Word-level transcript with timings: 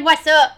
vois 0.00 0.16
ça! 0.16 0.54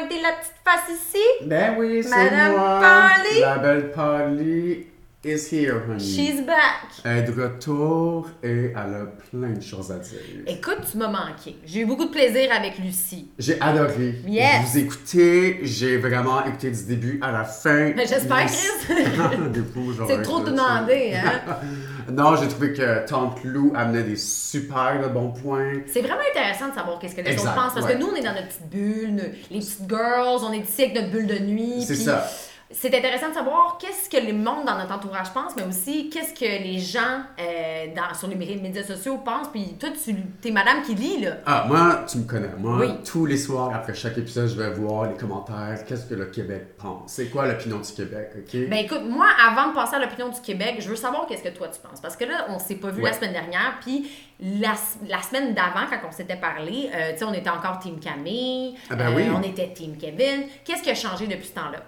Pointer 0.00 0.22
la 0.22 0.32
petite 0.32 0.54
face 0.64 0.96
ici. 0.96 1.24
Ben 1.46 1.74
oui, 1.78 2.02
c'est 2.02 2.10
Madame 2.10 2.52
moi. 2.52 2.80
Polly. 2.80 3.40
La 3.40 3.58
belle 3.58 3.90
Polly 3.92 4.86
is 5.22 5.48
here, 5.52 5.82
honey. 5.86 5.98
She's 6.00 6.40
back! 6.46 6.88
Elle 7.04 7.18
est 7.18 7.22
de 7.24 7.42
retour 7.42 8.28
et 8.42 8.66
elle 8.70 8.76
a 8.76 9.06
plein 9.30 9.50
de 9.50 9.60
choses 9.60 9.90
à 9.92 9.98
dire. 9.98 10.18
Écoute, 10.46 10.78
tu 10.90 10.96
m'as 10.96 11.08
manqué. 11.08 11.56
J'ai 11.66 11.80
eu 11.80 11.84
beaucoup 11.86 12.06
de 12.06 12.10
plaisir 12.10 12.50
avec 12.52 12.78
Lucie. 12.78 13.30
J'ai 13.38 13.60
adoré 13.60 14.14
Yes. 14.26 14.64
vous 14.72 14.78
écouter. 14.78 15.60
J'ai 15.62 15.98
vraiment 15.98 16.42
écouté 16.46 16.70
du 16.70 16.84
début 16.84 17.18
à 17.22 17.32
la 17.32 17.44
fin. 17.44 17.92
Mais 17.94 18.06
j'espère, 18.06 18.42
Lucie- 18.44 18.68
Chris. 18.88 18.94
C'est 20.08 20.22
trop 20.22 20.46
ça. 20.46 20.52
hein? 20.78 20.86
non, 22.10 22.36
j'ai 22.36 22.48
trouvé 22.48 22.72
que 22.72 23.06
Tante 23.06 23.42
Lou 23.44 23.72
amenait 23.74 24.02
des 24.02 24.16
super 24.16 25.00
de 25.02 25.08
bons 25.08 25.30
points. 25.30 25.80
C'est 25.86 26.02
vraiment 26.02 26.22
intéressant 26.30 26.68
de 26.68 26.74
savoir 26.74 26.98
qu'est-ce 26.98 27.14
que 27.14 27.20
les 27.20 27.30
Exact, 27.30 27.48
autres 27.48 27.54
pensent. 27.54 27.74
Parce 27.74 27.86
ouais. 27.86 27.94
que 27.94 27.98
nous, 27.98 28.08
on 28.08 28.14
est 28.14 28.22
dans 28.22 28.34
notre 28.34 28.48
petite 28.48 28.68
bulle, 28.68 29.32
les 29.50 29.58
petites 29.58 29.88
girls, 29.88 30.40
on 30.44 30.52
est 30.52 30.58
ici 30.58 30.82
avec 30.82 30.94
notre 30.94 31.10
bulle 31.10 31.26
de 31.26 31.38
nuit. 31.38 31.82
C'est 31.82 31.94
ça. 31.94 32.28
C'est 32.72 32.94
intéressant 32.94 33.30
de 33.30 33.34
savoir 33.34 33.78
qu'est-ce 33.80 34.08
que 34.08 34.24
le 34.24 34.32
monde 34.32 34.64
dans 34.64 34.78
notre 34.78 34.92
entourage 34.94 35.32
pense, 35.34 35.56
mais 35.56 35.64
aussi 35.64 36.08
qu'est-ce 36.08 36.32
que 36.32 36.44
les 36.62 36.78
gens 36.78 37.00
euh, 37.40 37.86
dans, 37.96 38.14
sur 38.16 38.28
les 38.28 38.36
mé- 38.36 38.62
médias 38.62 38.84
sociaux 38.84 39.18
pensent. 39.18 39.48
Puis 39.48 39.74
toi, 39.78 39.88
tu 40.04 40.48
es 40.48 40.52
madame 40.52 40.82
qui 40.82 40.94
lit, 40.94 41.20
là. 41.20 41.38
Ah, 41.46 41.64
moi, 41.66 42.04
tu 42.08 42.18
me 42.18 42.24
connais. 42.28 42.48
Moi, 42.56 42.76
Oui. 42.78 42.88
tous 43.04 43.26
les 43.26 43.36
soirs, 43.38 43.74
après 43.74 43.92
chaque 43.94 44.16
épisode, 44.18 44.48
je 44.48 44.54
vais 44.54 44.70
voir 44.70 45.10
les 45.10 45.16
commentaires. 45.16 45.84
Qu'est-ce 45.84 46.06
que 46.06 46.14
le 46.14 46.26
Québec 46.26 46.76
pense? 46.78 47.10
C'est 47.10 47.26
quoi 47.28 47.48
l'opinion 47.48 47.78
du 47.80 47.90
Québec, 47.92 48.30
OK? 48.36 48.68
Ben 48.68 48.84
écoute, 48.84 49.02
moi, 49.04 49.26
avant 49.44 49.70
de 49.70 49.74
passer 49.74 49.96
à 49.96 49.98
l'opinion 49.98 50.28
du 50.28 50.40
Québec, 50.40 50.76
je 50.78 50.88
veux 50.88 50.96
savoir 50.96 51.26
qu'est-ce 51.26 51.42
que 51.42 51.48
toi 51.48 51.66
tu 51.66 51.80
penses. 51.80 52.00
Parce 52.00 52.16
que 52.16 52.24
là, 52.24 52.46
on 52.50 52.60
s'est 52.60 52.76
pas 52.76 52.90
vu 52.90 53.02
Ouais. 53.02 53.10
la 53.10 53.16
semaine 53.16 53.32
dernière, 53.32 53.78
puis 53.80 54.08
la, 54.40 54.74
la 55.08 55.20
semaine 55.22 55.54
d'avant, 55.54 55.86
quand 55.90 56.06
on 56.08 56.12
s'était 56.12 56.36
parlé, 56.36 56.88
euh, 56.94 57.12
tu 57.14 57.18
sais, 57.18 57.24
on 57.24 57.32
était 57.34 57.50
encore 57.50 57.80
Team 57.80 57.98
Camille, 57.98 58.76
Ah 58.88 58.94
ben 58.94 59.08
euh, 59.08 59.16
oui. 59.16 59.24
on 59.34 59.42
était 59.42 59.72
Team 59.72 59.96
Kevin. 59.96 60.44
Qu'est-ce 60.64 60.82
qui 60.84 60.90
a 60.90 60.94
changé 60.94 61.26
depuis 61.26 61.48
ce 61.48 61.54
temps-là? 61.54 61.80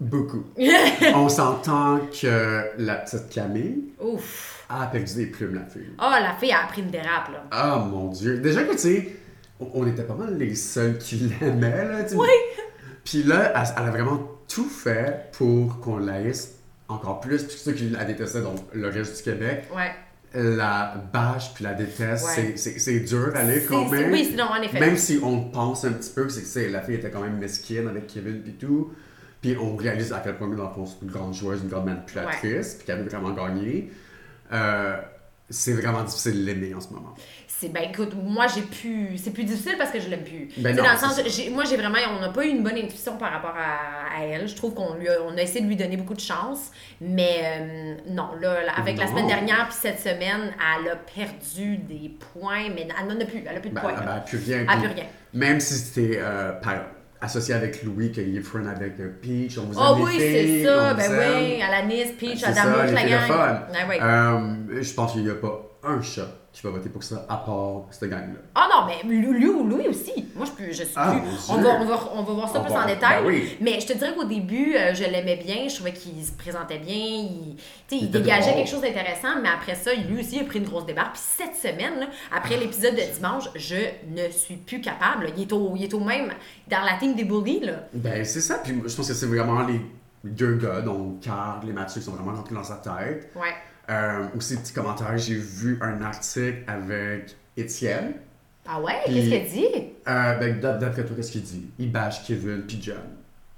Beaucoup. 0.00 0.44
On 1.14 1.28
s'entend 1.28 2.00
que 2.20 2.64
la 2.78 2.96
petite 2.96 3.28
Camille 3.30 3.92
Ouf! 4.00 4.64
a 4.68 4.86
perdu 4.86 5.14
des 5.14 5.26
plumes, 5.26 5.54
la 5.54 5.64
fille. 5.66 5.90
Ah, 5.98 6.18
la 6.20 6.34
fille 6.34 6.52
a 6.52 6.64
appris 6.64 6.82
une 6.82 6.90
dérape, 6.90 7.30
là. 7.32 7.44
Ah, 7.50 7.86
mon 7.90 8.08
Dieu. 8.10 8.38
Déjà 8.38 8.64
que, 8.64 8.72
tu 8.72 8.78
sais, 8.78 9.16
on, 9.60 9.86
était 9.86 10.02
pas 10.02 10.14
mal 10.14 10.36
les 10.36 10.54
seuls 10.54 10.98
qui 10.98 11.16
l'aimaient, 11.40 11.84
là. 11.88 12.04
tu. 12.04 12.16
Oui. 12.16 12.26
Puis 13.04 13.22
là, 13.22 13.52
elle, 13.54 13.68
elle 13.78 13.88
a 13.88 13.90
vraiment 13.90 14.28
tout 14.52 14.68
fait 14.68 15.30
pour 15.32 15.78
qu'on 15.80 15.98
la 15.98 16.14
haïsse 16.14 16.54
encore 16.88 17.20
plus. 17.20 17.44
Puis 17.44 17.56
ceux 17.56 17.72
qui 17.72 17.88
la 17.90 18.04
détestaient, 18.04 18.42
donc 18.42 18.58
le 18.72 18.88
reste 18.88 19.16
du 19.18 19.22
Québec, 19.22 19.64
Ouais. 19.74 19.92
la 20.34 20.94
bâche 21.12 21.54
puis 21.54 21.62
la 21.64 21.74
déteste, 21.74 22.26
Ouais. 22.36 22.54
c'est- 22.56 23.00
dur 23.00 23.32
C'est- 23.34 23.66
quand 23.68 23.88
même. 23.88 24.10
Oui, 24.10 24.24
sinon, 24.28 24.44
en 24.46 24.60
effet. 24.60 24.80
Même 24.80 24.96
si 24.96 25.20
on 25.22 25.40
pense 25.50 25.84
un 25.84 25.92
petit 25.92 26.10
peu, 26.10 26.28
c'est 26.28 26.64
que 26.66 26.72
la 26.72 26.80
fille 26.82 26.96
était 26.96 27.10
quand 27.10 27.20
même 27.20 27.38
mesquine 27.38 27.86
avec 27.86 28.06
Kevin 28.08 28.40
puis 28.42 28.54
tout. 28.54 28.90
Puis 29.44 29.56
on 29.60 29.76
réalise 29.76 30.10
à 30.12 30.20
quel 30.24 30.36
point, 30.36 30.48
dans 30.48 30.62
le 30.68 30.70
fond, 30.70 30.86
c'est 30.86 31.04
une 31.04 31.10
grande 31.12 31.34
joueuse, 31.34 31.60
une 31.62 31.68
grande 31.68 31.84
manipulatrice, 31.84 32.76
puis 32.76 32.86
qu'elle 32.86 33.02
veut 33.02 33.08
vraiment 33.10 33.32
gagner. 33.32 33.90
Euh, 34.52 34.96
c'est 35.50 35.74
vraiment 35.74 36.02
difficile 36.02 36.40
de 36.40 36.46
l'aimer 36.46 36.72
en 36.74 36.80
ce 36.80 36.88
moment. 36.88 37.12
C'est 37.46 37.68
ben 37.68 37.82
écoute, 37.90 38.14
moi 38.14 38.46
j'ai 38.46 38.62
pu. 38.62 39.18
C'est 39.18 39.32
plus 39.32 39.44
difficile 39.44 39.74
parce 39.76 39.90
que 39.90 40.00
je 40.00 40.08
l'aime 40.08 40.24
plus. 40.24 40.48
Ben 40.56 40.74
non, 40.74 40.82
dans 40.82 40.92
le 40.92 40.96
sens, 40.98 41.20
j'ai- 41.26 41.50
moi 41.50 41.64
j'ai 41.64 41.76
vraiment. 41.76 41.98
On 42.16 42.20
n'a 42.20 42.30
pas 42.30 42.46
eu 42.46 42.48
une 42.48 42.62
bonne 42.62 42.76
intuition 42.76 43.18
par 43.18 43.30
rapport 43.32 43.54
à, 43.54 44.16
à 44.18 44.24
elle. 44.24 44.48
Je 44.48 44.56
trouve 44.56 44.72
qu'on 44.74 44.94
lui 44.94 45.08
a, 45.08 45.22
on 45.22 45.36
a 45.36 45.42
essayé 45.42 45.60
de 45.60 45.66
lui 45.66 45.76
donner 45.76 45.98
beaucoup 45.98 46.14
de 46.14 46.20
chance. 46.20 46.70
Mais 47.02 47.40
euh, 47.44 47.94
non, 48.08 48.30
là, 48.40 48.64
là, 48.64 48.72
avec 48.78 48.96
la 48.96 49.06
semaine 49.06 49.26
dernière 49.26 49.68
puis 49.68 49.76
cette 49.78 50.00
semaine, 50.00 50.52
elle 50.80 50.88
a 50.90 50.96
perdu 50.96 51.76
des 51.76 52.10
points, 52.32 52.70
mais 52.74 52.88
elle 52.98 53.06
n'en 53.06 53.20
a 53.20 53.24
plus. 53.26 53.44
Elle 53.46 53.56
a 53.58 53.60
plus 53.60 53.70
de 53.70 53.74
Ben, 53.74 53.80
points. 53.82 53.94
elle 54.00 54.04
n'a 54.06 54.20
plus 54.20 54.38
rien. 54.38 54.58
Elle 54.60 54.78
plus 54.78 54.88
rien. 54.94 55.04
Même 55.34 55.60
si 55.60 55.74
c'était 55.74 56.18
euh, 56.22 56.52
par- 56.52 56.86
associé 57.20 57.54
avec 57.54 57.82
Louis, 57.82 58.10
qu'il 58.12 58.36
est 58.36 58.40
friend 58.40 58.66
avec 58.66 58.98
euh, 59.00 59.10
Peach, 59.20 59.58
on 59.58 59.62
vous 59.66 59.78
Oh 59.78 59.96
oui, 60.04 60.14
c'est 60.18 60.64
ça. 60.64 60.94
Ben 60.94 61.10
oui, 61.10 61.62
à 61.62 61.70
la 61.70 61.86
Nice, 61.86 62.12
Peach, 62.18 62.46
les 62.46 62.92
la 62.92 63.08
gang. 63.08 63.20
fun. 63.26 63.62
Ouais, 63.72 63.88
ouais. 63.88 64.02
Euh, 64.02 64.82
je 64.82 64.94
pense 64.94 65.12
qu'il 65.12 65.24
n'y 65.24 65.30
a 65.30 65.34
pas 65.34 65.78
un 65.82 66.00
chat 66.02 66.28
qui 66.54 66.62
va 66.62 66.70
voter 66.70 66.88
pour 66.88 67.02
ça, 67.02 67.26
à 67.28 67.36
part 67.38 67.82
cette 67.90 68.08
gang-là. 68.08 68.38
Ah 68.54 68.68
non, 68.72 68.86
mais 68.86 69.02
Louis, 69.12 69.40
Louis 69.42 69.88
aussi. 69.88 70.12
Moi, 70.36 70.46
je, 70.46 70.52
peux, 70.52 70.70
je 70.70 70.84
suis 70.84 70.92
Ah, 70.94 71.10
plus. 71.20 71.48
On 71.50 71.56
va, 71.60 71.68
on, 71.80 71.84
va, 71.84 71.98
on 72.14 72.22
va 72.22 72.32
voir 72.32 72.48
ça 72.48 72.60
On 72.60 72.64
plus 72.64 72.72
va- 72.72 72.84
en 72.84 72.86
détail. 72.86 73.22
ben 73.22 73.26
oui. 73.28 73.56
Mais 73.60 73.80
je 73.80 73.86
te 73.88 73.92
dirais 73.94 74.14
qu'au 74.14 74.22
début, 74.24 74.76
euh, 74.76 74.94
je 74.94 75.02
l'aimais 75.02 75.34
bien. 75.44 75.66
Je 75.68 75.74
trouvais 75.74 75.92
qu'il 75.92 76.24
se 76.24 76.30
présentait 76.30 76.78
bien. 76.78 76.94
Il, 76.96 77.56
il 77.90 78.02
Il 78.04 78.10
dégageait 78.12 78.54
quelque 78.54 78.70
chose 78.70 78.82
d'intéressant. 78.82 79.40
Mais 79.42 79.48
après 79.48 79.74
ça, 79.74 79.92
lui 79.94 80.20
aussi 80.20 80.38
a 80.38 80.44
pris 80.44 80.60
une 80.60 80.64
grosse 80.66 80.86
débarque. 80.86 81.14
Puis 81.14 81.22
cette 81.38 81.56
semaine, 81.56 81.98
là, 81.98 82.06
après 82.32 82.56
l'épisode 82.56 82.94
de 82.94 83.14
dimanche, 83.14 83.48
je 83.56 83.74
ne 84.08 84.30
suis 84.30 84.54
plus 84.56 84.80
capable. 84.80 85.30
Il 85.36 85.42
est 85.42 85.52
au, 85.52 85.72
il 85.74 85.82
est 85.82 85.92
au 85.94 86.00
même 86.00 86.30
dans 86.70 86.82
la 86.84 86.94
team 87.00 87.16
des 87.16 87.24
bullies. 87.24 87.60
Là. 87.64 87.72
Ben, 87.92 88.24
c'est 88.24 88.40
ça. 88.40 88.58
Puis 88.62 88.80
je 88.86 88.94
pense 88.94 89.08
que 89.08 89.14
c'est 89.14 89.26
vraiment 89.26 89.62
les 89.66 89.80
deux 90.22 90.54
gars, 90.54 90.80
donc 90.82 91.18
Carl 91.20 91.68
et 91.68 91.72
Mathieu, 91.72 92.00
qui 92.00 92.06
sont 92.06 92.12
vraiment 92.12 92.32
rentrés 92.32 92.54
dans 92.54 92.62
sa 92.64 92.76
tête. 92.76 93.30
Ouais. 93.34 93.54
Euh, 93.90 94.26
aussi, 94.36 94.56
petit 94.56 94.72
commentaire, 94.72 95.16
j'ai 95.18 95.34
vu 95.34 95.78
un 95.82 96.00
article 96.02 96.62
avec 96.66 97.36
Étienne. 97.56 98.14
Ah 98.66 98.80
ouais? 98.80 98.94
Qu'est-ce 99.04 99.28
qu'elle 99.30 99.48
dit? 99.48 99.66
Euh, 100.08 100.34
ben, 100.38 100.58
d'ap- 100.60 100.78
d'après 100.78 101.04
toi, 101.04 101.14
qu'est-ce 101.16 101.32
qu'il 101.32 101.42
dit? 101.42 101.66
Il 101.78 101.92
bâche 101.92 102.24
Kevin 102.26 102.62
puis 102.66 102.78
John. 102.82 102.96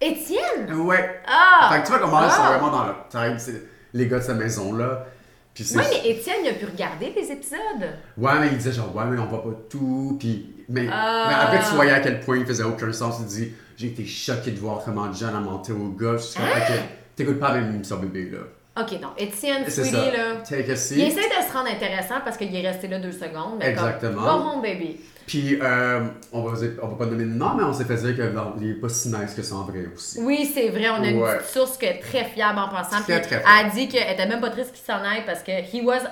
Étienne? 0.00 0.72
Ouais. 0.80 1.20
Ah! 1.26 1.70
Fait 1.72 1.80
que 1.80 1.86
tu 1.86 1.92
vois 1.92 2.00
comment 2.00 2.24
ils 2.24 2.30
sont 2.30 2.36
Ah! 2.42 2.48
vraiment 2.58 2.70
dans 2.70 2.84
leur 2.84 3.08
tête, 3.08 3.38
c'est 3.40 3.62
les 3.94 4.08
gars 4.08 4.18
de 4.18 4.24
cette 4.24 4.36
maison-là. 4.36 5.06
Puis 5.54 5.64
c'est... 5.64 5.78
Oui, 5.78 5.84
mais 5.90 6.10
Étienne, 6.10 6.36
il 6.44 6.50
a 6.50 6.54
pu 6.54 6.66
regarder 6.66 7.12
les 7.16 7.30
épisodes. 7.32 7.88
Ouais, 8.18 8.32
mais 8.40 8.48
il 8.48 8.58
disait 8.58 8.72
genre, 8.72 8.94
ouais, 8.94 9.04
mais 9.06 9.18
on 9.18 9.26
voit 9.26 9.42
pas 9.42 9.56
tout. 9.70 10.16
Puis, 10.20 10.54
mais, 10.68 10.86
Ah. 10.92 11.26
mais 11.28 11.34
après, 11.34 11.68
tu 11.68 11.74
voyais 11.76 11.92
à 11.92 12.00
quel 12.00 12.20
point 12.20 12.36
il 12.38 12.44
faisait 12.44 12.64
aucun 12.64 12.92
sens. 12.92 13.18
Il 13.20 13.26
dit, 13.26 13.52
j'ai 13.76 13.86
été 13.86 14.04
choqué 14.04 14.50
de 14.50 14.58
voir 14.58 14.82
comment 14.84 15.10
John 15.12 15.34
a 15.34 15.40
menti 15.40 15.72
au 15.72 15.88
gars. 15.90 16.16
Je 16.18 16.22
suis 16.22 16.40
comme, 16.40 16.48
Hein? 16.48 16.60
ok, 16.68 16.78
t'écoutes 17.14 17.38
pas 17.40 17.54
même 17.54 17.74
émission 17.74 17.96
bébé, 17.98 18.28
là. 18.30 18.38
Ok, 18.78 18.92
non. 19.00 19.08
Étienne, 19.16 19.68
ça. 19.68 19.82
là. 19.82 20.36
Take 20.48 20.64
a 20.70 20.72
Il 20.72 20.76
seat. 20.76 20.98
essaie 20.98 21.28
de 21.28 21.48
se 21.48 21.52
rendre 21.52 21.70
intéressant 21.70 22.16
parce 22.24 22.36
qu'il 22.36 22.54
est 22.54 22.68
resté 22.68 22.88
là 22.88 22.98
deux 22.98 23.12
secondes. 23.12 23.56
Mais 23.58 23.70
Exactement. 23.70 24.22
Comme, 24.22 24.42
Go 24.42 24.48
home, 24.56 24.62
baby. 24.62 25.00
Puis, 25.26 25.58
euh, 25.60 26.00
on, 26.32 26.42
va, 26.42 26.56
on 26.82 26.88
va 26.88 26.94
pas 26.96 27.06
nommer 27.06 27.24
de 27.24 27.30
nom, 27.30 27.54
mais 27.56 27.64
on 27.64 27.72
s'est 27.72 27.84
fait 27.84 27.96
dire 27.96 28.14
qu'il 28.14 28.68
est 28.70 28.74
pas 28.74 28.88
si 28.88 29.08
nice 29.08 29.34
que 29.34 29.42
ça 29.42 29.56
en 29.56 29.64
vrai 29.64 29.86
aussi. 29.94 30.20
Oui, 30.20 30.48
c'est 30.52 30.68
vrai. 30.68 30.88
On 30.90 31.02
a 31.02 31.08
une 31.08 31.20
petite 31.20 31.48
source 31.48 31.76
qui 31.78 31.86
est 31.86 31.98
très 32.00 32.24
fiable 32.24 32.58
en 32.58 32.68
passant. 32.68 33.00
Très, 33.02 33.20
puis 33.20 33.30
très 33.30 33.36
elle 33.42 33.66
a 33.66 33.70
dit 33.70 33.88
qu'elle 33.88 34.12
était 34.12 34.26
même 34.26 34.40
pas 34.40 34.50
triste 34.50 34.72
qu'il 34.72 34.84
s'en 34.84 35.02
aille 35.02 35.24
parce 35.26 35.42
que 35.42 35.50
he 35.50 35.82
was 35.82 36.02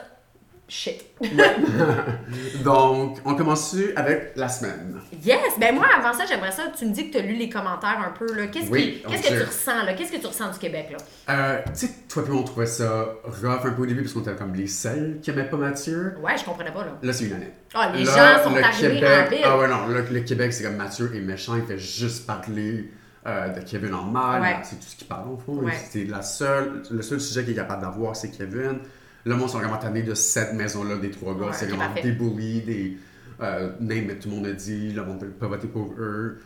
shit. 0.68 1.04
Donc, 2.64 3.18
on 3.24 3.34
commence 3.34 3.76
avec 3.96 4.32
la 4.36 4.48
semaine. 4.48 5.00
yes! 5.24 5.38
Ben 5.58 5.74
moi, 5.74 5.86
avant 5.96 6.12
ça, 6.12 6.24
j'aimerais 6.26 6.50
ça. 6.52 6.64
Tu 6.76 6.86
me 6.86 6.92
dis 6.92 7.08
que 7.10 7.12
tu 7.12 7.18
as 7.18 7.26
lu 7.26 7.34
les 7.34 7.48
commentaires 7.48 8.00
un 8.04 8.10
peu. 8.10 8.26
Qu'est-ce 8.52 8.70
Oui, 8.70 9.02
on 9.06 9.10
que 9.10 9.16
tu 9.26 9.42
ressens, 9.42 9.84
là? 9.84 9.94
Qu'est-ce 9.94 10.12
que 10.12 10.16
tu 10.20 10.26
ressens 10.26 10.52
du 10.52 10.58
Québec, 10.58 10.88
là? 10.92 10.96
Euh, 11.34 11.62
tu 11.66 11.86
sais, 11.86 11.90
toi 12.08 12.22
et 12.26 12.30
on 12.30 12.42
trouvait 12.42 12.66
ça 12.66 13.06
rough 13.24 13.64
un 13.66 13.70
peu 13.70 13.82
au 13.82 13.86
début 13.86 14.02
parce 14.02 14.14
qu'on 14.14 14.20
était 14.22 14.34
comme 14.34 14.54
les 14.54 14.66
seuls 14.66 15.18
qui 15.22 15.30
aimaient 15.30 15.44
pas 15.48 15.56
Mathieu. 15.56 16.14
Ouais, 16.22 16.36
je 16.38 16.44
comprenais 16.44 16.72
pas, 16.72 16.84
là. 16.84 16.92
Là, 17.02 17.12
c'est 17.12 17.24
unanime. 17.24 17.48
Ah, 17.74 17.90
les 17.94 18.04
Là, 18.04 18.38
gens 18.38 18.44
sont 18.44 18.54
le 18.56 18.62
arrivés 18.62 18.88
en 18.88 19.00
Québec, 19.00 19.30
ville. 19.30 19.40
Ah 19.44 19.58
ouais, 19.58 19.68
non, 19.68 19.86
là, 19.88 20.00
le 20.10 20.20
Québec, 20.20 20.52
c'est 20.52 20.64
comme 20.64 20.76
Mathieu 20.76 21.10
est 21.14 21.20
méchant, 21.20 21.56
il 21.56 21.64
fait 21.64 21.78
juste 21.78 22.26
parler 22.26 22.90
euh, 23.26 23.48
de 23.48 23.60
Kevin 23.60 23.94
en 23.94 24.04
mal. 24.04 24.40
Ouais. 24.42 24.56
C'est 24.62 24.76
tout 24.76 24.86
ce 24.86 24.96
qu'il 24.96 25.06
parle, 25.08 25.28
au 25.30 25.36
fond. 25.36 25.54
Ouais. 25.56 25.72
C'est 25.90 26.04
la 26.04 26.22
seule, 26.22 26.82
le 26.90 27.02
seul 27.02 27.20
sujet 27.20 27.42
qu'il 27.42 27.52
est 27.52 27.56
capable 27.56 27.82
d'avoir, 27.82 28.14
c'est 28.16 28.30
Kevin. 28.30 28.78
Là, 29.26 29.36
moi, 29.36 29.46
ils 29.48 29.50
sont 29.50 29.58
vraiment 29.58 29.78
tannés 29.78 30.02
de 30.02 30.14
cette 30.14 30.52
maison-là, 30.52 30.96
des 30.96 31.10
trois 31.10 31.34
gars. 31.34 31.46
Ouais, 31.46 31.52
c'est 31.52 31.66
vraiment 31.66 31.94
des 31.94 32.12
bullies, 32.12 32.60
des. 32.62 32.96
Euh, 33.40 33.72
name 33.80 34.10
it, 34.10 34.20
tout 34.20 34.28
le 34.28 34.36
monde 34.36 34.46
a 34.46 34.52
dit, 34.52 34.92
le 34.92 35.04
monde 35.04 35.24
peut 35.40 35.46
voter 35.46 35.66
pour 35.66 35.92
eux. 35.98 36.40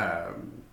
Euh, 0.00 0.04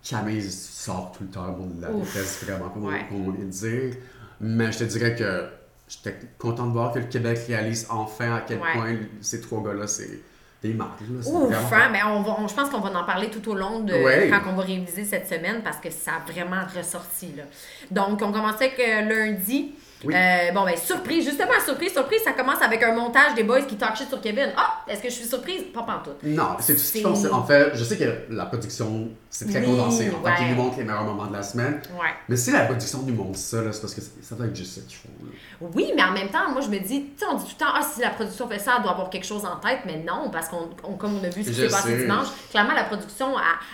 Camille 0.02 0.42
sort 0.50 1.12
tout 1.16 1.22
le 1.24 1.30
temps, 1.30 1.46
le 1.46 1.52
monde 1.56 1.80
la 1.80 1.88
déteste 1.88 2.44
vraiment, 2.44 2.68
comme 2.70 2.86
Ouais. 2.86 3.06
on, 3.12 3.30
de 3.30 3.44
dire. 3.44 3.94
Mais 4.40 4.70
je 4.72 4.78
te 4.80 4.84
dirais 4.84 5.14
que 5.14 5.46
j'étais 5.88 6.18
content 6.38 6.66
de 6.66 6.72
voir 6.72 6.92
que 6.92 6.98
le 6.98 7.06
Québec 7.06 7.38
réalise 7.46 7.86
enfin 7.88 8.34
à 8.36 8.40
quel 8.40 8.58
Ouais. 8.58 8.72
point 8.74 8.96
ces 9.20 9.40
trois 9.40 9.62
gars-là, 9.62 9.86
c'est 9.86 10.20
des 10.62 10.74
marques. 10.74 11.00
là. 11.00 11.26
Ouf, 11.30 11.54
hein, 11.72 11.88
mais 11.92 12.02
on 12.04 12.22
va, 12.22 12.36
on- 12.38 12.48
je 12.48 12.54
pense 12.54 12.68
qu'on 12.68 12.80
va 12.80 12.90
en 13.00 13.04
parler 13.04 13.30
tout 13.30 13.48
au 13.50 13.54
long 13.54 13.80
de 13.80 13.94
Ouais. 13.94 14.28
quand 14.30 14.50
on 14.50 14.56
va 14.56 14.62
réviser 14.64 15.04
cette 15.04 15.26
semaine 15.28 15.62
parce 15.64 15.78
que 15.78 15.90
ça 15.90 16.12
a 16.16 16.30
vraiment 16.30 16.62
ressorti. 16.76 17.32
Là. 17.36 17.44
Donc, 17.90 18.20
on 18.22 18.30
commençait 18.32 18.66
avec 18.74 18.78
euh, 18.80 19.02
lundi. 19.08 19.72
Oui. 20.04 20.14
Euh, 20.14 20.52
bon, 20.52 20.64
ben, 20.64 20.76
surprise, 20.76 21.24
justement, 21.24 21.52
surprise, 21.64 21.92
surprise, 21.92 22.20
ça 22.24 22.32
commence 22.32 22.60
avec 22.62 22.82
un 22.82 22.92
montage 22.94 23.34
des 23.34 23.42
boys 23.44 23.62
qui 23.62 23.76
talk 23.76 23.96
shit 23.96 24.08
sur 24.08 24.20
Kevin. 24.20 24.50
Ah, 24.56 24.80
est-ce 24.88 25.02
que 25.02 25.08
je 25.08 25.14
suis 25.14 25.26
surprise? 25.28 25.62
Pas 25.72 25.82
pantoute. 25.82 26.22
Non, 26.24 26.56
c'est 26.60 26.74
tout 26.74 26.80
ce 26.80 26.98
je 26.98 27.02
pense. 27.02 27.24
En 27.26 27.44
fait, 27.44 27.70
je 27.74 27.84
sais 27.84 27.96
que 27.96 28.04
la 28.34 28.46
production, 28.46 29.08
c'est 29.30 29.48
très 29.48 29.60
Oui, 29.60 29.66
condensé. 29.66 30.10
En 30.10 30.22
fait, 30.22 30.28
ouais. 30.30 30.36
ils 30.42 30.56
nous 30.56 30.62
montrent 30.62 30.78
les 30.78 30.84
meilleurs 30.84 31.04
moments 31.04 31.26
de 31.26 31.32
la 31.32 31.42
semaine. 31.42 31.80
Ouais. 31.92 32.08
Mais 32.28 32.36
si 32.36 32.50
la 32.50 32.64
production 32.64 33.00
nous 33.06 33.14
montre 33.14 33.38
ça, 33.38 33.58
c'est 33.72 33.80
parce 33.80 33.94
que 33.94 34.00
ça 34.00 34.34
doit 34.34 34.46
être 34.46 34.56
juste 34.56 34.74
ça 34.74 34.80
qu'ils 34.86 34.96
font. 34.98 35.08
là. 35.24 35.68
Oui, 35.74 35.92
mais 35.94 36.02
en 36.02 36.10
même 36.12 36.28
temps, 36.28 36.50
moi, 36.50 36.60
je 36.60 36.68
me 36.68 36.78
dis, 36.78 37.04
tu 37.04 37.18
sais, 37.18 37.26
on 37.30 37.36
dit 37.36 37.44
tout 37.44 37.50
le 37.58 37.64
temps, 37.64 37.72
ah, 37.74 37.82
si 37.82 38.00
la 38.00 38.10
production 38.10 38.48
fait 38.48 38.58
ça, 38.58 38.74
elle 38.76 38.82
doit 38.82 38.92
avoir 38.92 39.08
quelque 39.10 39.26
chose 39.26 39.44
en 39.44 39.56
tête, 39.56 39.80
mais 39.86 40.02
non, 40.06 40.30
parce 40.30 40.48
qu'on, 40.48 40.68
on- 40.84 40.94
comme 40.94 41.18
on 41.20 41.24
a 41.24 41.28
vu 41.28 41.44
ce 41.44 41.50
qui 41.50 41.54
s'est 41.54 41.68
passé 41.68 41.96
dimanche, 41.98 42.26
clairement, 42.50 42.74
la 42.74 42.84
production, 42.84 43.28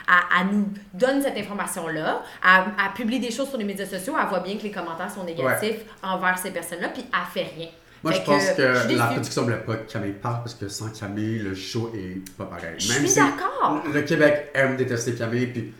elle, 0.07 0.47
nous 0.57 0.69
donne 0.95 1.23
cette 1.23 1.37
information-là, 1.39 2.23
elle, 2.45 2.51
elle 2.85 2.93
publie 2.95 3.21
des 3.21 3.31
choses 3.31 3.49
sur 3.49 3.59
les 3.59 3.65
médias 3.65 3.87
sociaux, 3.87 4.15
elle 4.21 4.29
voit 4.29 4.41
bien 4.41 4.57
que 4.57 4.63
les 4.63 4.71
commentaires 4.71 5.11
sont 5.11 5.25
négatifs 5.25 5.81
envers 6.19 6.39
ces 6.39 6.51
personnes-là, 6.51 6.89
puis 6.91 7.05
elle 7.13 7.33
fait 7.33 7.51
rien. 7.57 7.69
Moi, 8.05 8.13
Fait 8.13 8.21
je 8.21 8.25
pense 8.25 8.41
je 8.43 8.47
suis 8.47 8.57
que 8.57 8.63
la 8.63 8.85
déçue. 8.87 8.99
production 9.07 9.43
voulait 9.43 9.57
pas 9.57 9.75
que 9.77 9.91
Camille 9.93 10.13
parte 10.13 10.45
parce 10.45 10.55
que 10.55 10.69
sans 10.69 10.91
Camille, 10.91 11.39
le 11.41 11.55
show 11.55 11.91
est 11.97 12.21
pas 12.37 12.45
pareil. 12.45 12.75
Je 12.79 12.93
suis 12.93 13.09
si 13.09 13.17
d'accord. 13.19 13.83
Le 13.93 14.03
Québec 14.03 14.51
aime 14.55 14.77
détester 14.77 15.15
Camille, 15.15 15.47
puis 15.49 15.73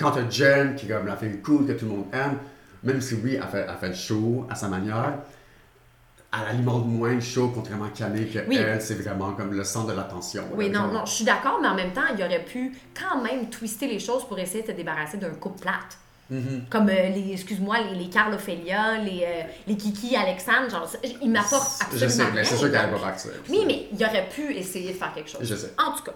quand 0.00 0.12
t'as 0.12 0.30
Jen, 0.30 0.74
qui 0.76 0.86
est 0.86 0.88
comme 0.94 1.06
la 1.06 1.16
fille 1.16 1.40
cool 1.42 1.66
que 1.66 1.72
tout 1.72 1.84
le 1.84 1.90
monde 1.90 2.06
aime, 2.12 2.38
même 2.84 3.00
si 3.02 3.14
oui, 3.22 3.34
elle 3.34 3.48
fait, 3.48 3.66
elle 3.68 3.76
fait 3.78 3.88
le 3.88 3.94
show 3.94 4.46
à 4.48 4.54
sa 4.54 4.68
manière, 4.68 5.12
elle 6.32 6.48
alimente 6.56 6.86
moins 6.86 7.12
le 7.14 7.20
show, 7.20 7.52
contrairement 7.54 7.84
à 7.84 7.90
Camille, 7.90 8.30
que 8.32 8.38
Oui. 8.48 8.56
elle, 8.56 8.80
c'est 8.80 8.94
vraiment 8.94 9.32
comme 9.34 9.52
le 9.52 9.62
centre 9.64 9.88
de 9.88 9.92
l'attention. 9.92 10.44
Oui, 10.54 10.70
non, 10.70 10.84
genre. 10.84 10.92
non, 10.92 11.04
je 11.04 11.12
suis 11.12 11.24
d'accord, 11.24 11.58
mais 11.60 11.68
en 11.68 11.74
même 11.74 11.92
temps, 11.92 12.00
il 12.16 12.24
aurait 12.24 12.42
pu 12.44 12.72
quand 12.98 13.20
même 13.22 13.50
twister 13.50 13.86
les 13.86 13.98
choses 13.98 14.26
pour 14.26 14.38
essayer 14.38 14.62
de 14.62 14.68
se 14.68 14.72
débarrasser 14.72 15.18
d'un 15.18 15.28
couple 15.30 15.60
plate. 15.60 15.98
Mhm. 16.32 16.62
Comme 16.70 16.88
euh, 16.88 17.08
les, 17.10 17.32
excuse-moi, 17.32 17.76
les, 17.92 17.98
les 18.04 18.08
Carl 18.08 18.32
Ophélia, 18.32 18.96
les, 18.98 19.22
euh, 19.22 19.42
les 19.66 19.76
Kiki 19.76 20.16
Alexandre, 20.16 20.70
genre, 20.70 20.90
ils 21.20 21.30
m'apportent 21.30 21.82
Je 21.92 21.98
sais, 21.98 22.04
absolument 22.04 22.30
mais 22.34 22.44
c'est 22.44 22.56
sûr 22.56 22.72
qu'elle 22.72 22.90
va 22.90 22.98
partir. 22.98 23.32
Oui, 23.50 23.64
mais 23.66 23.88
il 23.92 24.02
aurait 24.02 24.28
pu 24.30 24.54
essayer 24.54 24.92
de 24.94 24.96
faire 24.98 25.12
quelque 25.12 25.28
chose. 25.28 25.40
Je 25.42 25.54
sais. 25.54 25.74
En 25.76 25.94
tout 25.94 26.04
cas, 26.04 26.14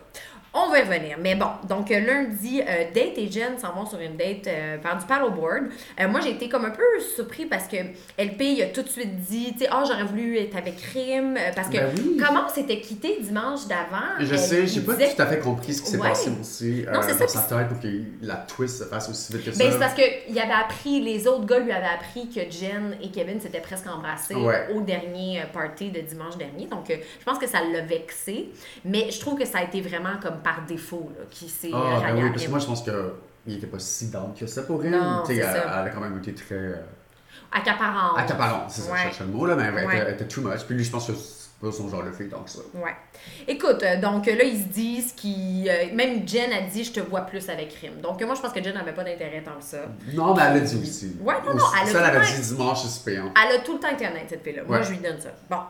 on 0.67 0.71
va 0.71 0.79
y 0.79 0.83
revenir. 0.83 1.17
Mais 1.21 1.35
bon, 1.35 1.49
donc 1.69 1.91
euh, 1.91 2.01
lundi, 2.01 2.61
euh, 2.61 2.85
Date 2.95 3.17
et 3.19 3.31
Jen 3.31 3.59
s'en 3.59 3.73
vont 3.73 3.85
sur 3.87 4.01
une 4.01 4.17
date 4.17 4.47
euh, 4.47 4.79
faire 4.81 4.97
du 4.97 5.05
paddleboard. 5.07 5.65
Euh, 6.01 6.09
moi, 6.09 6.21
j'ai 6.21 6.31
été 6.31 6.49
comme 6.49 6.65
un 6.65 6.71
peu 6.71 6.83
surpris 7.15 7.47
parce 7.47 7.67
que 7.69 7.77
LP, 8.19 8.41
il 8.41 8.63
a 8.63 8.67
tout 8.67 8.83
de 8.83 8.89
suite 8.89 9.17
dit, 9.17 9.53
tu 9.53 9.61
sais, 9.61 9.69
ah, 9.71 9.85
j'aurais 9.87 10.05
voulu 10.05 10.39
être 10.39 10.57
avec 10.57 10.81
Rim. 10.93 11.37
euh, 11.37 11.51
parce 11.55 11.69
que 11.69 11.77
Ben 11.77 11.93
oui. 11.97 12.21
comment 12.25 12.45
on 12.49 12.53
s'était 12.55 12.81
quitté 12.81 13.19
dimanche 13.21 13.67
d'avant? 13.67 14.15
Je 14.21 14.33
elle- 14.33 14.39
sais, 14.39 14.67
j'ai 14.67 14.81
pas 14.81 14.95
disait- 14.95 15.15
tout 15.15 15.23
à 15.23 15.27
fait 15.27 15.39
compris 15.41 15.75
ce 15.75 15.83
qui 15.83 15.91
s'est 15.91 15.97
Ouais. 15.99 16.09
passé 16.09 16.31
aussi 16.41 16.85
Non, 16.87 16.93
dans 17.01 17.03
sa 17.03 17.15
tête 17.43 17.69
pour 17.69 17.81
que 17.81 17.89
la 18.23 18.37
twist 18.37 18.79
se 18.79 18.85
fasse 18.85 19.09
aussi 19.09 19.33
vite 19.35 19.45
que 19.45 19.53
ça. 19.53 19.63
Ben, 19.65 19.73
c'est 19.73 19.79
parce 19.79 19.95
qu'il 19.95 20.39
avait 20.39 20.53
appris, 20.53 21.01
les 21.01 21.27
autres 21.27 21.47
gars 21.47 21.59
lui 21.59 21.73
avaient 21.73 21.87
appris 21.87 22.29
que 22.29 22.41
Jen 22.51 22.97
et 23.03 23.11
Kevin 23.11 23.41
s'étaient 23.41 23.61
presque 23.61 23.87
embrassés 23.87 24.35
Ouais. 24.35 24.69
au 24.75 24.81
dernier 24.81 25.43
party 25.53 25.91
de 25.91 26.01
dimanche 26.01 26.37
dernier. 26.37 26.67
Donc, 26.67 26.85
je 26.89 27.25
pense 27.25 27.39
que 27.39 27.47
ça 27.47 27.59
l'a 27.73 27.81
vexé. 27.83 28.51
Mais 28.85 29.11
je 29.11 29.21
trouve 29.21 29.39
que 29.39 29.45
ça 29.45 29.59
a 29.59 29.65
été 29.65 29.81
vraiment 29.81 30.17
comme 30.23 30.39
par 30.47 30.63
défaut 30.65 31.11
là, 31.19 31.25
qui 31.29 31.49
s'est 31.49 31.71
Ah, 31.75 32.01
ben 32.03 32.23
oui, 32.23 32.31
parce 32.31 32.45
que 32.45 32.51
moi, 32.51 32.61
je 32.61 32.67
pense 32.67 32.83
qu'il 32.85 33.55
était 33.57 33.67
pas 33.67 33.81
si 33.81 34.11
down 34.13 34.33
que 34.33 34.47
ça 34.47 34.63
pour 34.63 34.85
elle. 34.85 34.93
Non, 34.93 35.25
elle, 35.29 35.43
ça. 35.43 35.81
elle 35.83 35.89
a 35.89 35.91
quand 35.91 36.01
même 36.01 36.17
été 36.19 36.33
très. 36.35 36.55
euh, 36.55 36.77
Accaparante. 37.51 38.17
accaparante, 38.17 38.71
c'est 38.71 38.83
ça, 38.83 38.93
Ouais. 38.93 38.99
je 38.99 39.03
cherchais 39.05 39.25
le 39.25 39.31
mot, 39.31 39.45
là, 39.45 39.57
mais 39.57 39.65
elle, 39.65 39.75
Ouais. 39.75 39.85
était, 39.87 39.97
elle 40.07 40.15
était 40.15 40.29
too 40.29 40.43
much. 40.43 40.61
Puis 40.65 40.77
lui, 40.77 40.85
je 40.85 40.91
pense 40.93 41.09
que 41.09 41.13
pas 41.61 41.73
son 41.73 41.89
genre 41.89 42.03
de 42.05 42.13
fille, 42.13 42.29
donc 42.29 42.49
ça. 42.49 42.59
Ouais. 42.75 42.95
Écoute, 43.49 43.83
euh, 43.83 43.99
donc 44.01 44.29
euh, 44.29 44.35
là, 44.37 44.45
ils 44.45 44.59
se 44.59 44.69
disent 44.69 45.13
qu'ils. 45.13 45.69
euh, 45.69 45.95
même 45.95 46.29
Jen 46.29 46.53
a 46.53 46.61
dit 46.63 46.85
Je 46.85 46.93
te 46.93 47.01
vois 47.01 47.23
plus 47.23 47.49
avec 47.49 47.73
Rim. 47.81 48.01
Donc, 48.03 48.23
moi, 48.23 48.35
je 48.35 48.41
pense 48.43 48.53
que 48.53 48.63
Jen 48.63 48.75
n'avait 48.75 48.93
pas 48.93 49.05
d'intérêt 49.05 49.43
tant 49.43 49.57
que 49.59 49.65
ça. 49.65 49.79
Non, 50.13 50.35
mais 50.35 50.43
elle 50.47 50.55
l'a 50.55 50.61
dit 50.61 50.79
aussi. 50.83 51.17
Ouais, 51.21 51.35
non, 51.47 51.55
non, 51.55 51.65
Aussi. 51.65 51.75
elle 51.83 51.89
a 51.89 51.93
Ça, 51.93 51.99
elle 52.11 52.17
avait 52.17 52.27
dit 52.27 52.41
dimanche, 52.49 52.83
c'est 52.85 53.17
hein. 53.17 53.33
Elle 53.49 53.57
a 53.57 53.59
tout 53.61 53.73
le 53.75 53.81
temps 53.81 53.89
été 53.91 54.07
honnête, 54.07 54.27
cette 54.29 54.43
fille-là. 54.45 54.63
Moi, 54.67 54.79
Ouais. 54.79 54.85
je 54.85 54.91
lui 54.91 54.99
donne 54.99 55.21
ça. 55.21 55.31
Bon. 55.49 55.61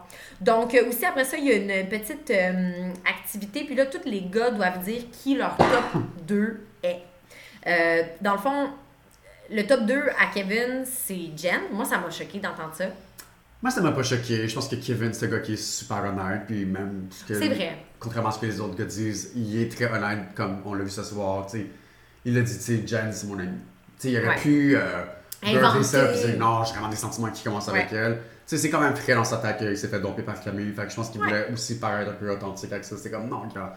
Donc, 0.41 0.75
euh, 0.75 0.89
aussi, 0.89 1.05
après 1.07 1.25
ça, 1.25 1.37
il 1.37 1.45
y 1.45 1.53
a 1.53 1.55
une 1.55 1.89
petite 1.89 2.31
euh, 2.31 2.91
activité. 3.09 3.63
Puis 3.65 3.75
là, 3.77 3.87
tous 3.87 4.01
les 4.09 4.23
gars 4.23 4.51
doivent 4.51 4.83
dire 4.83 5.03
qui 5.13 5.37
leur 5.37 5.57
top 5.57 6.03
2 6.27 6.67
est. 6.83 7.01
Euh, 7.69 8.03
dans 8.21 8.33
le 8.33 8.39
fond, 8.39 8.71
le 9.51 9.63
top 9.65 9.87
2 9.87 10.03
à 10.21 10.27
Kevin, 10.35 10.85
c'est 10.85 11.31
Jen. 11.37 11.61
Moi, 11.73 11.85
ça 11.85 11.99
m'a 11.99 12.11
choqué 12.11 12.39
d'entendre 12.41 12.75
ça. 12.75 12.87
Moi, 13.67 13.73
ça 13.75 13.81
m'a 13.81 13.91
pas 13.91 14.05
choqué. 14.05 14.47
Je 14.47 14.55
pense 14.55 14.69
que 14.69 14.77
Kevin, 14.77 15.13
c'est 15.13 15.27
un 15.27 15.29
gars 15.29 15.41
qui 15.41 15.55
est 15.55 15.57
super 15.57 16.05
honnête. 16.05 16.43
Puis 16.47 16.65
même. 16.65 17.07
C'est 17.27 17.35
vrai. 17.49 17.77
Contrairement 17.99 18.29
à 18.29 18.33
ce 18.33 18.39
que 18.39 18.47
les 18.47 18.61
autres 18.61 18.77
gars 18.77 18.85
disent, 18.85 19.33
il 19.35 19.61
est 19.61 19.69
très 19.75 19.91
honnête, 19.91 20.21
comme 20.37 20.59
on 20.65 20.75
l'a 20.75 20.85
vu 20.85 20.91
ce 20.91 21.03
soir. 21.03 21.47
tu 21.51 21.59
sais. 21.59 21.67
Il 22.25 22.39
a 22.39 22.43
dit, 22.43 22.55
tu 22.57 22.61
sais, 22.63 22.87
Jen, 22.87 23.13
c'est 23.13 23.27
mon 23.27 23.37
ami. 23.41 23.49
Tu 23.99 24.03
sais, 24.07 24.11
il 24.13 24.19
aurait 24.19 24.29
Ouais. 24.29 24.37
pu 24.41 24.77
euh, 24.77 25.03
Inventer. 25.43 25.83
ça 25.83 26.05
puis 26.07 26.21
dire 26.21 26.39
non, 26.39 26.63
j'ai 26.63 26.75
vraiment 26.75 26.89
des 26.91 26.95
sentiments 26.95 27.29
qui 27.33 27.43
commencent 27.43 27.69
avec 27.69 27.89
elle. 27.93 28.19
Tu 28.19 28.21
sais, 28.55 28.59
c'est 28.59 28.71
quand 28.71 28.81
même 28.81 28.95
frais 28.95 29.15
dans 29.17 29.25
sa 29.25 29.39
tête 29.39 29.59
qu'il 29.59 29.77
s'est 29.77 29.89
fait 29.89 29.99
domper 29.99 30.23
par 30.23 30.41
Camille. 30.41 30.71
Fait 30.73 30.85
que 30.85 30.91
je 30.91 30.95
pense 30.95 31.11
qu'il 31.11 31.21
Ouais. 31.21 31.27
voulait 31.27 31.49
aussi 31.53 31.81
paraître 31.81 32.13
un 32.13 32.15
peu 32.15 32.31
authentique 32.31 32.71
avec 32.71 32.85
ça. 32.85 32.95
C'est 32.97 33.11
comme 33.11 33.29
non, 33.29 33.49
gars, 33.53 33.77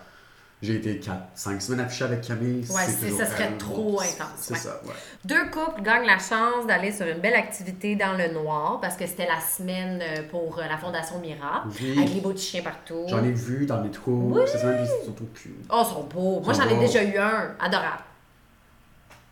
j'ai 0.62 0.76
été 0.76 1.00
4-5 1.00 1.60
semaines 1.62 1.80
affiché 1.86 2.04
avec 2.04 2.22
Camille. 2.22 2.66
Ouais, 2.70 2.84
c'est- 2.86 3.12
ça 3.12 3.26
serait 3.26 3.52
trop 3.58 4.02
intense, 4.02 4.28
C'est 4.38 4.54
ouais. 4.54 4.60
ça, 4.60 4.82
ouais. 4.86 4.92
Deux 5.24 5.46
couples 5.50 5.82
gagnent 5.82 6.06
la 6.06 6.20
chance 6.20 6.68
d'aller 6.68 6.92
sur 6.92 7.06
une 7.08 7.20
belle 7.20 7.36
activité 7.36 7.96
dans 7.96 8.14
le 8.18 8.28
noir 8.34 8.80
parce 8.82 8.96
que 8.98 9.08
c'était 9.08 9.26
la 9.28 9.40
semaine 9.40 10.02
euh, 10.02 10.24
pour 10.30 10.60
euh, 10.60 10.64
la 10.70 10.78
Fondation 10.78 11.20
Mira. 11.20 11.64
Oui. 11.82 11.98
Avec 11.98 12.14
les 12.14 12.20
beaux 12.22 12.32
petits 12.32 12.46
chiens 12.48 12.62
partout. 12.64 13.06
J'en 13.08 13.24
ai 13.24 13.32
vu 13.32 13.66
dans 13.66 13.82
les 13.82 13.90
trous. 13.92 14.34
Oui. 14.36 14.42
Puis 14.46 14.60
ils 14.62 15.06
sont 15.06 15.12
tout 15.14 15.28
cute. 15.34 15.66
Oh, 15.70 15.84
ils 15.86 15.90
sont 15.94 16.04
beaux. 16.04 16.42
Moi, 16.42 16.54
j'en 16.54 16.68
ai 16.68 16.78
déjà 16.78 17.04
eu 17.04 17.18
un. 17.18 17.56
Adorable. 17.60 18.04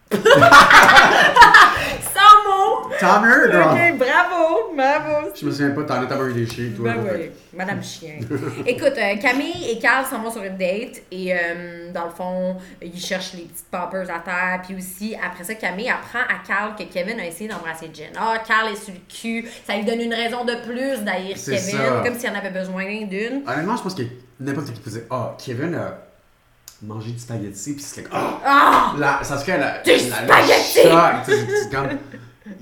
Girl! 3.00 3.50
Ok, 3.52 3.98
bravo, 3.98 4.74
bravo. 4.76 5.30
Je 5.40 5.46
me 5.46 5.52
souviens 5.52 5.70
pas, 5.72 5.84
t'en 5.84 6.02
as 6.22 6.30
eu 6.30 6.34
des 6.34 6.46
chiens, 6.48 6.70
toi. 6.76 6.92
Ben 6.94 7.04
oui, 7.20 7.32
Madame 7.54 7.84
Chien. 7.84 8.20
Écoute, 8.66 8.94
euh, 8.98 9.16
Camille 9.22 9.70
et 9.72 9.80
Carl 9.80 10.06
s'en 10.06 10.22
vont 10.22 10.32
sur 10.32 10.44
une 10.44 10.58
date 10.58 11.02
et 11.12 11.34
euh, 11.34 11.92
dans 11.94 12.06
le 12.06 12.12
fond, 12.12 12.58
ils 12.82 13.00
cherchent 13.00 13.34
les 13.34 13.44
petites 13.44 13.66
poppers 13.72 14.10
à 14.10 14.20
terre. 14.20 14.62
Puis 14.66 14.76
aussi, 14.76 15.16
après 15.16 15.44
ça, 15.44 15.56
Camille 15.56 15.90
apprend 15.90 16.20
à 16.20 16.46
Carl 16.48 16.76
que 16.76 16.84
Kevin 16.84 17.20
a 17.20 17.26
essayé 17.26 17.50
d'embrasser 17.50 17.90
Jen. 17.94 18.08
Ah, 18.18 18.36
Carl 18.48 18.72
est 18.72 18.76
sur 18.84 18.94
le 18.94 19.00
cul. 19.08 19.48
Ça 19.66 19.76
lui 19.76 19.86
donne 19.86 20.02
une 20.02 20.14
raison 20.14 20.44
de 20.46 20.56
plus 20.66 21.04
d'haïr 21.04 21.36
Kevin, 21.36 21.60
ça. 21.60 22.02
comme 22.04 22.18
s'il 22.18 22.30
en 22.30 22.36
avait 22.36 22.50
besoin 22.52 22.86
d'une. 23.06 23.44
Honnêtement, 23.48 23.78
je 23.78 23.84
pense 23.84 23.96
que 23.96 24.04
n'importe 24.40 24.74
qui 24.74 24.80
peut 24.80 24.92
dire 24.92 25.02
Ah, 25.10 25.36
Kevin 25.44 25.76
a 25.76 25.98
mangé 26.84 27.12
du 27.12 27.18
spaghetti, 27.20 27.74
puis 27.74 27.82
c'est 27.84 28.04
comme 28.04 28.12
Ah! 28.14 28.40
Ah! 28.46 28.94
La- 29.00 29.24
Ça 29.24 29.38
serait 29.38 29.58
la. 29.58 29.80
Du 29.80 29.90
la- 29.92 29.98
choc, 30.38 31.26
sais, 31.26 31.48
c'est 31.64 31.72
comme. 31.76 31.90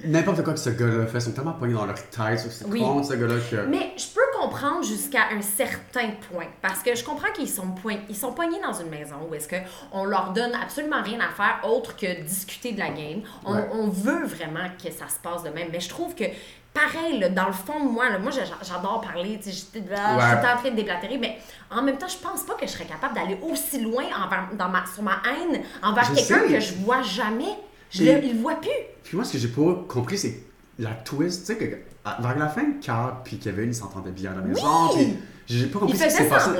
N'importe 0.06 0.44
quoi 0.44 0.54
que 0.54 0.60
ce 0.60 0.70
gars-là 0.70 1.06
fait, 1.08 1.18
ils 1.18 1.22
sont 1.22 1.32
tellement 1.32 1.54
pognés 1.54 1.74
dans 1.74 1.86
leur 1.86 1.96
tête, 2.10 2.40
c'est 2.40 2.66
Oui. 2.66 2.80
con, 2.82 3.04
ce 3.04 3.14
gars-là, 3.14 3.36
que. 3.50 3.66
Mais 3.68 3.94
je 3.98 4.06
peux 4.14 4.40
comprendre 4.40 4.84
jusqu'à 4.84 5.30
un 5.32 5.42
certain 5.42 6.10
point. 6.32 6.46
Parce 6.62 6.80
que 6.84 6.96
je 6.96 7.04
comprends 7.04 7.32
qu'ils 7.34 7.50
sont, 7.50 7.74
ils 8.10 8.15
sont 8.15 8.32
poignés 8.34 8.60
dans 8.62 8.74
une 8.74 8.89
maison 8.89 9.15
où 9.30 9.34
est-ce 9.36 9.48
qu'on 9.50 10.06
leur 10.06 10.34
donne 10.34 10.51
absolument 10.62 11.01
rien 11.04 11.20
à 11.20 11.30
faire 11.34 11.60
autre 11.70 11.96
que 11.96 12.22
discuter 12.24 12.72
de 12.74 12.80
la 12.80 12.89
game. 12.89 13.22
On, 13.46 13.56
Ouais. 13.56 13.70
on 13.74 13.88
veut 13.89 14.25
vraiment 14.25 14.68
que 14.84 14.92
ça 14.92 15.08
se 15.08 15.20
passe 15.22 15.44
de 15.44 15.50
même. 15.50 15.70
Mais 15.72 15.80
je 15.80 15.89
trouve 15.89 16.13
que, 16.15 16.25
pareil, 16.74 17.20
là, 17.20 17.30
dans 17.30 17.48
le 17.48 17.54
fond 17.54 17.80
de 17.84 17.89
moi, 17.89 18.10
là, 18.10 18.20
moi 18.20 18.32
j'a- 18.32 18.44
j'adore 18.62 19.01
parler, 19.01 19.39
tu 19.42 19.51
sais, 19.51 19.65
j'étais 19.74 19.89
là, 19.89 20.20
je 20.20 20.25
suis 20.25 20.46
temps 20.46 20.54
en 20.56 20.58
train 20.58 20.72
de 20.72 20.75
déblatérer, 20.75 21.18
mais 21.18 21.38
en 21.72 21.82
même 21.82 21.98
temps, 21.98 22.08
je 22.08 22.18
pense 22.18 22.44
pas 22.44 22.54
que 22.56 22.65
je 22.68 22.72
serais 22.72 22.86
capable 22.86 23.15
d'aller 23.15 23.38
aussi 23.50 23.80
loin 23.82 24.04
envers, 24.24 24.50
dans 24.58 24.70
ma, 24.70 24.84
sur 24.94 25.04
ma 25.04 25.22
haine 25.25 25.62
envers 25.82 26.12
quelqu'un 26.13 26.42
que 26.48 26.60
je 26.60 26.74
vois 26.75 27.01
jamais. 27.01 27.56
Je 27.96 28.04
Et- 28.04 28.14
le, 28.16 28.24
il 28.25 28.36
le 28.36 28.42
voit 28.42 28.56
plus. 28.60 28.70
Puis 29.04 29.16
moi, 29.16 29.25
ce 29.25 29.34
que 29.34 29.38
j'ai 29.40 29.48
pas 29.48 29.86
compris, 29.88 30.18
c'est 30.18 30.40
la 30.80 30.92
twist, 30.92 31.42
tu 31.46 31.54
sais, 31.54 31.58
que 31.58 31.75
à- 32.04 32.22
vers 32.22 32.38
la 32.38 32.48
fin, 32.50 32.64
Carl 32.82 33.16
puis 33.24 33.38
Kevin, 33.38 33.70
ils 33.70 33.75
s'entendaient 33.75 34.12
bien 34.12 34.32
à 34.32 34.36
la 34.36 34.42
maison, 34.42 34.90
puis 34.94 35.16
j'ai 35.48 35.68
pas 35.68 35.80
compris 35.80 35.96
Il 35.96 36.00
ce 36.00 36.06
qui 36.06 36.12
s'est 36.24 36.28
passé. 36.30 36.52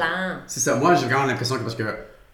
C'est 0.48 0.60
ça. 0.60 0.76
Moi, 0.76 0.96
j'ai 0.96 1.06
vraiment 1.08 1.26
l'impression 1.26 1.56
que 1.56 1.62
parce 1.62 1.76
que 1.76 1.84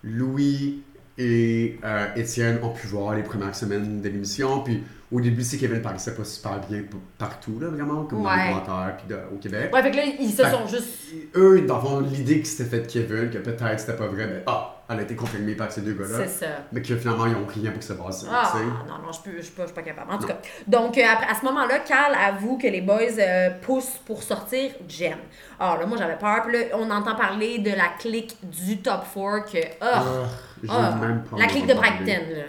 Louis 0.04 0.82
et 1.18 1.80
euh, 1.84 2.08
Étienne 2.16 2.60
ont 2.64 2.70
pu 2.70 2.88
voir 2.88 3.16
les 3.16 3.24
premières 3.24 3.56
semaines 3.56 4.02
de 4.02 4.10
l'émission, 4.10 4.62
puis 4.62 4.84
au 5.12 5.20
début, 5.22 5.44
c'est 5.44 5.58
Kevin 5.58 5.82
paraissait 5.82 6.16
pas 6.16 6.24
super 6.24 6.60
bien 6.70 6.84
partout, 7.18 7.60
là, 7.60 7.68
vraiment, 7.68 8.04
comme 8.06 8.24
dans 8.24 8.30
Ouais. 8.30 8.48
les 8.48 8.54
commentaires, 8.54 8.98
puis 8.98 9.08
de- 9.08 9.20
au 9.34 9.38
Québec. 9.38 9.70
Ouais, 9.74 9.82
fait 9.84 9.92
que 9.92 9.98
là, 9.98 10.04
ils 10.20 10.32
se 10.32 10.42
Fait- 10.44 10.52
sont 10.52 10.68
juste. 10.68 10.88
Eux, 11.36 11.62
dans 11.62 11.76
le 11.76 11.82
fond, 11.82 12.00
l'idée 12.00 12.40
qui 12.42 12.46
s'était 12.50 12.70
faite 12.70 12.88
de 12.88 12.92
Kevin, 12.92 13.30
que 13.30 13.38
peut-être 13.40 13.80
c'était 13.80 13.96
pas 13.98 14.08
vrai, 14.08 14.28
mais 14.28 14.44
ah, 14.48 14.78
elle 14.90 15.00
a 15.00 15.02
été 15.04 15.16
confirmée 15.16 15.56
par 15.56 15.72
ces 15.72 15.82
deux 15.82 15.94
gars-là. 15.94 16.20
C'est 16.26 16.46
ça. 16.46 16.52
Mais 16.72 16.82
que 16.82 16.96
finalement, 16.98 17.26
ils 17.26 17.36
ont 17.36 17.46
rien 17.48 17.72
pour 17.72 17.80
que 17.80 17.86
ça 17.86 17.96
passe. 17.96 18.26
Ah, 18.30 18.52
non, 18.88 19.06
non, 19.06 19.12
je 19.12 19.20
peux- 19.22 19.38
je 19.38 19.44
suis 19.44 19.52
pas, 19.54 19.64
je 19.64 19.68
suis 19.68 19.76
pas 19.76 19.82
capable. 19.84 20.12
En 20.12 20.18
tout 20.18 20.28
cas, 20.28 20.38
donc 20.68 20.98
euh, 20.98 21.02
après, 21.10 21.28
à 21.32 21.36
ce 21.40 21.46
moment-là, 21.46 21.80
Carl 21.80 22.14
avoue 22.16 22.58
que 22.58 22.68
les 22.68 22.82
boys 22.82 23.00
euh, 23.20 23.50
poussent 23.62 24.00
pour 24.06 24.22
sortir 24.24 24.72
Jen. 24.88 25.16
Alors 25.60 25.78
là, 25.78 25.86
moi, 25.86 25.98
j'avais 25.98 26.18
peur. 26.18 26.42
Puis 26.46 26.54
là, 26.58 26.66
on 26.74 26.90
entend 26.90 27.16
parler 27.16 27.60
de 27.60 27.70
la 27.72 27.90
clique 28.00 28.38
du 28.44 28.82
top 28.82 29.04
4 29.14 29.52
que. 29.52 29.58
Ah! 29.80 30.04
Ah, 30.06 30.28
ah, 30.70 30.96
même 31.00 31.24
pas 31.24 31.38
la 31.38 31.48
clique 31.48 31.68
de 31.68 31.74
là. 31.74 32.46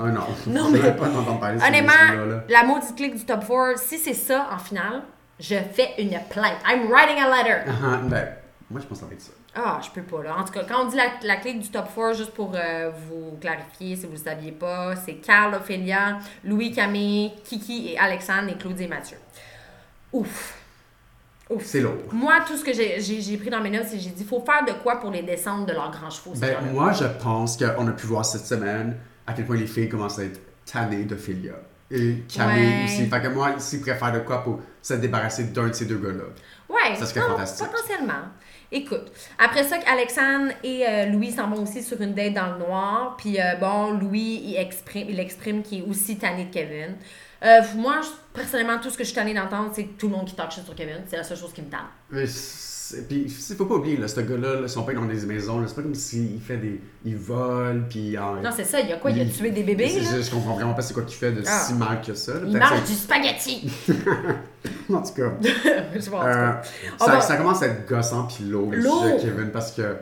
Ah 0.00 0.04
non. 0.06 0.20
Non, 0.46 0.70
mais- 0.70 0.78
pas 0.78 1.08
parler 1.40 1.58
Honnêtement, 1.62 2.42
la 2.48 2.64
maudite 2.64 2.96
clique 2.96 3.16
du 3.16 3.24
top 3.24 3.46
4, 3.46 3.78
si 3.78 3.98
c'est 3.98 4.14
ça 4.14 4.48
en 4.52 4.58
finale, 4.58 5.02
je 5.40 5.54
fais 5.72 5.94
une 5.98 6.18
plainte. 6.30 6.58
I'm 6.66 6.90
writing 6.90 7.18
a 7.22 7.28
letter. 7.28 7.70
Ah, 7.82 8.00
ben, 8.02 8.28
moi, 8.70 8.80
je 8.80 8.86
pense 8.86 8.98
que 8.98 9.04
ça 9.04 9.06
va 9.06 9.12
être 9.14 9.20
ça. 9.20 9.32
Ah, 9.54 9.80
je 9.82 9.90
peux 9.90 10.02
pas, 10.02 10.22
là. 10.22 10.36
En 10.38 10.44
tout 10.44 10.52
cas, 10.52 10.64
quand 10.68 10.84
on 10.84 10.88
dit 10.88 10.96
la, 10.96 11.04
la 11.22 11.36
clique 11.36 11.60
du 11.60 11.68
top 11.70 11.88
4, 11.94 12.14
juste 12.16 12.32
pour 12.32 12.52
euh, 12.54 12.90
vous 13.08 13.36
clarifier, 13.40 13.96
si 13.96 14.06
vous 14.06 14.12
le 14.12 14.18
saviez 14.18 14.52
pas, 14.52 14.94
c'est 14.96 15.14
Carl, 15.14 15.54
Ophélia, 15.54 16.18
Louis, 16.44 16.70
Camille, 16.72 17.32
Kiki 17.44 17.92
et 17.92 17.98
Alexandre 17.98 18.50
et 18.50 18.56
Claudie 18.56 18.84
et 18.84 18.88
Mathieu. 18.88 19.16
Ouf. 20.12 20.57
C'est 21.60 21.80
lourd. 21.80 21.94
Moi, 22.12 22.34
tout 22.46 22.56
ce 22.56 22.64
que 22.64 22.72
j'ai- 22.72 23.36
pris 23.38 23.50
dans 23.50 23.60
mes 23.60 23.70
notes, 23.70 23.86
c'est 23.88 23.96
que 23.96 24.02
j'ai 24.02 24.10
dit 24.10 24.24
faut 24.24 24.44
faire 24.44 24.64
de 24.66 24.72
quoi 24.82 24.96
pour 25.00 25.10
les 25.10 25.22
descendre 25.22 25.64
de 25.66 25.72
leurs 25.72 25.90
grands 25.90 26.10
chevaux. 26.10 26.32
Ben, 26.36 26.56
moi, 26.72 26.92
je 26.92 27.04
pense 27.22 27.56
qu'on 27.56 27.86
a 27.88 27.92
pu 27.92 28.06
voir 28.06 28.24
cette 28.24 28.44
semaine 28.46 28.96
à 29.26 29.32
quel 29.32 29.46
point 29.46 29.56
les 29.56 29.66
filles 29.66 29.88
commencent 29.88 30.18
à 30.18 30.24
être 30.24 30.40
tannées 30.70 31.04
d'Ophélia. 31.04 31.54
Et 31.90 32.24
Camille 32.28 32.66
Ouais. 32.66 32.84
aussi. 32.84 33.06
Fait 33.06 33.20
que 33.22 33.28
moi, 33.28 33.54
s'ils 33.58 33.80
préfèrent 33.80 34.12
de 34.12 34.18
quoi 34.18 34.42
pour 34.44 34.60
se 34.82 34.92
débarrasser 34.94 35.44
d'un 35.44 35.68
de 35.68 35.72
ces 35.72 35.86
deux 35.86 35.96
gars-là. 35.96 36.24
Ouais, 36.68 36.94
Ça 36.96 37.06
serait 37.06 37.20
non, 37.20 37.28
fantastique. 37.30 37.66
Potentiellement. 37.66 38.24
Écoute, 38.70 39.10
après 39.38 39.64
ça, 39.64 39.76
Alexandre 39.90 40.52
et 40.62 40.84
euh, 40.86 41.06
Louis 41.06 41.30
s'en 41.30 41.48
vont 41.48 41.62
aussi 41.62 41.82
sur 41.82 41.98
une 42.02 42.12
date 42.12 42.34
dans 42.34 42.52
le 42.52 42.58
noir. 42.58 43.16
Puis 43.16 43.40
euh, 43.40 43.54
bon, 43.58 43.92
Louis, 43.92 44.42
il 44.44 44.56
exprime, 44.56 45.06
il 45.08 45.18
exprime 45.18 45.62
qu'il 45.62 45.78
est 45.78 45.86
aussi 45.88 46.18
tanné 46.18 46.44
de 46.44 46.52
Kevin. 46.52 46.96
Euh, 47.44 47.60
moi, 47.76 48.00
personnellement, 48.34 48.78
tout 48.82 48.90
ce 48.90 48.98
que 48.98 49.04
je 49.04 49.08
suis 49.08 49.14
tannée 49.14 49.34
d'entendre, 49.34 49.70
c'est 49.74 49.84
tout 49.96 50.08
le 50.08 50.16
monde 50.16 50.26
qui 50.26 50.34
talk 50.34 50.50
shit 50.50 50.64
sur 50.64 50.74
Kevin. 50.74 50.96
C'est 51.08 51.16
la 51.16 51.22
seule 51.24 51.36
chose 51.38 51.52
qui 51.52 51.62
me. 51.62 51.68
Mais 52.10 52.26
c'est- 52.26 53.06
Puis, 53.06 53.26
il 53.50 53.54
faut 53.56 53.66
pas 53.66 53.74
oublier, 53.74 53.98
là, 53.98 54.08
ce 54.08 54.18
gars-là, 54.20 54.62
là, 54.62 54.66
son 54.68 54.82
père 54.82 54.94
dans 54.94 55.04
des 55.04 55.26
maisons, 55.26 55.62
c'est 55.66 55.74
pas 55.76 55.82
comme 55.82 55.94
s'il 55.94 56.40
fait 56.40 56.56
des. 56.56 56.80
Il 57.04 57.16
vole, 57.16 57.84
puis. 57.88 58.16
Non, 58.16 58.50
c'est 58.54 58.64
ça. 58.64 58.80
Il 58.80 58.88
y 58.88 58.92
a 58.92 58.96
quoi? 58.96 59.10
Il 59.10 59.20
a 59.20 59.26
tué 59.26 59.50
des 59.50 59.62
bébés, 59.62 60.00
là? 60.00 60.10
Je, 60.16 60.22
je 60.22 60.30
comprends 60.30 60.54
vraiment 60.54 60.72
pas 60.74 60.80
c'est 60.82 60.94
quoi 60.94 61.02
qu'il 61.02 61.16
fait 61.18 61.32
de 61.32 61.42
Ah. 61.46 61.60
si 61.66 61.74
mal 61.74 62.00
que 62.00 62.14
ça. 62.14 62.34
là. 62.34 62.40
Il 62.46 62.56
mange 62.56 62.84
du 62.84 62.94
spaghetti! 62.94 63.70
En 64.90 65.02
tout 65.02 65.12
cas. 65.14 65.30
Je 65.42 66.08
tout 66.10 66.16
Euh, 66.16 66.52
ça, 66.98 67.06
va- 67.06 67.20
ça 67.20 67.36
commence 67.36 67.62
à 67.62 67.66
être 67.66 67.86
gossant 67.86 68.24
puis 68.26 68.44
lourd, 68.44 68.70
le 68.72 68.80
sujet 68.82 69.16
de 69.18 69.20
Kevin, 69.22 69.50
parce 69.52 69.70
que, 69.72 69.96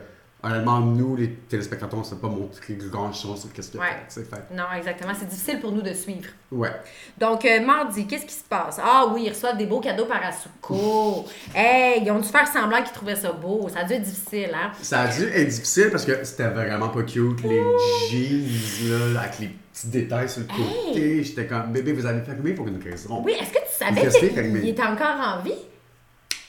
honnêtement, 0.47 0.81
nous, 0.81 1.17
les 1.17 1.31
téléspectateurs, 1.49 1.99
on 1.99 2.03
ne 2.03 2.07
s'est 2.07 2.17
pas 2.17 2.29
montré 2.29 2.75
grand 2.75 3.13
chose 3.13 3.41
sur 3.41 3.53
qu'est-ce 3.53 3.77
a 3.77 3.81
Ouais. 3.81 3.87
fait, 4.09 4.23
fait. 4.23 4.55
Non, 4.55 4.65
exactement. 4.77 5.13
C'est 5.19 5.29
difficile 5.29 5.61
pour 5.61 5.73
nous 5.73 5.83
de 5.83 5.93
suivre. 5.93 6.29
Ouais. 6.53 6.71
Donc, 7.19 7.45
euh, 7.45 7.61
mardi, 7.61 8.07
qu'est-ce 8.07 8.27
qui 8.27 8.35
se 8.35 8.45
passe? 8.45 8.79
Ah 8.83 9.07
oui, 9.13 9.25
ils 9.27 9.31
reçoivent 9.31 9.57
des 9.57 9.67
beaux 9.67 9.81
cadeaux 9.81 10.07
par 10.07 10.21
Asuko. 10.25 11.25
Hey, 11.55 12.03
ils 12.05 12.11
ont 12.11 12.19
dû 12.21 12.29
faire 12.29 12.47
semblant 12.47 12.83
qu'ils 12.83 12.93
trouvaient 12.93 13.17
ça 13.17 13.33
beau. 13.33 13.69
Ça 13.73 13.81
a 13.81 13.85
dû 13.85 13.95
être 13.95 14.03
difficile, 14.03 14.51
hein? 14.55 14.71
Ça 14.83 15.01
a 15.03 15.09
dû 15.09 15.25
être 15.25 15.49
difficile 15.49 15.89
parce 15.91 16.05
que 16.05 16.23
c'était 16.25 16.49
vraiment 16.49 16.89
pas 16.89 17.03
cute, 17.03 17.43
les 17.43 17.63
jeans, 18.11 19.15
là, 19.15 19.21
avec 19.21 19.39
les 19.41 19.49
petits 19.73 19.89
détails 19.89 20.29
sur 20.29 20.43
le 20.43 20.47
côté. 20.47 21.23
J'étais 21.25 21.47
comme, 21.47 21.73
bébé, 21.73 21.93
vous 21.93 22.07
avez 22.07 22.23
fermé 22.23 22.53
pour 22.53 22.67
une 22.69 22.83
raison. 22.83 23.23
Oui, 23.25 23.33
est-ce 23.41 23.51
que 23.53 23.59
tu 23.59 24.11
savais 24.11 24.43
qu'il 24.51 24.69
était 24.69 24.83
encore 24.83 25.17
en 25.21 25.43
vie? 25.43 25.53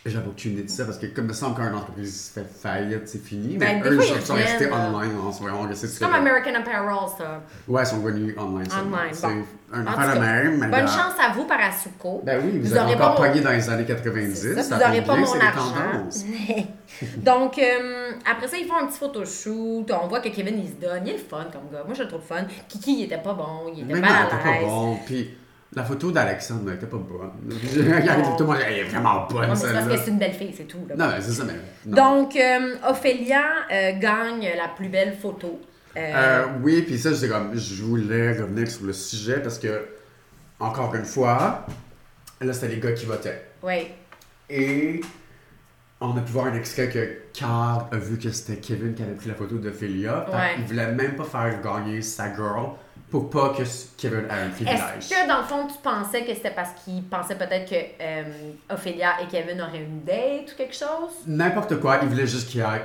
J'avais 0.07 0.27
aucune 0.27 0.53
idée 0.53 0.63
de 0.63 0.69
ça 0.69 0.85
parce 0.85 0.97
que, 0.97 1.07
comme 1.07 1.25
il 1.25 1.29
me 1.29 1.33
semble 1.33 1.55
qu'une 1.55 1.75
entreprise 1.75 2.31
fait 2.33 2.45
faillite, 2.45 3.07
c'est 3.07 3.23
fini. 3.23 3.57
Ben, 3.57 3.81
mais 3.83 3.89
eux, 3.89 3.99
ils 4.01 4.21
sont 4.25 4.33
restés 4.33 4.71
online 4.71 5.11
en 5.21 5.65
de 5.67 5.73
C'est 5.73 5.99
comme 5.99 6.13
American 6.13 6.55
Apparel, 6.55 7.09
ça. 7.17 7.41
Ouais, 7.67 7.83
ils 7.83 7.85
sont 7.85 7.99
venus 7.99 8.35
online. 8.37 8.67
Online, 8.71 9.11
C'est 9.11 9.27
bon. 9.27 9.43
un 9.73 9.85
affaire 9.85 10.15
de 10.15 10.19
même. 10.19 10.59
Bonne 10.71 10.87
chance 10.87 11.13
à 11.19 11.33
vous 11.33 11.45
par 11.45 11.59
Asuko. 11.59 12.21
Ben 12.25 12.41
oui, 12.43 12.59
vous, 12.59 12.69
Vous 12.69 12.77
avez 12.77 12.95
encore 12.95 13.21
mon- 13.21 13.41
dans 13.41 13.51
les 13.51 13.69
années 13.69 13.85
90. 13.85 14.35
C'est 14.35 14.55
ça, 14.55 14.63
ça 14.63 14.75
vous 14.77 14.81
n'aurez 14.85 15.01
pas 15.03 15.15
bien, 15.15 15.25
mon 15.25 15.39
argent. 15.39 16.09
Donc, 17.17 17.59
euh, 17.59 18.11
après 18.29 18.47
ça, 18.47 18.57
ils 18.57 18.65
font 18.67 18.77
un 18.81 18.87
petit 18.87 18.99
photoshoot. 18.99 19.85
On 20.01 20.07
voit 20.07 20.19
que 20.21 20.29
Kevin, 20.29 20.59
il 20.59 20.69
se 20.69 20.75
donne. 20.75 21.05
Il 21.05 21.09
est 21.09 21.17
le 21.17 21.19
fun 21.19 21.45
comme 21.51 21.69
gars. 21.71 21.83
Moi, 21.85 21.93
je 21.95 22.03
le 22.03 22.07
trouve 22.07 22.21
fun. 22.21 22.43
Kiki, 22.67 22.99
il 22.99 23.03
était 23.05 23.17
pas 23.17 23.33
bon. 23.33 23.71
Il 23.75 23.83
était 23.89 24.01
à 24.03 24.29
l'aise. 24.59 24.63
bon. 24.65 24.97
Puis 25.05 25.29
la 25.73 25.83
photo 25.83 26.11
d'Alexandre 26.11 26.71
était 26.71 26.85
pas 26.85 26.97
bonne. 26.97 27.31
J'ai 27.73 27.81
regardé 27.93 28.23
tout 28.37 28.43
le 28.43 28.45
monde, 28.45 28.57
elle 28.65 28.79
est 28.79 28.83
vraiment 28.83 29.27
bonne 29.29 29.55
c'est 29.55 29.73
parce 29.73 29.87
que 29.87 29.97
c'est 29.97 30.11
une 30.11 30.17
belle 30.19 30.33
fille, 30.33 30.53
c'est 30.55 30.65
tout. 30.67 30.85
là. 30.89 30.95
Non, 30.95 31.11
mais 31.13 31.21
c'est 31.21 31.31
ça, 31.31 31.43
mais. 31.45 31.53
non. 31.85 32.21
Donc, 32.21 32.35
euh, 32.35 32.75
Ophélia 32.87 33.41
euh, 33.71 33.99
gagne 33.99 34.49
la 34.55 34.69
plus 34.69 34.89
belle 34.89 35.15
photo. 35.21 35.59
Euh, 35.95 35.99
Euh, 35.99 36.45
oui, 36.63 36.83
puis 36.83 36.97
ça, 36.97 37.09
comme, 37.27 37.57
je 37.57 37.83
voulais 37.83 38.33
revenir 38.39 38.69
sur 38.69 38.85
le 38.85 38.93
sujet 38.93 39.39
parce 39.41 39.59
que, 39.59 39.87
encore 40.59 40.93
une 40.95 41.05
fois, 41.05 41.65
là, 42.39 42.53
c'était 42.53 42.69
les 42.69 42.79
gars 42.79 42.91
qui 42.93 43.05
votaient. 43.05 43.43
oui. 43.63 43.87
Et 44.49 45.01
on 45.99 46.15
a 46.15 46.21
pu 46.21 46.31
voir 46.31 46.45
un 46.45 46.53
extrait 46.53 46.87
que 46.87 47.17
Carl 47.37 47.85
a 47.91 47.97
vu 47.97 48.17
que 48.17 48.29
c'était 48.31 48.61
Kevin 48.61 48.93
qui 48.93 49.03
avait 49.03 49.15
pris 49.15 49.27
la 49.27 49.33
photo 49.35 49.55
d'Ophélia. 49.57 50.25
Ouais. 50.31 50.55
Il 50.59 50.63
voulait 50.63 50.91
même 50.91 51.15
pas 51.15 51.25
faire 51.25 51.61
gagner 51.61 52.01
sa 52.01 52.33
girl 52.33 52.69
pour 53.09 53.29
pas 53.29 53.49
que 53.57 53.63
Kevin 53.97 54.25
ait 54.29 54.45
un 54.47 54.49
privilège. 54.49 54.79
Est-ce 54.99 55.09
que 55.09 55.27
dans 55.29 55.37
le 55.37 55.43
fond, 55.45 55.65
tu 55.67 55.77
pensais 55.81 56.25
que 56.25 56.33
c'était 56.33 56.51
parce 56.51 56.71
qu'il 56.83 57.03
pensait 57.03 57.35
peut-être 57.35 57.69
que 57.69 57.75
euh, 58.01 58.23
Ophélia 58.69 59.21
et 59.23 59.27
Kevin 59.27 59.61
auraient 59.61 59.79
une 59.83 60.03
date 60.03 60.51
ou 60.53 60.57
quelque 60.57 60.75
chose? 60.75 61.11
N'importe 61.25 61.79
quoi, 61.79 61.99
il 62.01 62.09
voulait 62.09 62.27
juste 62.27 62.49
qu'il 62.49 62.59
y 62.59 62.63
ait 62.63 62.67
rien. 62.67 62.81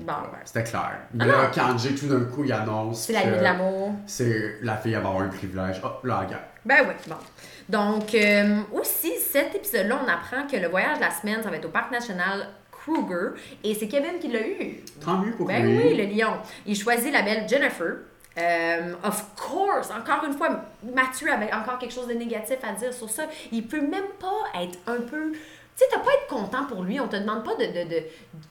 Bon. 0.00 0.12
C'était 0.44 0.64
clair. 0.64 0.92
Ah 1.18 1.24
là, 1.24 1.32
non. 1.44 1.48
quand 1.54 1.78
Jay 1.78 1.94
tout 1.94 2.06
d'un 2.08 2.24
coup 2.26 2.44
il 2.44 2.52
annonce 2.52 3.06
C'est 3.06 3.14
la 3.14 3.24
nuit 3.24 3.38
de 3.38 3.42
l'amour. 3.42 3.92
c'est 4.06 4.56
la 4.62 4.76
fille 4.76 4.94
avoir 4.94 5.18
un 5.20 5.28
privilège, 5.28 5.80
hop, 5.82 6.04
là, 6.04 6.18
regarde. 6.18 6.42
Ben 6.66 6.78
oui, 6.86 6.94
bon. 7.06 7.16
Donc, 7.68 8.14
euh, 8.14 8.60
aussi, 8.72 9.12
cet 9.18 9.54
épisode-là, 9.54 9.98
on 10.04 10.08
apprend 10.08 10.46
que 10.46 10.56
le 10.58 10.68
voyage 10.68 10.96
de 10.98 11.02
la 11.04 11.10
semaine, 11.10 11.42
ça 11.42 11.48
va 11.48 11.56
être 11.56 11.64
au 11.64 11.70
parc 11.70 11.90
national 11.90 12.48
Kruger. 12.70 13.30
Et 13.62 13.74
c'est 13.74 13.88
Kevin 13.88 14.18
qui 14.20 14.28
l'a 14.28 14.46
eu. 14.46 14.80
Tant 15.02 15.18
mieux 15.18 15.32
pour 15.32 15.46
Ben 15.46 15.64
lui. 15.64 15.78
oui, 15.78 15.94
le 15.96 16.04
lion. 16.04 16.34
Il 16.66 16.76
choisit 16.76 17.10
la 17.12 17.22
belle 17.22 17.48
Jennifer. 17.48 17.96
Euh, 18.36 18.94
of 19.04 19.24
course, 19.36 19.90
encore 19.90 20.24
une 20.26 20.32
fois, 20.36 20.64
Mathieu 20.94 21.30
avait 21.32 21.52
encore 21.52 21.78
quelque 21.78 21.92
chose 21.94 22.08
de 22.08 22.14
négatif 22.14 22.56
à 22.62 22.72
dire 22.72 22.92
sur 22.92 23.08
ça. 23.08 23.24
Il 23.52 23.66
peut 23.66 23.80
même 23.80 24.08
pas 24.18 24.60
être 24.60 24.78
un 24.86 25.00
peu. 25.02 25.32
Tu 25.32 25.80
sais, 25.80 25.84
t'as 25.90 25.98
pas 25.98 26.10
à 26.10 26.14
être 26.14 26.28
content 26.28 26.64
pour 26.66 26.82
lui. 26.84 26.98
On 27.00 27.08
te 27.08 27.16
demande 27.16 27.44
pas 27.44 27.54
de. 27.56 27.64
de, 27.66 27.88
de- 27.88 28.02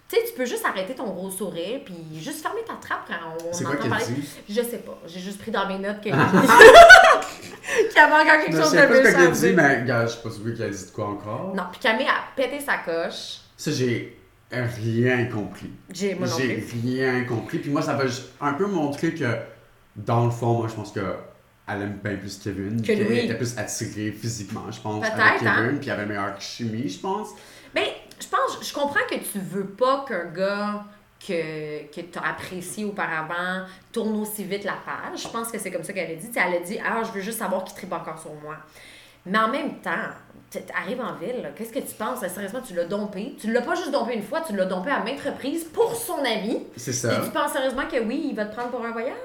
Tu 0.10 0.16
sais, 0.18 0.22
tu 0.28 0.34
peux 0.36 0.46
juste 0.46 0.66
arrêter 0.66 0.94
ton 0.96 1.06
gros 1.10 1.30
sourire 1.30 1.82
puis 1.86 1.96
juste 2.22 2.42
fermer 2.42 2.62
ta 2.68 2.74
trappe 2.76 3.08
quand 3.08 3.14
on 3.46 3.52
quoi 3.52 3.70
entend 3.72 3.82
qu'elle 3.82 3.90
parler. 3.90 4.06
dit? 4.16 4.30
Je 4.50 4.62
sais 4.62 4.80
pas. 4.80 4.98
J'ai 5.06 5.20
juste 5.22 5.40
pris 5.42 5.52
dans 5.52 5.68
mes 5.68 5.80
notes 5.80 6.02
que. 6.02 6.10
qu'il 7.88 7.96
y 7.96 8.00
avait 8.00 8.14
encore 8.14 8.26
quelque 8.46 8.52
Je 8.56 8.62
chose 8.62 8.72
de 8.72 8.78
sais 8.78 8.88
pas 8.88 8.96
ce 8.96 9.02
méchant. 9.04 9.18
qu'elle 9.18 9.32
dit, 9.32 9.54
mais 9.54 9.82
regarde, 9.82 10.08
je 10.10 10.14
sais 10.14 10.22
pas 10.22 10.30
qui 10.30 10.64
a 10.64 10.70
dit 10.70 10.86
de 10.86 10.92
quoi 10.92 11.06
encore. 11.08 11.54
Non, 11.56 11.64
puis 11.72 11.80
Camille 11.82 12.08
a 12.08 12.24
pété 12.36 12.60
sa 12.60 12.78
coche. 12.78 13.40
Ça, 13.58 13.72
j'ai 13.72 14.18
rien 14.52 15.26
compris. 15.26 15.72
J'ai 15.92 16.14
rien 16.14 17.24
compris. 17.26 17.60
Puis 17.60 17.70
moi, 17.72 17.82
ça 17.82 17.94
va 17.94 18.04
un 18.42 18.54
peu 18.54 18.66
montrer 18.66 19.14
que, 19.14 19.26
dans 19.96 20.26
le 20.26 20.32
fond, 20.32 20.58
moi, 20.60 20.68
je 20.68 20.74
pense 20.76 20.92
que 20.92 21.16
elle 21.68 21.82
aime 21.82 22.00
bien 22.04 22.18
plus 22.18 22.38
Kevin. 22.40 22.82
Que 22.82 22.92
lui. 22.92 23.20
était 23.20 23.36
plus 23.36 23.58
attirée 23.58 24.12
physiquement, 24.12 24.70
je 24.70 24.82
pense, 24.82 25.06
avec 25.06 25.40
Kevin. 25.40 25.48
hein? 25.48 25.76
Puis 25.80 25.88
il 25.88 25.92
avait 25.92 26.06
meilleure 26.06 26.40
chimie, 26.42 26.90
je 26.90 27.00
pense. 27.00 27.30
Ben, 27.74 27.86
je 28.20 28.28
pense, 28.28 28.60
je 28.68 28.74
comprends 28.74 29.00
que 29.10 29.16
tu 29.16 29.40
veux 29.40 29.66
pas 29.66 30.04
qu'un 30.08 30.26
gars 30.26 30.84
que, 31.26 31.86
que 31.90 32.02
tu 32.02 32.20
as 32.20 32.28
apprécié 32.30 32.84
auparavant 32.84 33.66
tourne 33.94 34.20
aussi 34.20 34.44
vite 34.44 34.66
la 34.66 34.74
page. 34.74 35.24
Je 35.24 35.28
pense 35.30 35.50
que 35.52 35.58
c'est 35.58 35.72
comme 35.72 35.84
ça 35.84 35.94
qu'elle 35.94 36.12
a 36.12 36.16
dit. 36.16 36.28
Tu 36.28 36.34
sais, 36.34 36.42
elle 36.46 36.56
a 36.56 36.60
dit 36.60 36.78
Ah, 36.84 37.02
je 37.06 37.12
veux 37.12 37.22
juste 37.22 37.40
savoir 37.40 37.64
qui 37.64 37.74
tripe 37.74 37.94
encore 37.94 38.20
sur 38.20 38.34
moi. 38.34 38.58
Mais 39.26 39.38
en 39.40 39.48
même 39.48 39.80
temps, 39.80 39.92
tu 40.52 40.60
arrives 40.78 41.02
en 41.02 41.14
ville, 41.16 41.52
qu'est-ce 41.56 41.72
que 41.74 41.80
tu 41.80 41.96
penses? 41.96 42.20
Sérieusement, 42.28 42.62
tu 42.62 42.74
l'as 42.76 42.86
dompé? 42.86 43.36
Tu 43.40 43.52
l'as 43.52 43.62
pas 43.62 43.76
juste 43.76 43.92
dompé 43.92 44.14
une 44.14 44.24
fois, 44.24 44.42
tu 44.42 44.56
l'as 44.56 44.66
dompé 44.66 44.92
à 44.92 45.00
maintes 45.00 45.22
reprises 45.22 45.64
pour 45.66 45.96
son 45.96 46.20
ami. 46.20 46.68
C'est 46.76 46.92
Et 46.92 46.94
ça. 46.94 47.16
tu 47.24 47.32
penses 47.32 47.54
sérieusement 47.54 47.84
que 47.90 48.00
oui, 48.04 48.28
il 48.30 48.36
va 48.36 48.46
te 48.46 48.54
prendre 48.56 48.70
pour 48.70 48.86
un 48.86 48.92
voyage? 48.92 49.16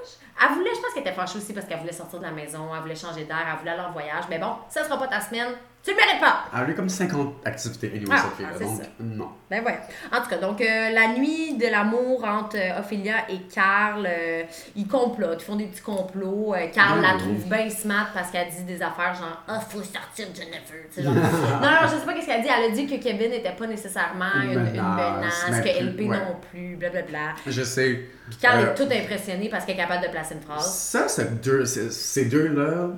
Elle 0.41 0.55
voulait, 0.55 0.69
je 0.73 0.79
pense 0.81 0.93
qu'elle 0.93 1.03
était 1.03 1.11
fâchée 1.11 1.37
aussi 1.37 1.53
parce 1.53 1.65
qu'elle 1.67 1.79
voulait 1.79 1.91
sortir 1.91 2.19
de 2.19 2.23
la 2.23 2.31
maison, 2.31 2.69
elle 2.73 2.81
voulait 2.81 2.95
changer 2.95 3.25
d'air, 3.25 3.45
elle 3.51 3.59
voulait 3.59 3.71
aller 3.71 3.81
en 3.81 3.91
voyage. 3.91 4.23
Mais 4.29 4.39
bon, 4.39 4.53
ça 4.69 4.83
sera 4.85 4.97
pas 4.97 5.07
ta 5.07 5.19
semaine. 5.19 5.49
Tu 5.81 5.91
le 5.91 5.95
mérites 5.95 6.19
pas! 6.19 6.43
Elle 6.53 6.59
avait 6.63 6.75
comme 6.75 6.89
50 6.89 7.35
activités, 7.45 7.89
anyway, 7.95 8.05
Ah, 8.11 8.25
cette 8.37 8.45
ah, 8.53 8.59
Donc, 8.59 8.77
ça. 8.81 8.87
non. 8.99 9.29
Ben 9.49 9.61
voilà. 9.61 9.77
En 10.11 10.21
tout 10.21 10.29
cas, 10.29 10.37
donc 10.37 10.59
euh, 10.61 10.89
la 10.89 11.13
nuit 11.13 11.55
de 11.57 11.67
l'amour 11.67 12.23
entre 12.25 12.57
euh, 12.57 12.79
Ophélia 12.79 13.29
et 13.29 13.39
Carl, 13.53 14.05
euh, 14.05 14.43
ils 14.75 14.87
complotent, 14.87 15.41
ils 15.41 15.45
font 15.45 15.55
des 15.55 15.65
petits 15.67 15.81
complots. 15.81 16.53
Euh, 16.53 16.67
Carl 16.73 16.99
Ah, 17.03 17.13
la 17.13 17.17
trouve 17.17 17.47
bien 17.49 17.69
smart 17.69 18.07
parce 18.13 18.29
qu'elle 18.29 18.49
dit 18.49 18.63
des 18.63 18.81
affaires 18.81 19.15
genre 19.15 19.41
Ah, 19.47 19.61
faut 19.61 19.81
sortir 19.81 20.27
Jennifer. 20.35 20.75
Tu 20.93 20.95
sais, 20.95 21.03
genre. 21.03 21.13
non, 21.13 21.21
non, 21.21 21.77
je 21.83 21.95
sais 21.97 22.05
pas 22.05 22.13
qu'est-ce 22.13 22.25
qu'elle 22.27 22.41
dit. 22.43 22.49
Elle 22.55 22.71
a 22.71 22.75
dit 22.75 22.85
que 22.85 23.01
Kevin 23.01 23.31
n'était 23.31 23.55
pas 23.55 23.65
nécessairement 23.65 24.25
Une 24.43 24.51
une, 24.51 24.59
une 24.59 24.81
menace, 24.81 25.45
que 25.47 25.61
plus- 25.61 25.85
LP 25.87 25.99
ouais. 26.01 26.17
non 26.17 26.35
plus, 26.51 26.75
blablabla. 26.75 27.35
Je 27.47 27.63
sais. 27.63 28.05
Puis 28.29 28.37
Carl 28.41 28.59
Euh, 28.59 28.71
est 28.73 28.75
tout 28.75 28.83
impressionné 28.91 29.47
parce 29.49 29.63
qu'elle 29.65 29.75
est 29.75 29.79
capable 29.79 30.05
de 30.05 30.11
placer 30.11 30.35
une 30.35 30.41
phrase. 30.41 30.71
Ça, 30.71 31.07
c'est 31.07 31.41
deux, 31.41 31.63
c'est- 31.65 31.89
ces 31.89 32.25
deux-là, 32.25 32.89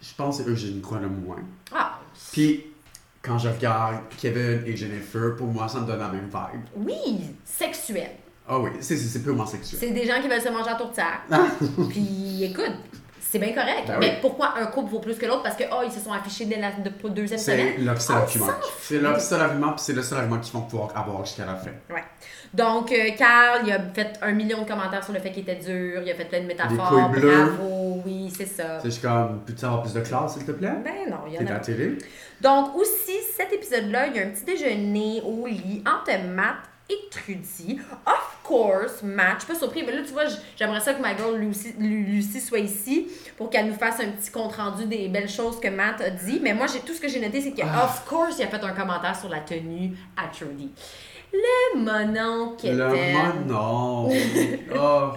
je 0.00 0.14
pense 0.16 0.38
que 0.38 0.44
c'est 0.44 0.48
eux 0.50 0.54
que 0.54 0.58
j'ai 0.60 0.68
une 0.70 0.80
croix 0.80 0.98
le 1.00 1.08
moins. 1.08 1.36
Ah, 1.74 1.98
Puis, 2.38 2.66
quand 3.20 3.36
je 3.36 3.48
regarde 3.48 3.96
Kevin 4.16 4.62
et 4.64 4.76
Jennifer, 4.76 5.34
pour 5.36 5.48
moi, 5.48 5.66
ça 5.66 5.80
me 5.80 5.86
donne 5.86 5.98
la 5.98 6.06
même 6.08 6.26
vibe. 6.28 6.62
oui, 6.76 7.34
sexuel. 7.44 8.10
Ah 8.46 8.60
oui, 8.60 8.70
c'est- 8.80 8.96
c'est 8.96 9.08
c'est 9.08 9.22
purement 9.24 9.44
sexuel. 9.44 9.80
C'est 9.80 9.90
des 9.90 10.06
gens 10.06 10.22
qui 10.22 10.28
veulent 10.28 10.40
se 10.40 10.48
manger 10.48 10.70
à 10.70 10.76
tourtière. 10.76 11.20
Puis 11.90 12.44
écoute, 12.44 12.76
c'est 13.20 13.40
bien 13.40 13.52
correct. 13.52 13.88
Ben 13.88 13.96
mais 13.98 14.10
oui. 14.10 14.16
pourquoi 14.20 14.54
un 14.56 14.66
couple 14.66 14.90
vaut 14.92 15.00
plus 15.00 15.16
que 15.18 15.26
l'autre? 15.26 15.42
Parce 15.42 15.56
que, 15.56 15.64
oh, 15.72 15.82
ils 15.84 15.90
se 15.90 15.98
sont 16.00 16.12
affichés 16.12 16.46
dès 16.46 16.60
la 16.60 16.70
de- 16.70 17.08
deuxième 17.08 17.40
C'est 17.40 17.58
semaine. 17.58 17.84
le 17.84 17.96
seul 17.98 18.16
On 18.16 18.20
argument. 18.20 18.46
s'en 18.46 18.52
C'est 18.80 18.98
le 19.00 19.18
seul 19.18 19.40
argument, 19.40 19.72
puis 19.72 19.80
c'est 19.84 19.92
le 19.94 20.02
seul 20.02 20.18
argument 20.18 20.38
qu'ils 20.40 20.52
vont 20.52 20.62
pouvoir 20.62 20.96
avoir 20.96 21.24
jusqu'à 21.26 21.44
la 21.44 21.56
fin. 21.56 21.70
Ouais. 21.90 22.04
Donc, 22.54 22.90
euh, 22.92 23.10
Carl, 23.16 23.60
il 23.66 23.72
a 23.72 23.78
fait 23.94 24.18
un 24.22 24.32
million 24.32 24.62
de 24.62 24.68
commentaires 24.68 25.04
sur 25.04 25.12
le 25.12 25.20
fait 25.20 25.30
qu'il 25.30 25.42
était 25.42 25.56
dur. 25.56 26.00
Il 26.04 26.10
a 26.10 26.14
fait 26.14 26.24
plein 26.24 26.40
de 26.40 26.46
métaphores. 26.46 26.88
couilles 26.88 27.20
bleues. 27.20 27.44
Bravo, 27.56 28.02
oui, 28.06 28.32
c'est 28.34 28.46
ça. 28.46 28.80
C'est 28.82 29.02
comme, 29.02 29.42
peux-tu 29.46 29.64
avoir 29.64 29.82
plus 29.82 29.92
de 29.94 30.00
classe, 30.00 30.34
s'il 30.34 30.44
te 30.44 30.52
plaît? 30.52 30.72
Ben 30.84 31.10
non, 31.10 31.18
il 31.26 31.34
y 31.34 31.38
en 31.38 31.46
a 31.52 31.56
à 31.56 31.60
télé? 31.60 31.98
Donc, 32.40 32.74
aussi, 32.76 33.12
cet 33.36 33.52
épisode-là, 33.52 34.06
il 34.08 34.16
y 34.16 34.18
a 34.20 34.22
un 34.22 34.28
petit 34.30 34.44
déjeuner 34.44 35.20
au 35.24 35.46
lit 35.46 35.82
entre 35.86 36.18
Matt 36.26 36.56
et 36.90 36.96
Trudy. 37.10 37.78
Of 38.06 38.38
course, 38.44 39.02
Matt, 39.02 39.40
je 39.40 39.44
suis 39.44 39.52
pas 39.52 39.58
surpris, 39.58 39.82
mais 39.84 39.92
là, 39.92 40.00
tu 40.06 40.12
vois, 40.14 40.22
j'aimerais 40.56 40.80
ça 40.80 40.94
que 40.94 41.02
ma 41.02 41.14
girl 41.14 41.36
Lucy, 41.36 41.74
Lu- 41.78 42.04
Lucy 42.04 42.40
soit 42.40 42.60
ici 42.60 43.08
pour 43.36 43.50
qu'elle 43.50 43.66
nous 43.66 43.74
fasse 43.74 44.00
un 44.00 44.08
petit 44.12 44.30
compte-rendu 44.30 44.86
des 44.86 45.08
belles 45.08 45.28
choses 45.28 45.60
que 45.60 45.68
Matt 45.68 46.00
a 46.00 46.08
dit. 46.08 46.40
Mais 46.42 46.54
moi, 46.54 46.64
tout 46.86 46.94
ce 46.94 47.00
que 47.00 47.08
j'ai 47.08 47.20
noté, 47.20 47.42
c'est 47.42 47.52
que, 47.52 47.60
Ah. 47.62 47.84
of 47.84 48.06
course, 48.08 48.36
il 48.38 48.44
a 48.44 48.46
fait 48.46 48.64
un 48.64 48.72
commentaire 48.72 49.14
sur 49.14 49.28
la 49.28 49.40
tenue 49.40 49.92
à 50.16 50.28
Trudy. 50.34 50.70
Le 51.32 51.78
monon 51.80 52.54
qui 52.56 52.70
Le 52.70 52.88
était... 52.88 53.12
monon. 53.12 54.08
oh. 54.76 55.08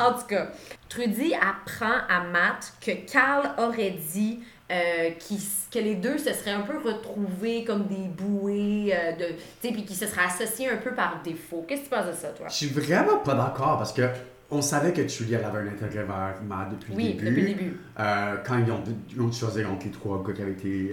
En 0.00 0.12
tout 0.12 0.26
cas, 0.28 0.48
Trudy 0.88 1.34
apprend 1.34 1.94
à 2.08 2.24
Matt 2.24 2.74
que 2.80 2.92
Carl 3.10 3.50
aurait 3.58 3.96
dit 4.12 4.40
euh, 4.70 5.10
qu'il- 5.18 5.38
que 5.72 5.78
les 5.78 5.94
deux 5.96 6.16
se 6.18 6.32
seraient 6.32 6.52
un 6.52 6.62
peu 6.62 6.78
retrouvés 6.78 7.64
comme 7.64 7.86
des 7.86 8.08
bouées, 8.08 8.94
euh, 8.94 9.12
de, 9.12 9.24
tu 9.60 9.68
sais, 9.68 9.72
puis 9.72 9.84
qu'ils 9.84 9.96
se 9.96 10.06
seraient 10.06 10.24
associés 10.26 10.68
un 10.70 10.76
peu 10.78 10.92
par 10.92 11.20
défaut. 11.22 11.64
Qu'est-ce 11.68 11.82
que 11.82 11.84
tu 11.86 11.90
penses 11.90 12.06
de 12.06 12.12
ça, 12.12 12.28
toi? 12.28 12.46
Je 12.48 12.54
suis 12.54 12.68
vraiment 12.68 13.18
pas 13.18 13.34
d'accord 13.34 13.76
parce 13.78 13.92
que 13.92 14.02
on 14.50 14.62
savait 14.62 14.92
que 14.92 15.06
Julie 15.08 15.34
elle 15.34 15.44
avait 15.44 15.58
un 15.58 15.66
intérêt 15.68 16.04
vers 16.04 16.34
Matt 16.46 16.70
depuis 16.70 16.92
le 16.92 16.96
Oui, 16.96 17.04
début. 17.14 17.24
depuis 17.26 17.40
le 17.42 17.46
début. 17.48 17.80
Euh, 17.98 18.36
quand 18.46 18.58
ils 18.58 18.70
ont, 18.72 18.82
ils 19.10 19.20
ont 19.20 19.32
choisi 19.32 19.64
entre 19.64 19.84
les 19.86 19.90
trois 19.90 20.22
gars 20.26 20.32
qui 20.32 20.42
avaient 20.42 20.52
été 20.52 20.90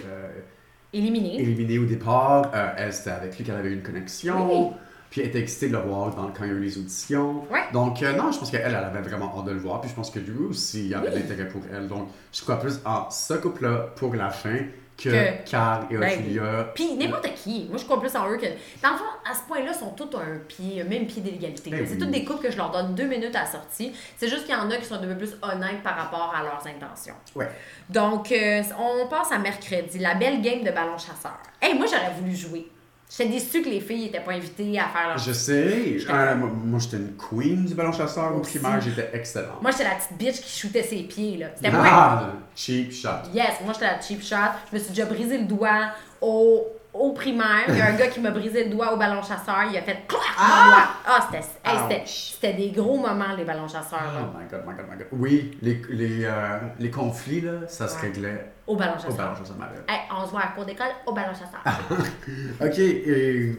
euh, 0.94 0.98
Éliminé. 0.98 1.40
éliminés 1.42 1.80
au 1.80 1.86
départ, 1.86 2.52
euh, 2.54 2.70
elle 2.78 2.94
c'était 2.94 3.12
avec 3.12 3.38
lui 3.38 3.44
qu'elle 3.44 3.56
avait 3.56 3.70
eu 3.70 3.74
une 3.76 3.84
connexion. 3.84 4.70
Oui. 4.70 4.76
Puis 5.10 5.20
elle 5.22 5.28
était 5.28 5.40
excitée 5.42 5.68
de 5.68 5.74
le 5.74 5.80
voir 5.80 6.16
dans, 6.16 6.28
quand 6.32 6.46
il 6.46 6.48
y 6.48 6.52
a 6.52 6.54
eu 6.54 6.60
les 6.62 6.78
auditions. 6.78 7.44
Ouais. 7.52 7.60
Donc, 7.74 8.02
euh, 8.02 8.14
non, 8.16 8.32
je 8.32 8.40
pense 8.40 8.50
qu'elle, 8.50 8.62
elle 8.66 8.76
avait 8.76 9.02
vraiment 9.02 9.38
hâte 9.38 9.46
de 9.46 9.52
le 9.52 9.60
voir. 9.60 9.82
Puis 9.82 9.90
je 9.90 9.96
pense 9.96 10.10
que 10.10 10.20
lui 10.20 10.46
aussi, 10.50 10.86
il 10.88 10.94
avait 10.96 11.08
Oui. 11.10 11.16
de 11.16 11.20
l'intérêt 11.20 11.48
pour 11.50 11.62
elle. 11.74 11.88
Donc, 11.90 12.08
je 12.32 12.42
crois 12.42 12.58
plus 12.60 12.80
en 12.86 13.10
ce 13.10 13.34
couple-là 13.34 13.88
pour 13.98 14.16
la 14.16 14.30
fin 14.30 14.56
que, 15.04 15.50
Carl 15.50 15.86
et 15.90 15.98
Ben, 15.98 16.20
Ophelia. 16.20 16.72
Puis 16.76 16.94
n'importe 16.96 17.34
qui. 17.36 17.68
Moi, 17.70 17.78
je 17.78 17.86
crois 17.86 18.00
plus 18.00 18.16
en 18.16 18.30
eux 18.30 18.38
que. 18.38 18.46
Dans 18.82 18.92
le 18.92 18.98
fond, 18.98 19.04
à 19.30 19.34
ce 19.34 19.42
point-là, 19.48 19.72
ils 19.74 19.80
sont 19.80 19.92
tous 19.92 20.18
un 20.18 20.38
pied, 20.48 20.82
un 20.82 20.86
même 20.86 21.06
pied 21.06 21.22
d'égalité. 21.22 21.70
Ben 21.70 21.86
c'est 21.86 21.94
oui. 21.94 22.00
toutes 22.00 22.12
des 22.12 22.24
couples 22.24 22.44
que 22.46 22.52
je 22.52 22.58
leur 22.58 22.72
donne 22.72 22.96
deux 22.96 23.08
minutes 23.08 23.36
à 23.36 23.42
la 23.42 23.46
sortie. 23.46 23.94
C'est 24.18 24.28
juste 24.28 24.46
qu'il 24.46 24.54
y 24.54 24.58
en 24.58 24.70
a 24.70 24.78
qui 24.78 24.86
sont 24.86 24.96
un 24.96 25.00
peu 25.00 25.18
plus 25.18 25.36
honnêtes 25.42 25.84
par 25.84 25.96
rapport 25.96 26.34
à 26.36 26.44
leurs 26.44 26.66
intentions. 26.66 27.16
Ouais. 27.36 27.50
Donc, 27.90 28.32
euh, 28.32 28.64
on 28.80 29.08
passe 29.08 29.32
à 29.32 29.38
mercredi, 29.38 30.00
la 30.00 30.16
belle 30.16 30.42
game 30.42 30.64
de 30.64 30.72
ballon 30.72 30.98
chasseur. 30.98 31.38
Hey, 31.62 31.74
moi, 31.76 31.86
j'aurais 31.88 32.14
voulu 32.20 32.36
jouer. 32.36 32.72
J'étais 33.12 33.30
déçue 33.30 33.62
que 33.62 33.68
les 33.68 33.82
filles 33.82 34.06
n'étaient 34.06 34.22
pas 34.22 34.32
invitées 34.32 34.80
à 34.80 34.88
faire 34.88 35.10
leur. 35.10 35.18
Je 35.18 35.34
sais. 35.34 35.98
Euh, 36.10 36.36
moi, 36.36 36.50
moi, 36.64 36.80
j'étais 36.80 36.96
une 36.98 37.14
queen 37.18 37.66
du 37.66 37.74
ballon 37.74 37.92
chasseur 37.92 38.34
au 38.36 38.40
primaire. 38.40 38.80
J'étais 38.80 39.10
excellent. 39.14 39.60
Moi, 39.62 39.72
j'étais 39.72 39.84
la 39.84 39.96
petite 39.96 40.18
bitch 40.18 40.42
qui 40.42 40.60
shootait 40.60 40.84
ses 40.84 41.04
pieds, 41.04 41.38
là. 41.38 41.48
C'était 41.56 41.72
moi. 41.72 41.84
ah, 41.86 42.34
cheap 42.56 42.94
shot. 42.94 43.10
Yes, 43.34 43.56
moi 43.66 43.74
j'étais 43.74 43.86
la 43.86 44.00
cheap 44.00 44.24
shot. 44.24 44.36
Je 44.72 44.78
me 44.78 44.82
suis 44.82 44.90
déjà 44.90 45.06
brisé 45.06 45.38
le 45.40 45.44
doigt 45.46 45.92
au, 46.22 46.66
au 46.94 47.12
primaire. 47.14 47.66
Il 47.70 47.78
y 47.78 47.82
a 47.82 47.88
un 47.88 47.96
gars 47.96 48.08
qui 48.08 48.20
m'a 48.20 48.32
brisé 48.32 48.66
le 48.66 48.70
doigt 48.72 48.94
au 48.94 48.98
ballon 48.98 49.22
chasseur. 49.22 49.64
Il 49.70 49.78
a 49.78 49.82
fait 49.82 50.06
clac 50.08 50.22
doigt. 50.38 50.88
Ah, 51.06 51.28
c'était 51.32 52.48
hey, 52.48 52.54
des 52.56 52.72
gros 52.72 52.98
moments, 52.98 53.36
les 53.38 53.44
ballons 53.46 53.68
chasseurs. 53.68 54.00
Oh 54.12 54.16
là, 54.16 54.40
my 54.40 54.48
god, 54.50 54.62
my 54.68 54.74
god, 54.76 54.86
my 54.92 54.98
god. 54.98 55.08
Oui, 55.12 55.58
les, 55.62 55.82
les, 55.90 56.26
euh, 56.26 56.60
les 56.80 56.92
conflits, 56.92 57.42
là, 57.42 57.52
ça 57.68 57.88
se 57.88 58.00
réglait 58.00 58.52
Au 58.68 58.76
ballon 58.76 58.94
au 58.94 59.02
chasseur. 59.02 59.16
ballon 59.18 59.36
chasseur. 59.36 59.56
Hey, 59.88 60.00
on 60.12 60.26
se 60.26 60.32
voit 60.32 60.42
à 60.42 60.46
la 60.46 60.52
cour 60.52 60.66
d'école 60.66 60.88
au 61.06 61.14
ballon 61.14 61.34
chasseur. 61.34 61.62
Ok, 62.62 62.80
et 62.80 63.56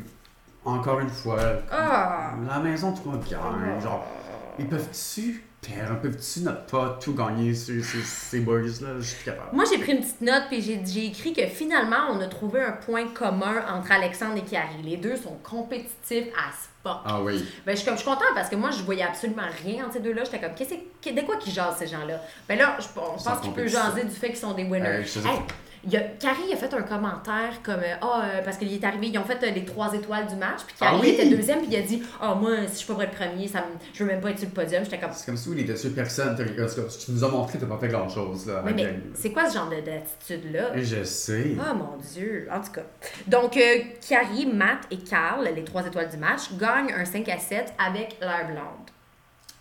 encore 0.65 1.01
une 1.01 1.11
fois, 1.11 1.39
Ah. 1.71 2.33
la 2.49 2.59
maison 2.59 2.93
tout 2.93 3.11
bien. 3.13 3.39
Genre, 3.83 4.05
ils 4.59 4.69
peuvent-tu 4.69 5.45
perdre, 5.63 6.01
peuvent-tu 6.01 6.41
ne 6.41 6.51
pas 6.51 6.99
tout 7.01 7.15
gagner 7.15 7.55
sur 7.55 7.83
ces 8.05 8.41
boys-là? 8.41 8.99
Je 8.99 9.05
suis 9.05 9.25
capable. 9.25 9.51
Moi, 9.53 9.65
j'ai 9.71 9.79
pris 9.79 9.93
une 9.93 10.01
petite 10.01 10.21
note 10.21 10.45
puis 10.51 10.61
j'ai 10.61 11.07
écrit 11.07 11.33
que 11.33 11.47
finalement, 11.47 12.09
on 12.11 12.21
a 12.21 12.27
trouvé 12.27 12.61
un 12.63 12.73
point 12.73 13.09
commun 13.09 13.65
entre 13.73 13.93
Alexandre 13.93 14.37
et 14.39 14.43
Carrie. 14.43 14.83
Les 14.83 14.97
deux 14.97 15.17
sont 15.17 15.39
compétitifs 15.43 16.27
à 16.37 16.51
fuck. 16.83 17.01
Ah 17.05 17.23
oui. 17.23 17.45
Ben, 17.65 17.73
je, 17.73 17.77
suis 17.77 17.85
comme, 17.87 17.95
je 17.97 18.01
suis 18.03 18.11
contente 18.11 18.35
parce 18.35 18.49
que 18.49 18.57
moi, 18.57 18.71
je 18.73 18.83
voyais 18.83 19.05
absolument 19.05 19.43
rien 19.65 19.85
entre 19.85 19.95
ces 19.95 20.01
deux-là. 20.01 20.25
J'étais 20.25 20.41
comme, 20.41 20.55
qu'est-ce 20.55 20.75
que- 20.75 21.15
de 21.15 21.21
quoi 21.25 21.37
qu'ils 21.37 21.53
jasent, 21.53 21.77
ces 21.79 21.87
gens-là? 21.87 22.21
Ben 22.49 22.59
là, 22.59 22.77
je, 22.81 22.87
on 23.01 23.23
pense 23.23 23.41
qu'ils 23.41 23.53
peuvent 23.53 23.69
jaser 23.69 24.03
du 24.05 24.11
fait 24.11 24.29
qu'ils 24.29 24.37
sont 24.39 24.55
des 24.55 24.65
winners. 24.65 25.05
Je 25.05 25.21
Hey, 25.21 25.39
il 25.85 25.97
a, 25.97 26.01
Carrie 26.01 26.53
a 26.53 26.57
fait 26.57 26.73
un 26.75 26.83
commentaire 26.83 27.61
comme, 27.63 27.81
euh, 27.81 27.95
ah, 28.01 28.23
euh, 28.25 28.43
parce 28.45 28.57
qu'il 28.57 28.73
est 28.73 28.85
arrivé, 28.85 29.09
ils 29.09 29.19
ont 29.19 29.25
fait 29.25 29.43
euh, 29.43 29.51
les 29.51 29.65
trois 29.65 29.93
étoiles 29.95 30.27
du 30.27 30.37
match, 30.37 30.61
puis 30.67 30.77
Carrie 30.79 30.97
Ah 30.99 31.01
oui? 31.03 31.09
était 31.11 31.27
deuxième, 31.29 31.59
puis 31.61 31.69
il 31.71 31.77
a 31.77 31.83
dit, 31.83 32.03
ah, 32.21 32.35
moi, 32.35 32.51
si 32.67 32.73
je 32.73 32.77
suis 32.79 32.87
pas 32.87 32.95
pour 32.95 33.03
être 33.03 33.13
premier, 33.15 33.49
ça 33.49 33.61
me- 33.61 33.67
je 33.93 34.03
veux 34.05 34.11
même 34.11 34.21
pas 34.21 34.31
être 34.31 34.39
sur 34.39 34.49
le 34.49 34.55
podium. 34.55 34.85
J'étais 34.85 34.99
comme, 34.99 35.11
C'est 35.13 35.27
comme 35.27 35.37
si 35.37 35.51
il 35.51 35.61
était 35.61 35.77
sur 35.77 35.93
personne. 35.95 36.37
Tu 36.37 37.11
nous 37.13 37.25
as 37.25 37.29
montré 37.29 37.59
que 37.59 37.65
t'as 37.65 37.69
pas 37.71 37.79
fait 37.79 37.89
grand-chose, 37.89 38.47
là. 38.47 38.59
à 38.59 38.63
mais, 38.63 38.71
la 38.71 38.77
mais 38.77 38.83
game. 38.85 39.01
c'est 39.15 39.33
quoi 39.33 39.49
ce 39.49 39.57
genre 39.59 39.69
de- 39.69 39.81
d'attitude-là? 39.81 40.71
Je 40.77 41.03
sais. 41.05 41.57
Oh 41.59 41.75
mon 41.75 41.97
Dieu! 41.97 42.49
En 42.53 42.61
tout 42.61 42.73
cas. 42.73 42.83
Donc, 43.27 43.57
euh, 43.57 43.61
Carrie, 44.09 44.47
Matt 44.47 44.81
et 44.91 44.99
Carl, 44.99 45.49
les 45.55 45.65
trois 45.65 45.85
étoiles 45.87 46.09
du 46.09 46.17
match, 46.17 46.53
gagnent 46.59 46.93
un 46.97 47.05
5 47.05 47.29
à 47.29 47.39
7 47.39 47.73
avec 47.85 48.17
l'air 48.21 48.47
blonde. 48.47 48.82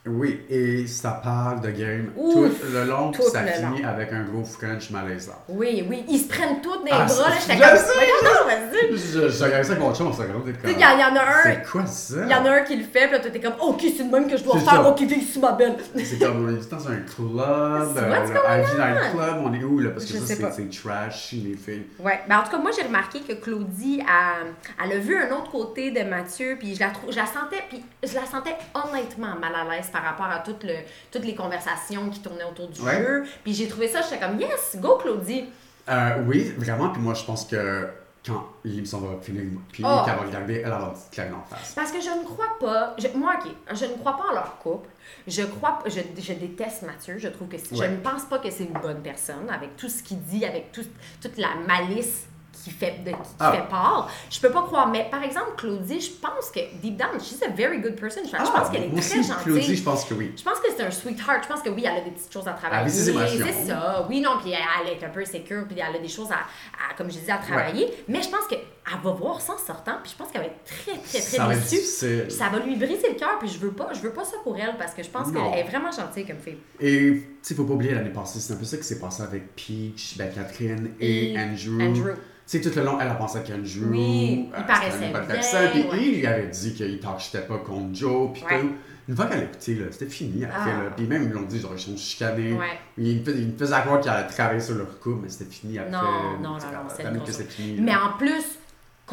Oui, 0.07 0.41
et 0.49 0.87
ça 0.87 1.11
parle 1.23 1.61
de 1.61 1.69
game 1.69 2.11
Ouf, 2.17 2.33
tout 2.33 2.65
le 2.73 2.85
long, 2.85 3.11
puis 3.11 3.21
tout 3.23 3.29
ça 3.29 3.43
le 3.43 3.49
finit 3.49 3.83
long. 3.83 3.87
avec 3.87 4.11
un 4.11 4.23
gros 4.23 4.43
French 4.43 4.89
malaisant. 4.89 5.33
Oui, 5.47 5.85
oui, 5.87 6.03
ils 6.09 6.17
se 6.19 6.27
prennent 6.27 6.59
tous 6.59 6.75
dans 6.77 6.85
les 6.85 6.91
Ah, 6.91 7.05
bras, 7.05 7.29
là. 7.29 7.35
J'étais 7.39 7.53
je 7.53 7.61
comme, 7.61 7.77
sais, 7.77 7.93
donc, 8.23 8.47
vas-y! 8.47 8.97
Je, 8.97 9.29
je 9.29 9.43
regardais 9.43 9.63
ça 9.63 9.71
avec 9.73 9.83
mon 9.83 9.93
chum, 9.93 10.07
on 10.07 10.13
s'est 10.13 10.23
regardé 10.23 10.53
comme. 10.53 10.71
sais, 10.71 10.75
il 10.75 10.81
y, 10.81 10.85
en- 10.85 10.97
il 10.97 10.99
y 11.01 11.03
en 11.03 11.15
a 11.15 11.21
un, 11.21 11.43
C'est 11.43 11.71
quoi 11.71 11.85
ça? 11.85 12.15
il 12.23 12.31
y 12.31 12.33
en 12.33 12.45
a 12.45 12.49
un 12.51 12.61
qui 12.61 12.75
le 12.77 12.83
fait, 12.83 13.07
puis 13.09 13.11
là, 13.11 13.19
t'es 13.19 13.39
comme, 13.39 13.53
ok, 13.61 13.79
c'est 13.95 14.03
le 14.03 14.09
même 14.09 14.27
que 14.27 14.37
je 14.37 14.43
dois 14.43 14.57
faire, 14.59 14.71
ça. 14.71 14.89
ok, 14.89 15.01
viens 15.01 15.17
ici, 15.17 15.37
ma 15.39 15.51
belle. 15.51 15.75
C'est 16.03 16.17
comme, 16.17 16.45
on 16.45 16.49
est 16.49 16.71
dans 16.71 16.87
un 16.87 16.95
club, 16.95 17.91
C'est 17.95 18.01
euh, 18.03 18.33
going 18.33 18.57
Ivy? 18.57 18.77
Night 18.77 19.11
Club, 19.13 19.35
on 19.45 19.53
est 19.53 19.63
où 19.63 19.79
là? 19.81 19.91
Parce 19.91 20.05
que 20.05 20.13
Je 20.13 20.17
ça, 20.17 20.25
sais 20.25 20.51
c'est- 20.51 20.81
trashy, 20.81 21.35
les 21.41 21.55
filles. 21.57 21.85
Ouais, 21.99 22.21
ben 22.27 22.39
en 22.39 22.43
tout 22.43 22.49
cas, 22.49 22.57
moi 22.57 22.71
j'ai 22.75 22.87
remarqué 22.87 23.19
que 23.19 23.33
Claudie, 23.33 24.01
a, 24.01 24.83
elle 24.83 24.93
a 24.93 24.97
vu 24.99 25.15
un 25.15 25.29
autre 25.35 25.51
côté 25.51 25.91
de 25.91 26.01
Mathieu, 26.09 26.55
puis 26.57 26.73
je 26.73 26.79
la, 26.79 26.91
je 27.07 27.15
la 27.17 27.27
sentais, 27.27 27.63
puis 27.69 27.83
je 28.03 28.15
la 28.15 28.25
sentais 28.25 28.55
honnêtement 28.73 29.35
mal 29.39 29.51
à 29.53 29.75
l'aise 29.75 29.89
par 29.91 30.03
rapport 30.03 30.25
à 30.25 30.43
le, 30.63 30.73
toutes 31.11 31.25
les 31.25 31.35
conversations 31.35 32.09
qui 32.09 32.19
tournaient 32.21 32.43
autour 32.43 32.67
du 32.69 32.81
Ouais. 32.81 32.97
jeu. 32.97 33.23
Puis 33.43 33.53
j'ai 33.53 33.67
trouvé 33.67 33.87
ça, 33.87 34.01
j'étais 34.01 34.19
comme 34.19 34.39
yes, 34.39 34.77
go 34.77 34.97
Claudie. 34.97 35.45
Euh, 35.89 36.23
oui, 36.27 36.53
vraiment, 36.57 36.89
puis 36.89 37.01
moi, 37.01 37.13
je 37.13 37.23
pense 37.23 37.45
que 37.45 37.87
quand 38.25 38.45
l'émission 38.63 38.99
va 38.99 39.19
finir, 39.19 39.43
puis 39.71 39.83
Oh. 39.85 40.01
qu'elle 40.05 40.15
va 40.15 40.21
regarder, 40.21 40.61
elle 40.63 40.69
va 40.69 40.93
claquer 41.11 41.33
en 41.33 41.43
face. 41.43 41.73
Parce 41.75 41.91
que 41.91 41.99
je 41.99 42.09
ne 42.09 42.23
crois 42.23 42.55
pas, 42.59 42.95
je- 42.99 43.17
moi 43.17 43.33
ok, 43.43 43.51
je 43.75 43.85
ne 43.85 43.93
crois 43.95 44.15
pas 44.15 44.25
en 44.29 44.33
leur 44.33 44.57
couple. 44.59 44.87
Je 45.27 45.41
crois, 45.41 45.79
je, 45.87 46.01
je 46.21 46.33
déteste 46.33 46.83
Mathieu. 46.83 47.17
Je 47.17 47.27
trouve 47.29 47.47
que 47.47 47.55
Ouais. 47.55 47.61
je 47.71 47.83
ne 47.85 47.97
pense 47.97 48.25
pas 48.25 48.37
que 48.37 48.51
c'est 48.51 48.65
une 48.65 48.79
bonne 48.79 49.01
personne 49.01 49.49
avec 49.49 49.75
tout 49.75 49.89
ce 49.89 50.03
qu'il 50.03 50.21
dit, 50.21 50.45
avec 50.45 50.71
tout, 50.71 50.85
toute 51.19 51.37
la 51.37 51.55
malice 51.67 52.27
qui 52.61 52.71
fait 52.71 53.03
de 53.03 53.11
qui 53.11 53.17
Ah. 53.39 53.51
fait 53.51 53.69
part. 53.69 54.09
Je 54.29 54.39
peux 54.39 54.51
pas 54.51 54.61
croire. 54.63 54.87
Mais 54.87 55.07
par 55.09 55.23
exemple, 55.23 55.51
Claudie, 55.57 55.99
je 56.01 56.11
pense 56.11 56.49
que 56.53 56.59
deep 56.81 56.97
down, 56.97 57.19
she's 57.19 57.41
a 57.43 57.49
very 57.49 57.79
good 57.79 57.95
person. 57.95 58.21
Je, 58.23 58.29
je 58.29 58.35
pense 58.35 58.69
qu'elle 58.69 58.83
est 58.83 58.89
Ah, 58.89 58.93
moi 58.93 59.01
très 59.01 59.19
aussi, 59.19 59.23
gentille. 59.27 59.43
Claudie, 59.43 59.75
je 59.75 59.83
pense 59.83 60.05
que 60.05 60.13
oui. 60.13 60.31
Je 60.37 60.43
pense 60.43 60.59
que 60.59 60.67
c'est 60.75 60.83
un 60.83 60.91
sweetheart. 60.91 61.43
Je 61.43 61.47
pense 61.47 61.61
que 61.61 61.69
oui, 61.69 61.83
elle 61.85 61.97
a 61.97 62.01
des 62.01 62.11
petites 62.11 62.31
choses 62.31 62.47
à 62.47 62.53
travailler. 62.53 63.09
Émotions. 63.09 63.45
C'est 63.45 63.67
ça. 63.67 64.05
Oui, 64.09 64.21
non, 64.21 64.37
puis 64.41 64.51
elle 64.53 64.89
est 64.93 65.03
un 65.03 65.09
peu 65.09 65.23
sécure, 65.25 65.65
puis 65.67 65.77
elle 65.79 65.95
a 65.95 65.99
des 65.99 66.07
choses 66.07 66.31
à, 66.31 66.35
à, 66.35 66.93
comme 66.97 67.07
je 67.11 67.17
disais, 67.19 67.31
à 67.31 67.37
travailler. 67.37 67.87
Mais 68.07 68.21
je 68.21 68.29
pense 68.29 68.47
qu'elle 68.47 68.59
va 69.03 69.11
voir 69.11 69.39
ça 69.41 69.53
en 69.53 69.57
sortant, 69.57 69.93
puis 70.03 70.11
je 70.11 70.17
pense 70.17 70.31
qu'elle 70.31 70.41
va 70.41 70.47
être 70.47 70.63
très, 70.65 70.97
très, 70.97 71.19
très 71.19 71.37
Ça 71.37 71.47
déçue. 71.47 72.29
Ça 72.29 72.49
va 72.49 72.59
lui 72.59 72.75
briser 72.75 73.09
le 73.09 73.15
cœur, 73.19 73.37
puis 73.39 73.49
je 73.49 73.57
veux 73.59 73.71
pas, 73.71 73.89
je 73.93 73.99
veux 73.99 74.11
pas 74.13 74.23
ça 74.23 74.37
pour 74.43 74.57
elle, 74.57 74.75
parce 74.77 74.93
que 74.93 75.03
je 75.03 75.09
pense 75.09 75.31
qu'elle 75.31 75.59
est 75.59 75.63
vraiment 75.63 75.91
gentille 75.91 76.25
comme 76.25 76.39
fille. 76.39 76.57
Et, 76.79 77.11
tu 77.13 77.27
sais, 77.41 77.55
faut 77.55 77.63
pas 77.65 77.73
oublier 77.73 77.93
l'année 77.93 78.09
passée, 78.11 78.39
c'est 78.39 78.53
un 78.53 78.57
peu 78.57 78.65
ça 78.65 78.77
qui 78.77 78.83
s'est 78.83 78.99
passé 78.99 79.23
avec 79.23 79.55
Peach, 79.55 80.17
ben, 80.17 80.31
Catherine 80.33 80.91
et, 80.99 81.33
Et 81.33 81.39
Andrew. 81.39 81.81
Andrew. 81.81 82.11
Sais, 82.51 82.59
tout 82.59 82.71
le 82.75 82.83
long, 82.83 82.97
elle 82.99 83.07
a 83.07 83.13
pensé 83.13 83.37
à 83.37 83.41
Andrew. 83.55 83.91
Oui, 83.91 84.49
il 84.57 84.65
paraissait 84.65 85.69
Puis 85.71 85.83
ouais. 85.83 85.87
il 86.01 86.17
lui 86.17 86.27
avait 86.27 86.47
dit 86.47 86.73
qu'il 86.73 86.99
t'achetait 86.99 87.43
pas 87.47 87.59
contre 87.59 87.95
Joe, 87.95 88.31
puis 88.33 88.43
Ouais. 88.43 88.59
tout. 88.59 88.71
Une 89.07 89.15
fois 89.15 89.25
qu'elle 89.27 89.39
a 89.39 89.43
écouté, 89.43 89.75
là, 89.75 89.85
c'était 89.89 90.07
fini 90.07 90.43
après. 90.43 90.71
Ah. 90.71 90.91
Puis 90.95 91.05
même, 91.07 91.23
ils 91.23 91.29
l'ont 91.31 91.43
dit, 91.43 91.59
genre, 91.61 91.71
ils 91.73 91.79
sont 91.79 91.95
chicanés. 91.95 92.51
Ouais. 92.51 92.77
Il 92.97 93.19
me 93.19 93.23
fais- 93.23 93.39
il 93.39 93.47
me 93.53 93.57
faisait 93.57 93.79
croire 93.79 94.01
qu'il 94.01 94.11
allait 94.11 94.27
travailler 94.27 94.59
sur 94.59 94.75
leur 94.75 94.99
couple, 94.99 95.19
mais 95.23 95.29
c'était 95.29 95.49
fini 95.49 95.79
après. 95.79 95.91
Non, 95.91 96.01
non, 96.41 96.49
non, 96.49 96.57
C'est 96.93 97.03
non, 97.09 97.25
fini. 97.49 97.79
Mais 97.79 97.91
là. 97.93 97.99
en 98.13 98.17
plus, 98.17 98.43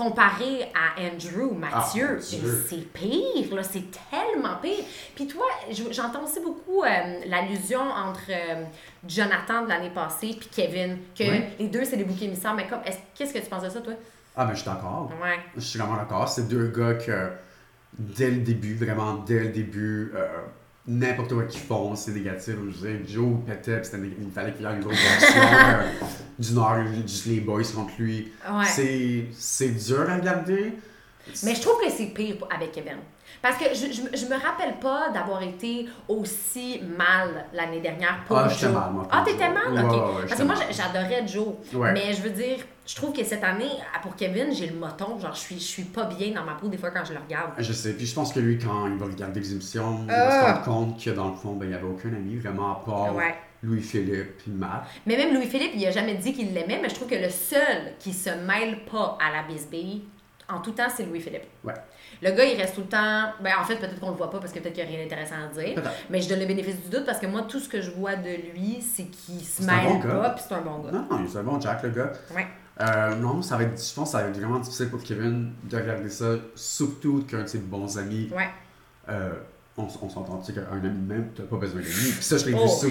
comparé 0.03 0.71
à 0.75 1.01
Andrew, 1.03 1.53
Mathieu, 1.59 2.19
Ah, 2.21 2.23
c'est 2.69 2.93
pire, 2.93 3.55
là, 3.55 3.63
c'est 3.65 3.85
tellement 4.11 4.57
pire. 4.63 4.85
Puis 5.17 5.27
toi, 5.27 5.45
je- 5.71 5.93
j'entends 5.93 6.23
aussi 6.25 6.41
beaucoup 6.41 6.85
euh, 6.85 6.89
l'allusion 7.27 7.81
entre 7.81 8.31
euh, 8.31 8.65
Jonathan 9.07 9.65
de 9.65 9.69
l'année 9.69 9.91
passée 9.91 10.37
puis 10.39 10.49
Kevin, 10.55 10.99
que 11.19 11.25
Oui. 11.25 11.43
les 11.59 11.69
deux, 11.69 11.85
c'est 11.85 11.97
des 11.97 12.05
boucs 12.05 12.23
émissaires, 12.23 12.55
mais 12.55 12.69
comme, 12.69 12.81
est-ce- 12.87 12.99
qu'est-ce 13.15 13.35
que 13.35 13.41
tu 13.41 13.47
penses 13.51 13.65
de 13.65 13.71
ça, 13.71 13.81
toi? 13.81 13.95
Ah, 14.37 14.45
mais 14.47 14.53
je 14.55 14.61
suis 14.61 14.67
d'accord. 14.71 15.11
Ouais. 15.21 15.39
Je 15.57 15.61
suis 15.61 15.79
vraiment 15.81 15.97
d'accord. 15.97 16.29
C'est 16.29 16.47
deux 16.47 16.69
gars 16.69 16.95
que, 16.95 17.33
dès 17.99 18.31
le 18.31 18.39
début, 18.39 18.77
vraiment 18.77 19.15
dès 19.15 19.41
le 19.41 19.49
début, 19.49 20.13
euh, 20.15 20.29
n'importe 20.89 21.35
quoi 21.35 21.45
qu'ils 21.45 21.61
font, 21.61 21.95
c'est 21.95 22.13
négatif. 22.13 22.55
Je 22.71 22.79
veux 22.79 22.99
dire, 22.99 23.09
Joe 23.09 23.37
pétait, 23.47 23.83
il 24.21 24.31
fallait 24.33 24.53
qu'il 24.53 24.67
ait 24.67 24.73
une 24.75 24.81
grosse 24.81 24.97
version 24.97 25.43
euh, 25.43 25.83
du 26.39 26.53
Nord, 26.55 26.79
juste 27.07 27.27
les 27.27 27.41
boys 27.41 27.63
contre 27.75 27.93
lui. 27.99 28.33
Ouais. 28.51 29.29
C'est 29.33 29.69
dur 29.69 30.09
à 30.09 30.17
regarder. 30.17 30.73
Mais 31.45 31.55
je 31.55 31.61
trouve 31.61 31.79
que 31.81 31.91
c'est 31.91 32.07
pire 32.07 32.37
avec 32.51 32.73
Kevin. 32.73 32.97
Parce 33.41 33.57
que 33.57 33.67
je, 33.73 33.87
je, 33.93 34.17
je 34.17 34.27
me 34.27 34.35
rappelle 34.41 34.79
pas 34.81 35.11
d'avoir 35.11 35.43
été 35.43 35.87
aussi 36.09 36.81
mal 36.97 37.47
l'année 37.53 37.81
dernière 37.81 38.25
pour 38.27 38.37
Ah, 38.39 38.49
j'étais 38.49 38.67
Joe. 38.67 38.73
mal, 38.75 38.91
moi, 38.93 39.09
Ah, 39.11 39.23
t'étais 39.25 39.49
mal? 39.49 39.73
Ouais, 39.73 39.81
Ok. 39.85 39.93
ouais, 40.17 40.27
Parce 40.29 40.41
que 40.41 40.47
moi, 40.47 40.55
j'adorais 40.71 41.27
Joe. 41.27 41.47
Ouais. 41.75 41.93
Mais 41.93 42.13
je 42.15 42.23
veux 42.23 42.31
dire, 42.31 42.59
je 42.87 42.97
trouve 42.97 43.13
que 43.13 43.23
cette 43.25 43.45
année, 43.45 43.71
pour 44.03 44.17
Kevin, 44.17 44.53
j'ai 44.53 44.67
le 44.67 44.77
moton. 44.77 45.19
Genre, 45.21 45.35
je 45.35 45.41
suis, 45.41 45.55
je 45.59 45.65
suis 45.65 45.85
pas 45.85 46.05
bien 46.05 46.33
dans 46.33 46.43
ma 46.45 46.55
peau 46.55 46.69
des 46.69 46.79
fois 46.79 46.91
quand 46.91 47.05
je 47.05 47.13
le 47.13 47.21
regarde. 47.21 47.53
Je 47.59 47.73
sais, 47.73 47.93
puis 47.93 48.07
je 48.07 48.15
pense 48.15 48.33
que 48.33 48.41
lui, 48.41 48.59
quand 48.59 48.87
il 48.89 48.97
va 48.97 49.07
regarder 49.07 49.41
les 49.41 49.53
émissions, 49.53 50.01
il 50.07 50.11
Ah. 50.11 50.25
va 50.25 50.31
se 50.31 50.45
rendre 50.53 50.65
compte 50.65 51.05
que 51.05 51.11
dans 51.11 51.29
le 51.29 51.35
fond, 51.37 51.53
ben, 51.53 51.67
il 51.67 51.69
n'y 51.71 51.75
avait 51.75 51.87
aucun 51.87 52.09
ami 52.09 52.37
vraiment 52.37 52.73
à 52.73 52.85
part. 52.85 53.15
Louis-Philippe 53.63 54.39
puis 54.39 54.53
Matt. 54.53 54.85
Mais 55.05 55.17
même 55.17 55.35
Louis-Philippe, 55.35 55.73
il 55.75 55.85
a 55.87 55.91
jamais 55.91 56.15
dit 56.15 56.33
qu'il 56.33 56.53
l'aimait, 56.55 56.79
mais 56.81 56.89
je 56.89 56.95
trouve 56.95 57.09
que 57.09 57.17
le 57.17 57.29
seul 57.29 57.93
qui 57.99 58.13
se 58.13 58.31
mêle 58.31 58.85
pas 58.85 59.19
à 59.21 59.33
la 59.37 59.43
bisbille, 59.43 60.05
en 60.49 60.61
tout 60.61 60.73
temps, 60.73 60.89
c'est 60.95 61.05
Louis-Philippe. 61.05 61.45
Ouais. 61.65 61.75
Le 62.23 62.31
gars, 62.33 62.45
il 62.45 62.57
reste 62.61 62.75
tout 62.75 62.81
le 62.81 62.87
temps. 62.89 63.25
Ben, 63.43 63.53
en 63.61 63.65
fait, 63.65 63.77
peut-être 63.77 64.01
qu'on 64.01 64.11
le 64.11 64.17
voit 64.17 64.31
pas 64.31 64.39
parce 64.39 64.53
que 64.53 64.59
peut-être 64.59 64.75
qu'il 64.75 64.85
n'y 64.87 64.95
a 64.95 64.97
rien 64.97 65.05
d'intéressant 65.05 65.35
à 65.45 65.61
dire. 65.61 65.81
Mais 66.11 66.21
je 66.21 66.29
donne 66.29 66.41
le 66.41 66.47
bénéfice 66.47 66.81
du 66.83 66.89
doute 66.89 67.05
parce 67.05 67.19
que 67.19 67.27
moi, 67.27 67.43
tout 67.43 67.61
ce 67.61 67.69
que 67.69 67.81
je 67.81 67.91
vois 67.91 68.17
de 68.17 68.31
lui, 68.55 68.81
c'est 68.81 69.05
qu'il 69.05 69.41
se 69.45 69.63
mêle 69.63 69.85
bon 69.85 69.99
gars. 69.99 70.15
pas, 70.15 70.31
puis 70.31 70.45
c'est 70.49 70.55
un 70.55 70.61
bon 70.63 70.79
gars. 70.79 70.91
Non, 70.93 71.07
non, 71.11 71.27
c'est 71.31 71.39
un 71.39 71.43
bon 71.43 71.61
Jack, 71.61 71.83
le 71.83 71.91
gars. 71.91 72.13
Ouais. 72.35 72.47
Euh, 72.81 73.15
non, 73.17 73.43
ça 73.43 73.57
va 73.57 73.65
être, 73.65 73.71
je 73.83 73.95
pense 73.95 74.13
que 74.13 74.19
ça 74.19 74.23
va 74.23 74.29
être 74.29 74.37
vraiment 74.39 74.59
difficile 74.61 74.89
pour 74.89 75.03
Kevin 75.03 75.53
de 75.65 75.77
regarder 75.77 76.09
ça, 76.09 76.35
surtout 76.55 77.25
qu'un 77.29 77.43
de 77.43 77.47
ses 77.49 77.59
bons 77.59 77.99
amis, 77.99 78.31
Ouais. 78.35 78.49
euh, 79.09 79.31
on, 79.77 79.87
on 80.03 80.09
s'entend, 80.09 80.39
tu 80.39 80.53
sais 80.53 80.61
qu'un 80.61 80.77
ami 80.77 80.89
même, 80.91 81.31
t'as 81.37 81.43
pas 81.45 81.57
besoin 81.57 81.81
d'amis. 81.81 81.93
Puis 81.93 82.23
ça, 82.23 82.37
je 82.37 82.47
l'ai 82.47 82.55
Oh, 82.55 82.63
vu 82.63 82.69
sur 82.69 82.89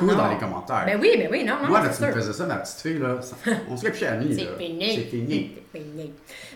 beaucoup 0.00 0.14
dans 0.14 0.28
les 0.30 0.38
commentaires. 0.38 0.84
Ben 0.86 0.98
oui, 1.00 1.10
ben 1.18 1.28
oui, 1.30 1.44
non, 1.44 1.56
non, 1.62 1.68
Moi, 1.68 1.82
là, 1.82 1.88
tu 1.88 2.02
me 2.02 2.12
faisais 2.12 2.32
ça, 2.32 2.46
ma 2.46 2.56
petite 2.56 2.80
fille, 2.80 2.98
là, 2.98 3.20
ça- 3.20 3.36
on 3.68 3.76
serait 3.76 3.92
plus 3.92 4.04
amis. 4.06 4.34
C'est 4.36 4.64
fini. 4.64 4.94
C'est 4.94 5.02
fini. 5.10 5.52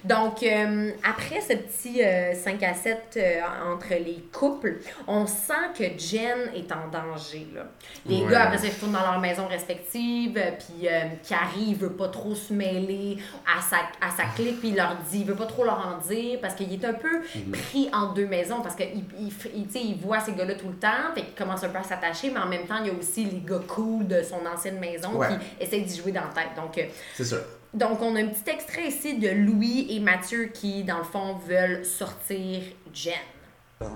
Donc, 0.04 0.42
euh, 0.42 0.90
après 1.04 1.40
ce 1.40 1.54
petit 1.54 2.02
euh, 2.02 2.34
5 2.34 2.62
à 2.62 2.74
7 2.74 2.98
euh, 3.16 3.40
entre 3.72 3.90
les 3.94 4.22
couples, 4.32 4.78
on 5.06 5.26
sent 5.26 5.52
que 5.78 5.84
Jen 5.98 6.50
est 6.54 6.70
en 6.72 6.88
danger. 6.90 7.46
Là. 7.54 7.66
Les 8.06 8.22
Ouais. 8.22 8.30
gars, 8.30 8.42
après 8.44 8.58
ça, 8.58 8.66
ils 8.66 8.72
retournent 8.72 8.92
dans 8.92 9.00
leur 9.10 9.18
maison 9.20 9.46
respective, 9.46 10.36
euh, 10.36 10.50
puis 10.58 10.88
Carrie, 11.28 11.66
il 11.68 11.76
veut 11.76 11.92
pas 11.92 12.08
trop 12.08 12.34
se 12.34 12.52
mêler 12.52 13.18
à 13.46 13.60
sa, 13.62 13.76
à 14.00 14.10
sa 14.10 14.24
clique, 14.34 14.60
puis 14.60 14.68
il 14.70 14.76
leur 14.76 14.96
dit, 15.10 15.20
il 15.20 15.26
veut 15.26 15.34
pas 15.36 15.46
trop 15.46 15.64
leur 15.64 15.78
en 15.86 15.98
dire, 16.06 16.38
parce 16.40 16.54
qu'il 16.54 16.72
est 16.72 16.84
un 16.84 16.94
peu 16.94 17.20
Mhm. 17.34 17.52
pris 17.52 17.88
en 17.92 18.12
deux 18.12 18.26
maisons, 18.26 18.60
parce 18.62 18.74
qu'il 18.74 19.04
il, 19.18 19.32
il, 19.54 19.76
il 19.76 19.96
voit 19.96 20.20
ces 20.20 20.32
gars-là 20.32 20.54
tout 20.54 20.68
le 20.68 20.76
temps, 20.76 21.12
fait 21.14 21.22
qu'il 21.22 21.34
commence 21.34 21.62
un 21.64 21.68
peu 21.68 21.78
à 21.78 21.82
s'attacher, 21.82 22.30
mais 22.30 22.40
en 22.40 22.46
même 22.46 22.66
temps, 22.66 22.78
il 22.82 22.86
y 22.88 22.90
a 22.90 22.98
aussi 22.98 23.24
les 23.24 23.40
gars 23.40 23.60
cool 23.68 24.06
de 24.06 24.22
son 24.22 24.40
ancienne 24.46 24.78
maison 24.78 25.10
Ouais. 25.16 25.28
qui 25.28 25.64
essayent 25.64 25.82
d'y 25.84 25.96
jouer 25.96 26.12
dans 26.12 26.22
la 26.22 26.28
tête. 26.28 26.50
Donc, 26.56 26.80
C'est 27.14 27.24
sûr. 27.24 27.40
Donc, 27.74 28.00
on 28.02 28.16
a 28.16 28.20
un 28.20 28.26
petit 28.28 28.50
extrait 28.50 28.88
ici 28.88 29.18
de 29.18 29.28
Louis 29.28 29.86
et 29.90 30.00
Mathieu 30.00 30.46
qui, 30.52 30.82
dans 30.84 30.98
le 30.98 31.04
fond, 31.04 31.34
veulent 31.46 31.84
sortir 31.84 32.62
Jen. 32.92 33.12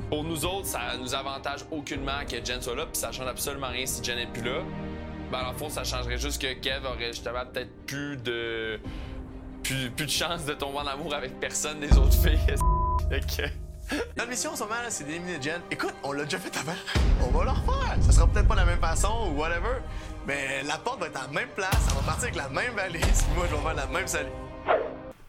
Pour 0.08 0.24
nous 0.24 0.44
autres, 0.44 0.66
ça 0.66 0.80
nous 0.98 1.14
avantage 1.14 1.60
aucunement 1.70 2.24
que 2.28 2.42
Jen 2.44 2.62
soit 2.62 2.74
là, 2.76 2.86
puis 2.86 2.96
ça 3.00 3.12
change 3.12 3.26
absolument 3.26 3.68
rien 3.68 3.84
si 3.86 4.02
Jen 4.02 4.16
n'est 4.16 4.26
plus 4.26 4.42
là. 4.42 4.60
Ben, 5.30 5.42
dans 5.42 5.52
le 5.52 5.56
fond, 5.58 5.68
ça 5.68 5.84
changerait 5.84 6.18
juste 6.18 6.40
que 6.40 6.52
Kev 6.54 6.86
aurait 6.86 7.08
justement 7.12 7.44
peut-être 7.52 7.70
plus 7.86 8.16
de. 8.16 8.78
Plus, 9.62 9.90
plus 9.90 10.06
de 10.06 10.10
chance 10.10 10.44
de 10.44 10.52
tomber 10.54 10.78
en 10.78 10.86
amour 10.86 11.14
avec 11.14 11.40
personne 11.40 11.80
des 11.80 11.92
autres 11.96 12.14
filles. 12.14 12.38
Que- 13.10 13.96
Notre 14.16 14.30
mission 14.30 14.52
en 14.52 14.56
ce 14.56 14.62
moment, 14.62 14.76
là, 14.82 14.88
c'est 14.90 15.04
d'éliminer 15.04 15.40
Jen. 15.40 15.60
Écoute, 15.70 15.94
on 16.02 16.12
l'a 16.12 16.24
déjà 16.24 16.38
fait 16.38 16.56
avant. 16.58 16.72
On 17.22 17.36
va 17.38 17.44
le 17.44 17.50
refaire. 17.50 17.96
Ça 18.02 18.12
sera 18.12 18.26
peut-être 18.26 18.48
pas 18.48 18.54
de 18.54 18.60
la 18.60 18.66
même 18.66 18.78
façon 18.80 19.28
ou 19.30 19.38
whatever. 19.38 19.80
Mais 20.26 20.62
la 20.66 20.78
porte 20.78 21.00
va 21.00 21.06
être 21.06 21.18
à 21.22 21.26
la 21.26 21.32
même 21.32 21.48
place. 21.54 21.78
Ça 21.88 21.94
va 21.94 22.00
partir 22.02 22.24
avec 22.24 22.36
la 22.36 22.48
même 22.48 22.74
valise. 22.74 23.02
Puis 23.02 23.36
moi, 23.36 23.46
je 23.50 23.54
vais 23.54 23.62
faire 23.62 23.74
la 23.74 23.86
même 23.86 24.06
salut. 24.06 24.30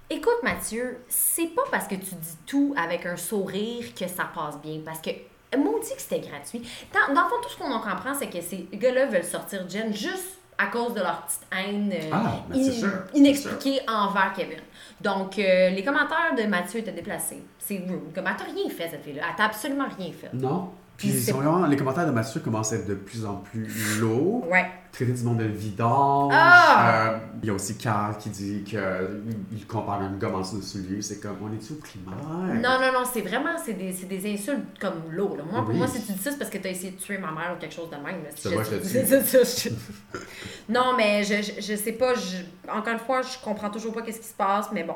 Écoute, 0.10 0.42
Mathieu, 0.44 1.04
c'est 1.10 1.48
pas 1.48 1.64
parce 1.72 1.88
que 1.88 1.96
tu 1.96 2.16
dis 2.16 2.38
tout 2.46 2.74
avec 2.78 3.06
un 3.06 3.18
sourire 3.18 3.94
que 3.94 4.08
ça 4.08 4.30
passe 4.34 4.58
bien. 4.62 4.80
Parce 4.86 5.00
que, 5.00 5.10
maudit 5.58 5.96
que 5.96 6.02
c'était 6.02 6.20
gratuit. 6.20 6.62
Dans, 6.94 7.14
dans 7.14 7.24
le 7.24 7.30
fond, 7.30 7.36
tout 7.42 7.50
ce 7.50 7.58
qu'on 7.58 7.72
en 7.72 7.80
comprend, 7.80 8.14
c'est 8.14 8.30
que 8.30 8.40
ces 8.40 8.68
gars-là 8.72 9.08
veulent 9.08 9.24
sortir 9.24 9.68
Jen 9.70 9.94
juste 9.94 10.38
à 10.58 10.68
cause 10.68 10.94
de 10.94 11.02
leur 11.02 11.24
petite 11.24 11.46
haine 11.52 11.92
euh, 11.92 12.10
Ah, 12.14 12.36
ben 12.48 12.72
sûr, 12.72 12.90
inexpliquée 13.14 13.82
envers 13.90 14.32
Kevin. 14.34 14.60
Donc, 15.02 15.38
euh, 15.38 15.70
les 15.72 15.84
commentaires 15.84 16.34
de 16.38 16.44
Mathieu 16.44 16.80
étaient 16.80 16.94
déplacés. 16.94 17.44
C'est 17.60 17.80
rude. 17.80 18.14
Comme, 18.14 18.28
elle 18.28 18.36
t'a 18.38 18.46
rien 18.46 18.70
fait, 18.70 18.90
cette 18.90 19.04
fille-là. 19.04 19.24
Elle 19.30 19.36
t'a 19.36 19.46
absolument 19.46 19.88
rien 19.98 20.12
fait. 20.14 20.32
Non. 20.34 20.70
Puis 20.98 21.10
ils 21.10 21.22
sont 21.24 21.38
vraiment- 21.38 21.66
les 21.66 21.76
commentaires 21.78 22.06
de 22.08 22.12
Mathieu 22.12 22.40
commencent 22.40 22.72
à 22.74 22.78
être 22.78 22.88
de 22.88 22.96
plus 22.96 23.26
en 23.26 23.36
plus 23.38 23.68
lourds. 24.00 24.48
Ouais. 24.50 24.66
Traiter 24.92 25.12
du 25.12 25.24
monde 25.24 25.40
de 25.40 25.44
vidange. 25.44 26.32
Ah! 26.34 27.10
Euh, 27.16 27.18
il 27.44 27.48
y 27.48 27.52
a 27.52 27.54
aussi 27.54 27.78
Carl 27.78 28.16
qui 28.18 28.30
dit 28.30 28.64
qu'il 28.64 29.68
compare 29.68 30.02
un 30.02 30.12
gomme 30.14 30.36
en 30.36 30.40
dessous 30.40 30.60
de 30.60 30.64
souliers. 30.64 31.02
C'est 31.02 31.20
comme, 31.20 31.36
on 31.44 31.54
est-tu 31.54 31.74
au 31.74 31.76
primaire? 31.76 32.16
Non, 32.62 32.80
non, 32.80 32.94
non, 33.00 33.06
c'est 33.12 33.20
vraiment, 33.20 33.58
c'est 33.64 33.74
des, 33.74 33.92
des 33.92 34.34
insultes 34.34 34.80
comme 34.80 35.02
l'eau. 35.12 35.36
Moi, 35.52 35.66
pour 35.66 35.74
moi, 35.74 35.88
si 35.88 36.02
tu 36.02 36.14
dis 36.14 36.20
ça, 36.22 36.32
c'est 36.32 36.38
parce 36.38 36.50
que 36.50 36.60
tu 36.60 36.68
as 36.68 36.72
essayé 36.72 36.92
de 36.92 36.98
tuer 36.98 37.18
ma 37.18 37.32
mère 37.32 37.56
ou 37.58 37.60
quelque 37.60 37.74
chose 37.76 37.90
de 37.90 37.98
même. 37.98 38.22
C'est 38.38 38.50
vrai, 38.54 38.64
je 38.64 38.70
te 38.78 39.70
dis. 39.70 39.76
Non, 40.70 40.96
mais 40.98 41.24
je, 41.24 41.36
je, 41.42 41.62
je 41.62 41.76
sais 41.76 41.92
pas, 41.92 42.14
je- 42.16 42.72
encore 42.72 42.94
une 42.94 43.00
fois, 43.00 43.22
je 43.22 43.38
comprends 43.44 43.70
toujours 43.70 43.94
pas 43.94 44.02
qu'est-ce 44.02 44.20
qui 44.22 44.28
se 44.28 44.34
passe, 44.34 44.68
mais 44.74 44.84
bon. 44.84 44.96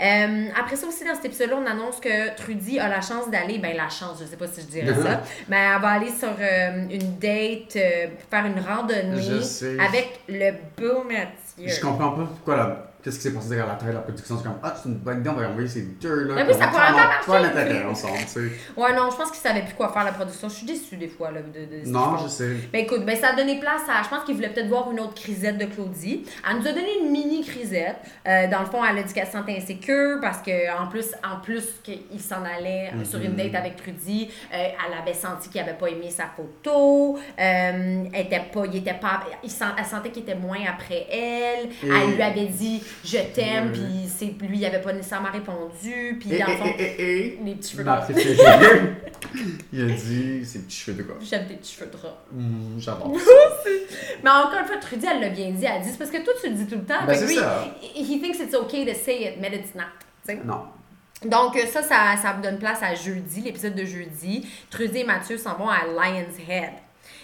Euh, 0.00 0.48
après 0.58 0.76
ça 0.76 0.86
aussi, 0.86 1.04
dans 1.04 1.14
cet 1.14 1.26
épisode-là, 1.26 1.56
on 1.62 1.66
annonce 1.66 2.00
que 2.00 2.34
Trudy 2.36 2.78
a 2.78 2.88
la 2.88 3.00
chance 3.00 3.30
d'aller, 3.30 3.58
ben 3.58 3.76
la 3.76 3.88
chance, 3.88 4.18
je 4.20 4.24
sais 4.24 4.36
pas 4.36 4.46
si 4.46 4.62
je 4.62 4.66
dirais 4.66 4.94
ça, 4.94 5.22
mais 5.48 5.56
elle 5.56 5.80
va 5.80 5.88
aller 5.88 6.10
sur 6.10 6.28
euh, 6.40 6.86
une 6.90 7.18
date, 7.18 7.76
euh, 7.76 8.06
faire 8.30 8.46
une 8.46 8.60
randonnée 8.60 9.22
Je 9.22 9.40
sais. 9.40 9.78
avec 9.78 10.20
le 10.28 10.52
beau 10.76 11.04
Mathieu. 11.04 11.68
Je 11.68 11.80
comprends 11.80 12.12
pas 12.12 12.24
pourquoi 12.24 12.56
la... 12.56 12.91
Qu'est-ce 13.02 13.16
qui 13.16 13.22
s'est 13.22 13.32
passé 13.32 13.48
derrière 13.48 13.66
la 13.66 13.74
tête 13.74 13.88
de 13.88 13.92
la 13.94 14.00
production? 14.00 14.36
C'est 14.36 14.44
comme, 14.44 14.58
ah, 14.62 14.74
c'est 14.80 14.88
une 14.88 14.94
bonne 14.96 15.20
idée, 15.20 15.28
on 15.30 15.32
va 15.34 15.48
envoyer 15.48 15.68
ces 15.68 15.82
deux-là. 15.82 16.34
Mais 16.36 16.42
oui, 16.46 16.54
ça 16.58 16.68
pourrait 16.68 16.82
pas 16.92 16.92
marcher. 16.92 17.84
ensemble, 17.84 18.18
tu 18.18 18.28
sais. 18.28 18.40
Ouais, 18.76 18.94
non, 18.94 19.10
je 19.10 19.16
pense 19.16 19.30
qu'ils 19.30 19.40
savaient 19.40 19.62
plus 19.62 19.74
quoi 19.74 19.92
faire 19.92 20.04
la 20.04 20.12
production. 20.12 20.48
Je 20.48 20.54
suis 20.54 20.66
déçue 20.66 20.96
des 20.96 21.08
fois, 21.08 21.30
là, 21.32 21.40
de, 21.42 21.80
qu'ils 21.82 21.90
Non, 21.92 22.16
je 22.18 22.28
sais. 22.28 22.56
Ben 22.72 22.84
écoute, 22.84 23.04
ben 23.04 23.16
ça 23.16 23.30
a 23.30 23.36
donné 23.36 23.58
place 23.58 23.82
à. 23.88 24.02
Je 24.04 24.08
pense 24.08 24.24
qu'il 24.24 24.34
voulait 24.36 24.50
peut-être 24.50 24.68
voir 24.68 24.90
une 24.92 25.00
autre 25.00 25.14
crisette 25.14 25.58
de 25.58 25.64
Claudie. 25.66 26.24
Elle 26.48 26.58
nous 26.58 26.68
a 26.68 26.72
donné 26.72 26.88
une 27.02 27.10
mini 27.10 27.44
crisette. 27.44 27.96
Euh, 28.28 28.46
dans 28.48 28.60
le 28.60 28.66
fond, 28.66 28.78
elle 28.84 28.98
a 28.98 29.02
dit 29.02 29.12
qu'elle 29.12 29.26
se 29.26 29.32
sentait 29.32 29.56
insécure 29.56 30.18
parce 30.20 30.38
que 30.38 30.80
en 30.80 30.86
plus, 30.86 31.12
en 31.24 31.40
plus 31.40 31.64
qu'il 31.82 32.20
s'en 32.20 32.44
allait 32.44 32.90
euh, 32.94 33.04
sur 33.04 33.20
une 33.20 33.34
date 33.34 33.54
avec 33.56 33.76
Trudy, 33.76 34.28
euh, 34.52 34.56
elle 34.56 34.98
avait 34.98 35.14
senti 35.14 35.48
qu'il 35.48 35.60
avait 35.60 35.72
pas 35.74 35.88
aimé 35.88 36.08
sa 36.10 36.24
photo. 36.36 37.18
Euh, 37.38 38.04
elle 38.12 38.26
était 38.26 38.42
pas, 38.52 38.62
il 38.66 38.76
était 38.76 38.94
pas, 38.94 39.20
il 39.42 39.50
sent- 39.50 39.64
elle 39.76 39.84
sentait 39.84 40.10
qu'il 40.10 40.22
était 40.22 40.34
moins 40.36 40.58
après 40.68 41.06
elle. 41.10 41.68
Elle 41.82 42.14
lui 42.14 42.22
avait 42.22 42.46
dit 42.46 42.82
je 43.04 43.18
t'aime, 43.34 43.72
puis 43.72 44.08
c'est 44.08 44.26
lui, 44.46 44.58
il 44.58 44.64
avait 44.64 44.80
pas 44.80 44.92
nécessairement 44.92 45.30
répondu. 45.30 46.18
Puis 46.20 46.38
dans 46.38 46.46
le 46.46 46.56
fond, 46.56 46.74
et, 46.78 46.82
et, 46.82 47.26
et, 47.26 47.40
les 47.44 47.54
petits 47.54 47.72
cheveux 47.72 47.84
gras. 47.84 47.96
préférée, 48.02 48.94
il 49.72 49.82
a 49.82 49.94
dit 49.94 50.44
ses 50.44 50.60
petits 50.60 50.76
cheveux 50.76 50.96
de 50.98 51.02
gars. 51.08 51.14
j'aime 51.20 51.46
tes 51.46 51.54
petits 51.54 51.74
cheveux 51.74 51.90
de 51.90 51.96
rat. 51.96 52.24
Hum, 52.32 52.74
J'adore. 52.78 53.12
Mais 54.22 54.30
encore 54.30 54.60
une 54.60 54.66
fois, 54.66 54.76
Trudy, 54.76 55.06
elle 55.06 55.20
l'a 55.20 55.28
bien 55.28 55.50
dit. 55.50 55.64
Elle 55.64 55.82
dit, 55.82 55.90
c'est 55.90 55.98
parce 55.98 56.10
que 56.10 56.22
toi, 56.22 56.32
tu 56.40 56.50
le 56.50 56.56
dis 56.56 56.66
tout 56.66 56.76
le 56.76 56.84
temps. 56.84 57.04
Ben, 57.06 57.12
que 57.12 57.18
c'est 57.18 57.26
lui, 57.26 57.36
ça. 57.36 57.64
he 57.94 58.20
thinks 58.20 58.38
it's 58.38 58.54
okay 58.54 58.84
to 58.84 58.94
say 58.94 59.24
it, 59.24 59.40
but 59.40 59.52
it's 59.52 59.74
not. 59.74 59.84
tu 60.26 60.34
sais. 60.34 60.40
Non. 60.44 60.64
Donc, 61.24 61.56
ça, 61.72 61.82
ça, 61.82 62.16
ça 62.20 62.34
me 62.34 62.42
donne 62.42 62.58
place 62.58 62.82
à 62.82 62.94
jeudi, 62.94 63.42
l'épisode 63.42 63.74
de 63.74 63.84
jeudi. 63.84 64.46
Trudy 64.70 64.98
et 64.98 65.04
Mathieu 65.04 65.38
s'en 65.38 65.56
vont 65.56 65.68
à 65.68 65.84
Lion's 65.86 66.36
Head. 66.48 66.72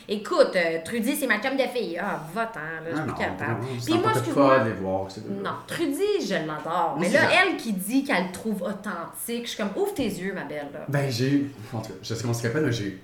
Écoute, 0.09 0.53
euh, 0.57 0.79
Trudy, 0.85 1.15
c'est 1.17 1.27
ma 1.27 1.41
chum 1.41 1.57
de 1.57 1.63
fille. 1.65 1.99
Ah, 2.03 2.23
va-t'en, 2.35 2.61
là, 2.61 2.81
je 2.85 2.91
Ah 2.91 2.97
suis 2.97 3.07
non, 3.07 3.15
plus 3.15 3.25
capable. 3.25 3.61
Puis 3.85 3.95
moi, 3.99 4.59
de 4.61 4.69
les 4.69 4.75
voir. 4.75 5.09
Non, 5.43 5.51
Trudy, 5.67 6.27
je 6.27 6.35
l'adore. 6.47 6.97
Mais 6.99 7.11
là, 7.11 7.21
elle 7.45 7.57
qui 7.57 7.73
dit 7.75 8.05
qu'elle 8.05 8.27
le 8.27 8.33
trouve 8.33 8.63
authentique, 8.63 9.45
je 9.45 9.49
suis 9.51 9.57
comme, 9.57 9.71
ouvre 9.77 9.95
tes 9.95 10.05
yeux, 10.07 10.33
ma 10.35 10.45
belle. 10.45 10.69
Là. 10.73 10.81
Ben, 10.89 11.11
j'ai. 11.11 11.47
En 11.73 11.81
tout 11.81 11.89
cas, 11.89 11.95
je 12.03 12.15
sais 12.15 12.23
comment 12.23 12.35
ça 12.35 12.43
s'appelle, 12.43 12.65
mais 12.65 12.73
j'ai 12.73 12.99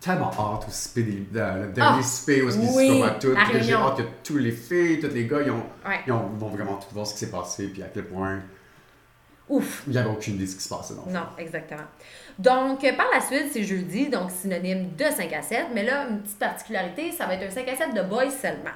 tellement 0.00 0.30
hâte 0.30 0.66
au 0.68 0.70
spé 0.70 1.02
des. 1.02 1.12
de- 1.12 1.38
le 1.66 1.72
dernier 1.72 2.00
Ah, 2.00 2.02
spé 2.02 2.42
où 2.42 2.46
oui, 2.46 2.52
se 2.52 3.04
la 3.04 3.10
Puis 3.14 3.32
là, 3.34 3.60
J'ai 3.60 3.72
hâte 3.74 3.96
que 3.98 4.02
tous 4.22 4.36
les 4.38 4.52
filles, 4.52 5.00
tous 5.00 5.08
les 5.08 5.26
gars, 5.26 5.42
ils, 5.44 5.50
ont, 5.50 5.64
Ouais. 5.86 6.00
ils 6.06 6.12
ont- 6.12 6.28
vont 6.38 6.48
vraiment 6.48 6.74
tout 6.76 6.88
voir 6.94 7.06
ce 7.06 7.14
qui 7.14 7.20
s'est 7.20 7.30
passé, 7.30 7.68
puis 7.68 7.82
à 7.82 7.86
quel 7.86 8.04
point 8.04 8.40
Ouf. 9.48 9.82
il 9.86 9.92
n'y 9.92 9.98
avait 9.98 10.08
aucune 10.10 10.34
idée 10.34 10.44
de 10.44 10.50
ce 10.50 10.56
qui 10.56 10.62
se 10.62 10.68
passait. 10.68 10.94
fond. 10.94 11.04
Non, 11.10 11.24
exactement. 11.36 11.82
Donc, 12.40 12.80
par 12.96 13.06
la 13.12 13.20
suite, 13.20 13.50
c'est 13.52 13.64
jeudi, 13.64 14.08
donc 14.08 14.30
synonyme 14.30 14.90
de 14.96 15.04
5 15.04 15.32
à 15.32 15.42
7. 15.42 15.66
Mais 15.74 15.82
là, 15.82 16.06
une 16.08 16.20
petite 16.22 16.38
particularité, 16.38 17.12
ça 17.12 17.26
va 17.26 17.34
être 17.34 17.46
un 17.46 17.50
5 17.50 17.68
à 17.68 17.76
7 17.76 17.94
de 17.94 18.02
boys 18.02 18.30
seulement. 18.30 18.70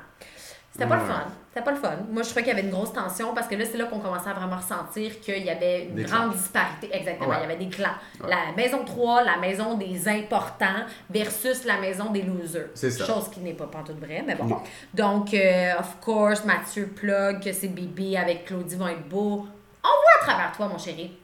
C'était 0.70 0.86
pas 0.88 0.96
le 0.96 1.02
fun. 1.04 1.24
C'était 1.50 1.64
pas 1.64 1.70
le 1.70 1.76
fun. 1.76 1.96
Moi, 2.10 2.22
je 2.24 2.28
trouvais 2.30 2.42
qu'il 2.42 2.52
y 2.52 2.58
avait 2.58 2.66
une 2.66 2.72
grosse 2.74 2.92
tension 2.92 3.32
parce 3.32 3.46
que 3.46 3.54
là, 3.54 3.64
c'est 3.64 3.78
là 3.78 3.84
qu'on 3.84 4.00
commençait 4.00 4.28
à 4.28 4.32
vraiment 4.32 4.56
ressentir 4.56 5.20
qu'il 5.20 5.44
y 5.44 5.48
avait 5.48 5.84
une 5.84 5.94
Des 5.94 6.02
grande 6.02 6.22
clans. 6.22 6.28
disparité. 6.32 6.90
Exactement. 6.92 7.28
Ouais. 7.28 7.36
Il 7.38 7.42
y 7.42 7.44
avait 7.52 7.64
des 7.64 7.68
clans. 7.70 7.94
Ouais. 8.20 8.28
La 8.28 8.52
maison 8.56 8.84
3, 8.84 9.22
la 9.22 9.36
maison 9.36 9.74
des 9.78 10.08
importants 10.08 10.82
versus 11.08 11.64
la 11.64 11.78
maison 11.78 12.10
des 12.10 12.22
losers. 12.22 12.70
C'est 12.74 12.90
ça. 12.90 13.04
Chose 13.06 13.30
qui 13.30 13.38
n'est 13.40 13.54
pas 13.54 13.66
pantoute 13.68 14.00
vrai, 14.04 14.24
mais 14.26 14.34
bon. 14.34 14.46
Non. 14.46 14.60
Donc, 14.92 15.32
euh, 15.32 15.78
of 15.78 16.00
course, 16.00 16.44
Mathieu 16.44 16.88
plug 16.88 17.40
que 17.42 17.52
ses 17.52 17.68
bébés 17.68 18.16
avec 18.18 18.44
Claudie 18.46 18.74
vont 18.74 18.88
être 18.88 19.08
beaux. 19.08 19.46
On 19.84 19.88
voit 19.88 20.22
à 20.22 20.24
travers 20.26 20.52
toi, 20.56 20.66
mon 20.66 20.76
chéri. 20.78 21.16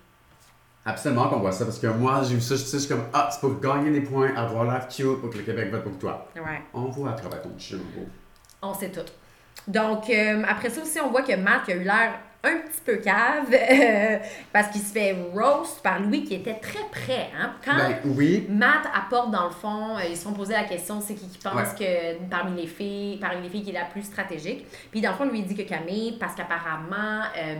Absolument 0.85 1.29
qu'on 1.29 1.41
voit 1.41 1.53
ça, 1.53 1.65
parce 1.65 1.79
que 1.79 1.87
moi, 1.89 2.23
j'ai 2.23 2.35
vu 2.37 2.41
ça, 2.41 2.57
je 2.57 2.65
suis 2.65 2.89
comme, 2.89 3.05
ah, 3.13 3.29
c'est 3.31 3.41
pour 3.41 3.61
gagner 3.61 3.91
des 3.91 4.01
points, 4.01 4.35
avoir 4.35 4.65
l'air 4.65 4.89
cute, 4.89 5.21
pour 5.21 5.29
que 5.29 5.37
le 5.37 5.45
Québec 5.45 5.71
vote 5.71 5.85
pour 5.85 5.99
toi. 5.99 6.27
Ouais. 6.37 6.63
On 6.73 6.85
voit 6.85 7.11
à 7.11 7.13
travers 7.13 7.43
ton 7.43 7.51
chien, 7.59 7.79
gros. 7.95 8.07
On 8.63 8.73
sait 8.73 8.91
tout. 8.91 9.01
Donc, 9.69 10.09
euh, 10.09 10.43
après 10.49 10.71
ça 10.71 10.81
aussi, 10.83 10.99
on 11.01 11.11
voit 11.11 11.23
que 11.23 11.37
Matt 11.37 11.63
il 11.69 11.73
a 11.73 11.77
eu 11.77 11.85
l'air 11.85 12.19
un 12.43 12.57
petit 12.57 12.81
peu 12.85 12.97
cave 12.97 13.53
euh, 13.53 14.19
parce 14.53 14.69
qu'il 14.69 14.81
se 14.81 14.93
fait 14.93 15.15
roast 15.35 15.83
par 15.83 16.01
Louis 16.01 16.25
qui 16.25 16.35
était 16.35 16.55
très 16.55 16.85
près. 16.91 17.29
Hein? 17.39 17.53
Quand 17.65 17.77
Ben 17.77 17.99
oui. 18.05 18.47
Matt 18.49 18.87
apporte 18.95 19.31
dans 19.31 19.45
le 19.45 19.51
fond, 19.51 19.99
euh, 19.99 20.05
ils 20.09 20.17
se 20.17 20.25
sont 20.25 20.33
posé 20.33 20.55
la 20.55 20.65
question 20.65 21.01
c'est 21.01 21.15
qui 21.15 21.29
qui 21.29 21.39
pense 21.39 21.75
que 21.75 22.19
parmi 22.31 22.63
les 22.63 22.67
filles, 22.67 23.19
parmi 23.19 23.43
les 23.43 23.49
filles 23.51 23.63
qui 23.63 23.71
est 23.71 23.75
la 23.75 23.85
plus 23.85 24.03
stratégique. 24.03 24.67
Puis 24.91 25.01
dans 25.01 25.11
le 25.11 25.17
fond, 25.17 25.25
lui 25.27 25.41
il 25.41 25.47
dit 25.47 25.55
que 25.55 25.69
Camille, 25.69 26.17
parce 26.19 26.35
qu'apparemment 26.35 27.23
euh, 27.37 27.57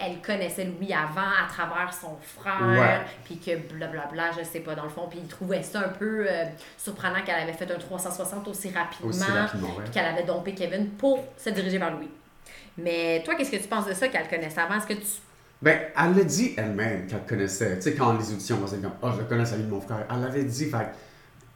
elle 0.00 0.20
connaissait 0.22 0.64
Louis 0.64 0.92
avant 0.92 1.20
à 1.20 1.46
travers 1.48 1.92
son 1.92 2.16
frère, 2.22 3.04
puis 3.24 3.38
que 3.38 3.56
blablabla, 3.74 4.30
je 4.38 4.44
sais 4.44 4.60
pas 4.60 4.74
dans 4.74 4.84
le 4.84 4.88
fond, 4.88 5.06
puis 5.08 5.20
il 5.22 5.28
trouvait 5.28 5.62
ça 5.62 5.80
un 5.80 5.88
peu 5.88 6.26
euh, 6.28 6.44
surprenant 6.78 7.22
qu'elle 7.24 7.42
avait 7.42 7.52
fait 7.52 7.70
un 7.70 7.78
360 7.78 8.48
aussi 8.48 8.70
rapidement, 8.70 9.08
Aussi 9.10 9.30
rapidement, 9.30 9.68
ouais. 9.68 9.84
puis 9.84 9.92
qu'elle 9.92 10.06
avait 10.06 10.24
dompé 10.24 10.54
Kevin 10.54 10.88
pour 10.90 11.22
se 11.36 11.50
diriger 11.50 11.78
vers 11.78 11.90
Louis. 11.90 12.08
Mais 12.78 13.22
toi, 13.24 13.34
qu'est-ce 13.34 13.50
que 13.50 13.56
tu 13.56 13.68
penses 13.68 13.86
de 13.86 13.92
ça 13.94 14.08
qu'elle 14.08 14.28
connaissait 14.28 14.60
avant? 14.60 14.76
Est-ce 14.76 14.86
que 14.86 14.94
tu. 14.94 15.06
Ben, 15.60 15.78
elle 15.96 16.16
l'a 16.16 16.24
dit 16.24 16.54
elle-même 16.56 17.06
qu'elle 17.06 17.24
connaissait. 17.24 17.76
Tu 17.76 17.82
sais, 17.82 17.94
quand 17.94 18.18
les 18.18 18.32
auditions, 18.32 18.58
on 18.62 18.66
comme, 18.66 18.92
oh, 19.02 19.08
je 19.16 19.22
connais 19.24 19.44
la 19.44 19.56
vie 19.56 19.62
de 19.62 19.70
mon 19.70 19.80
frère. 19.80 20.06
Elle 20.12 20.20
l'avait 20.20 20.44
dit, 20.44 20.66
fait 20.66 20.88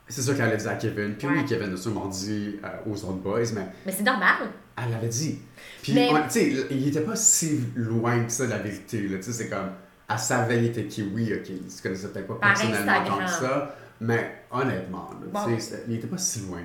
c'est 0.09 0.23
sûr 0.23 0.37
qu'elle 0.37 0.51
l'a 0.51 0.57
dit 0.57 0.69
à 0.69 0.75
Kevin. 0.77 1.15
Puis 1.17 1.27
oui. 1.27 1.45
Kevin 1.45 1.75
a 1.75 1.77
sûrement 1.77 2.07
dit 2.07 2.61
euh, 2.63 2.69
aux 2.91 2.95
autres 3.05 3.15
boys, 3.19 3.41
mais 3.55 3.67
Mais 3.85 3.91
c'est 3.93 4.05
normal. 4.05 4.37
elle 4.77 4.93
l'avait 4.93 5.09
dit. 5.09 5.41
Puis, 5.83 5.95
Mais- 5.95 6.09
tu 6.29 6.31
sais, 6.31 6.67
il 6.71 6.87
était 6.89 7.01
pas 7.01 7.17
si 7.17 7.61
loin 7.75 8.23
que 8.25 8.31
ça 8.31 8.45
de 8.47 8.51
la 8.51 8.59
vérité. 8.59 9.01
là. 9.09 9.17
Tu 9.17 9.25
sais, 9.25 9.33
c'est 9.33 9.49
comme, 9.49 9.71
elle 10.09 10.19
savait 10.21 10.59
il 10.59 10.67
était 10.67 10.85
kiwi, 10.85 11.35
ok. 11.35 11.49
Il 11.49 11.69
se 11.71 11.83
connaissait 11.83 12.07
peut-être 12.09 12.29
pas 12.29 12.35
Par 12.35 12.51
personnellement 12.55 12.93
Instagram. 12.93 13.19
comme 13.19 13.27
ça. 13.27 13.77
Mais 14.01 14.43
honnêtement, 14.51 15.09
là, 15.21 15.27
Bon. 15.33 15.59
c'était- 15.59 15.83
il 15.89 15.95
était 15.97 16.07
pas 16.07 16.19
si 16.19 16.41
loin. 16.41 16.59
là. 16.59 16.65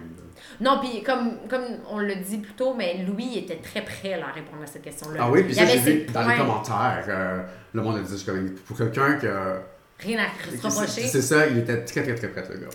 Non, 0.60 0.80
puis 0.82 1.04
comme, 1.04 1.38
comme 1.50 1.64
on 1.90 2.00
l'a 2.00 2.16
dit 2.16 2.38
plus 2.40 2.54
tôt, 2.54 2.74
mais 2.74 3.04
Louis 3.08 3.38
était 3.38 3.58
très 3.58 3.82
prêt 3.84 4.18
là, 4.20 4.28
à 4.30 4.32
répondre 4.32 4.64
à 4.64 4.68
cette 4.68 4.82
question-là. 4.82 5.20
Ah 5.24 5.32
oui, 5.32 5.44
puis 5.44 5.54
ça, 5.56 5.66
j'ai 5.66 5.80
vu 5.80 6.06
dans 6.14 6.28
les 6.28 6.36
commentaires, 6.38 7.06
euh, 7.08 7.44
le 7.74 7.82
monde 7.82 7.98
a 7.98 8.02
dit, 8.02 8.24
comme, 8.26 8.50
pour 8.52 8.78
quelqu'un 8.78 9.14
que. 9.16 9.60
Rien 10.00 10.20
à 10.20 10.52
se 10.52 10.66
reprocher. 10.68 11.08
C'est 11.08 11.22
ça, 11.22 11.48
il 11.48 11.60
était 11.60 11.84
très, 11.86 12.02
très, 12.04 12.16
très 12.16 12.28
prêt, 12.30 12.44
le 12.50 12.58
gars. 12.58 12.68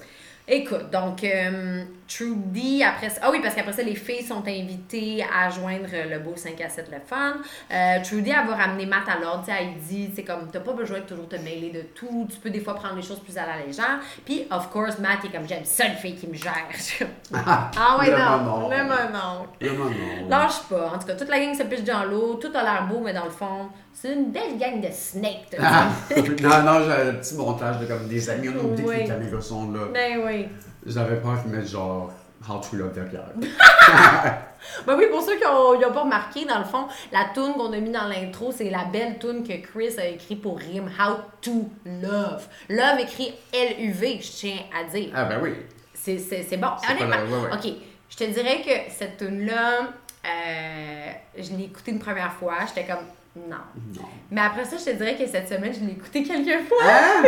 Écoute, 0.49 0.91
donc, 0.93 1.25
euh, 1.25 1.83
Trudy, 2.09 2.83
après 2.85 3.11
ça. 3.11 3.21
Ah 3.25 3.31
oui, 3.31 3.41
parce 3.43 3.55
qu'après 3.55 3.73
ça, 3.73 3.83
les 3.83 3.95
filles 3.95 4.23
sont 4.25 4.43
invitées 4.47 5.25
à 5.25 5.51
joindre 5.51 5.89
le 6.09 6.19
beau 6.21 6.35
5 6.37 6.61
à 6.61 6.69
7 6.69 6.89
le 6.91 6.99
fun. 7.05 7.35
Euh, 7.73 7.99
Trudy, 8.05 8.31
elle 8.31 8.47
va 8.47 8.55
ramener 8.55 8.87
Matt 8.87 9.09
à 9.09 9.19
l'ordre. 9.21 9.45
Elle 9.49 9.75
dit, 9.81 10.11
c'est 10.15 10.23
comme, 10.23 10.49
t'as 10.53 10.61
pas 10.61 10.73
besoin 10.73 10.99
de 11.01 11.05
toujours 11.05 11.29
te 11.29 11.37
mêler 11.37 11.71
de 11.71 11.83
tout. 11.95 12.27
Tu 12.31 12.37
peux 12.39 12.51
des 12.51 12.61
fois 12.61 12.75
prendre 12.75 12.97
les 12.97 13.03
choses 13.03 13.21
plus 13.21 13.37
à 13.37 13.47
la 13.47 13.65
légère. 13.67 13.99
Puis, 14.25 14.47
of 14.51 14.71
course, 14.71 14.99
Matt 14.99 15.25
est 15.25 15.29
comme, 15.37 15.49
j'aime 15.49 15.65
ça, 15.65 15.87
une 15.87 15.95
fille 15.97 16.15
qui 16.17 16.27
me 16.27 16.35
gère. 16.35 16.53
ah 17.35 17.97
ouais, 17.99 18.11
non. 18.11 18.45
non. 18.45 18.69
Vraiment 18.69 18.95
non. 19.13 19.47
Vraiment 19.61 19.85
non. 19.91 20.29
Lâche 20.29 20.63
pas. 20.71 20.93
En 20.95 20.99
tout 20.99 21.07
cas, 21.07 21.15
toute 21.15 21.29
la 21.29 21.41
gang 21.41 21.55
se 21.55 21.65
piche 21.65 21.83
dans 21.85 22.05
l'eau. 22.05 22.35
Tout 22.35 22.51
a 22.55 22.63
l'air 22.63 22.87
beau, 22.89 23.01
mais 23.01 23.13
dans 23.13 23.25
le 23.25 23.31
fond, 23.31 23.69
c'est 23.93 24.13
une 24.13 24.31
belle 24.31 24.59
gang 24.59 24.81
de 24.81 24.89
snakes. 24.93 25.57
Ah, 25.59 25.89
non, 26.17 26.63
non, 26.63 26.81
j'ai 26.85 27.09
un 27.11 27.15
petit 27.15 27.35
montage 27.35 27.81
de 27.81 27.87
comme 27.87 28.07
des 28.09 28.29
amis, 28.31 28.49
on 28.51 28.59
a 28.61 28.63
oublié 28.63 28.85
que 28.85 28.89
Oui. 28.91 28.97
les 28.99 29.07
caméras 29.07 29.41
sont 29.41 29.73
là. 29.73 29.81
ben 29.93 30.21
oui. 30.25 30.47
J'avais 30.87 31.17
peur 31.17 31.43
qu'ils 31.43 31.51
mettent 31.53 31.69
genre 31.69 32.13
How 32.49 32.59
to 32.61 32.77
Love 32.77 32.93
derrière. 32.95 33.31
Ben 34.87 34.97
oui, 34.99 35.05
pour 35.11 35.23
ceux 35.23 35.37
qui 35.37 35.45
n'ont 35.45 35.93
pas 35.93 36.01
remarqué, 36.03 36.45
dans 36.45 36.59
le 36.59 36.65
fond, 36.65 36.87
la 37.13 37.27
tune 37.33 37.53
qu'on 37.55 37.73
a 37.73 37.77
mis 37.79 37.91
dans 37.91 38.09
l'intro, 38.09 38.51
c'est 38.51 38.69
la 38.69 38.85
belle 38.85 39.17
tune 39.19 39.47
que 39.47 39.55
Chris 39.65 39.95
a 39.99 40.07
écrit 40.07 40.35
pour 40.35 40.59
Rim, 40.59 40.89
How 40.99 41.19
to 41.41 41.69
Love. 41.85 42.47
Love 42.69 42.99
écrit 43.01 43.33
L-U-V, 43.53 44.19
je 44.21 44.31
tiens 44.33 44.59
à 44.77 44.85
dire. 44.85 45.11
Ah 45.15 45.25
ben 45.27 45.39
oui. 45.41 45.55
C'est- 45.95 46.19
C'est 46.19 46.43
c'est 46.43 46.57
bon. 46.57 46.69
C'est 46.83 46.93
Honnêtement, 46.93 47.09
la- 47.17 47.25
ouais, 47.25 47.49
ouais. 47.63 47.71
ok, 47.71 47.73
je 48.11 48.17
te 48.17 48.25
dirais 48.25 48.61
que 48.63 48.93
cette 48.93 49.19
tune-là, 49.19 49.83
euh, 50.25 51.11
je 51.39 51.53
l'ai 51.53 51.65
écoutée 51.65 51.93
une 51.93 52.01
première 52.01 52.33
fois, 52.33 52.55
j'étais 52.67 52.87
comme, 52.91 53.05
non. 53.49 53.57
Non. 53.95 54.09
Mais 54.31 54.41
après 54.41 54.65
ça, 54.65 54.77
je 54.79 54.85
te 54.85 54.97
dirais 54.97 55.17
que 55.17 55.27
cette 55.27 55.49
semaine, 55.49 55.73
je 55.73 55.85
l'ai 55.85 55.93
écoutée 55.93 56.23
quelques 56.23 56.67
fois. 56.69 56.79
Ah! 56.85 57.23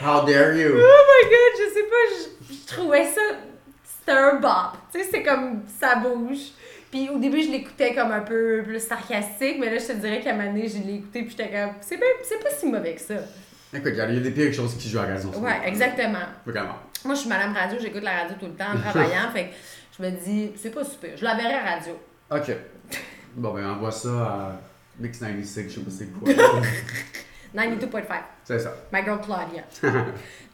How 0.00 0.26
dare 0.26 0.54
you? 0.54 0.72
Oh 0.74 1.02
my 1.08 1.30
god, 1.30 1.52
je 1.58 1.74
sais 1.74 1.84
pas, 1.84 2.04
je, 2.10 2.54
je 2.54 2.66
trouvais 2.74 3.04
ça. 3.04 3.20
C'était 3.84 4.18
un 4.18 4.34
bop. 4.34 4.72
Tu 4.92 5.00
sais, 5.00 5.08
c'est 5.10 5.22
comme 5.22 5.62
ça 5.80 5.96
bouge. 5.96 6.50
Puis 6.90 7.08
au 7.08 7.18
début, 7.18 7.42
je 7.42 7.50
l'écoutais 7.50 7.94
comme 7.94 8.12
un 8.12 8.20
peu 8.20 8.62
plus 8.64 8.80
sarcastique, 8.80 9.56
mais 9.58 9.70
là, 9.70 9.78
je 9.78 9.86
te 9.86 9.92
dirais 9.92 10.20
qu'à 10.20 10.30
un 10.30 10.34
moment 10.34 10.52
donné, 10.52 10.68
je 10.68 10.78
l'ai 10.78 10.96
écouté, 10.96 11.22
puis 11.22 11.30
j'étais 11.36 11.50
comme, 11.50 11.74
c'est 11.80 11.98
pas, 11.98 12.06
c'est 12.22 12.42
pas 12.42 12.50
si 12.50 12.66
mauvais 12.66 12.94
que 12.94 13.00
ça. 13.00 13.14
Écoute, 13.74 13.92
il 13.92 13.96
y 13.96 14.00
a 14.00 14.08
il 14.08 14.14
y 14.14 14.18
a 14.18 14.20
des 14.20 14.30
pires 14.30 14.52
choses 14.52 14.76
qui 14.76 14.88
jouent 14.88 15.00
à 15.00 15.06
la 15.06 15.14
raison. 15.14 15.30
Ouais, 15.40 15.60
exactement. 15.64 16.26
Vraiment. 16.44 16.76
Moi, 17.04 17.14
je 17.14 17.20
suis 17.20 17.28
madame 17.28 17.54
radio, 17.54 17.78
j'écoute 17.80 18.02
la 18.02 18.22
radio 18.22 18.36
tout 18.38 18.46
le 18.46 18.54
temps 18.54 18.72
en 18.74 18.78
travaillant, 18.90 19.30
fait 19.32 19.46
que 19.46 19.54
je 19.98 20.02
me 20.04 20.10
dis, 20.10 20.52
c'est 20.56 20.70
pas 20.74 20.84
super. 20.84 21.16
Je 21.16 21.24
la 21.24 21.34
verrai 21.34 21.54
à 21.54 21.74
radio. 21.76 21.98
Ok. 22.30 22.56
Bon, 23.34 23.52
ben, 23.52 23.68
envoie 23.70 23.90
ça 23.90 24.08
à 24.08 24.60
Mix 24.98 25.18
96, 25.18 25.68
je 25.68 25.74
sais 25.74 25.80
pas 25.80 25.90
c'est 25.90 26.06
quoi. 26.12 26.32
92.5. 27.54 28.02
c'est 28.44 28.58
ça. 28.58 28.74
My 28.92 29.02
girl 29.02 29.18
Claudia. 29.20 29.62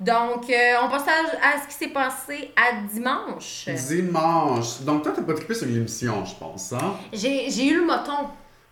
Donc, 0.00 0.48
euh, 0.50 0.74
on 0.84 0.88
passe 0.88 1.06
à, 1.08 1.48
à 1.48 1.60
ce 1.62 1.66
qui 1.68 1.74
s'est 1.74 1.92
passé 1.92 2.52
à 2.56 2.80
dimanche. 2.92 3.68
Dimanche. 3.88 4.80
Donc, 4.82 5.02
toi, 5.02 5.12
t'as 5.14 5.22
pas 5.22 5.34
trippé 5.34 5.54
sur 5.54 5.66
l'émission, 5.66 6.24
je 6.24 6.34
pense, 6.36 6.72
hein? 6.72 6.94
J'ai 7.12 7.66
eu 7.66 7.80
le 7.80 7.86
moton. 7.86 8.28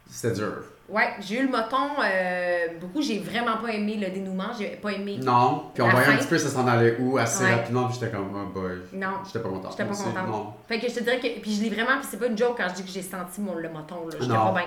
C'était 0.09 0.35
dur. 0.35 0.63
Ouais, 0.89 1.09
j'ai 1.21 1.39
eu 1.39 1.43
le 1.45 1.51
moton 1.51 1.89
euh, 2.05 2.67
beaucoup. 2.81 3.01
J'ai 3.01 3.21
vraiment 3.21 3.57
pas 3.59 3.69
aimé 3.73 3.97
le 3.97 4.11
dénouement. 4.11 4.49
J'ai 4.59 4.71
pas 4.71 4.91
aimé. 4.91 5.19
Non. 5.23 5.71
Puis 5.73 5.83
on 5.85 5.89
voyait 5.89 6.09
un 6.09 6.17
petit 6.17 6.27
peu 6.27 6.37
ça 6.39 6.49
s'en 6.49 6.67
allait 6.67 6.97
où 6.99 7.17
assez 7.17 7.45
Ouais. 7.45 7.55
rapidement, 7.55 7.87
puis 7.87 7.97
j'étais 8.01 8.11
comme, 8.11 8.29
oh 8.35 8.53
boy. 8.53 8.73
Non. 8.93 9.19
J'étais 9.25 9.39
pas 9.39 9.49
content. 9.51 9.71
J'étais 9.71 9.85
pas 9.85 9.95
contente. 9.95 10.27
Non. 10.29 10.55
Fait 10.67 10.81
que 10.81 10.89
je 10.89 10.95
te 10.95 11.01
dirais 11.01 11.21
que. 11.21 11.41
Puis 11.41 11.55
je 11.55 11.63
l'ai 11.63 11.71
vraiment. 11.71 11.99
Puis 12.01 12.09
c'est 12.11 12.17
pas 12.19 12.27
une 12.27 12.37
joke 12.37 12.57
quand 12.57 12.69
je 12.71 12.75
dis 12.75 12.83
que 12.85 12.91
j'ai 12.91 13.03
senti 13.03 13.41
mon, 13.41 13.55
le 13.55 13.69
moton. 13.69 13.97
J'étais 14.11 14.27
pas 14.35 14.53
bien. 14.53 14.65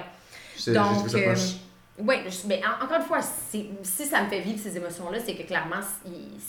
Donc, 0.67 1.13
euh, 1.15 1.35
je- 2.29 2.47
mais 2.47 2.61
en- 2.65 2.83
encore 2.83 2.97
une 2.97 3.03
fois, 3.05 3.19
si 3.21 4.05
ça 4.05 4.23
me 4.23 4.29
fait 4.29 4.39
vivre 4.39 4.59
ces 4.61 4.75
émotions-là, 4.77 5.19
c'est 5.25 5.35
que 5.35 5.43
clairement, 5.43 5.81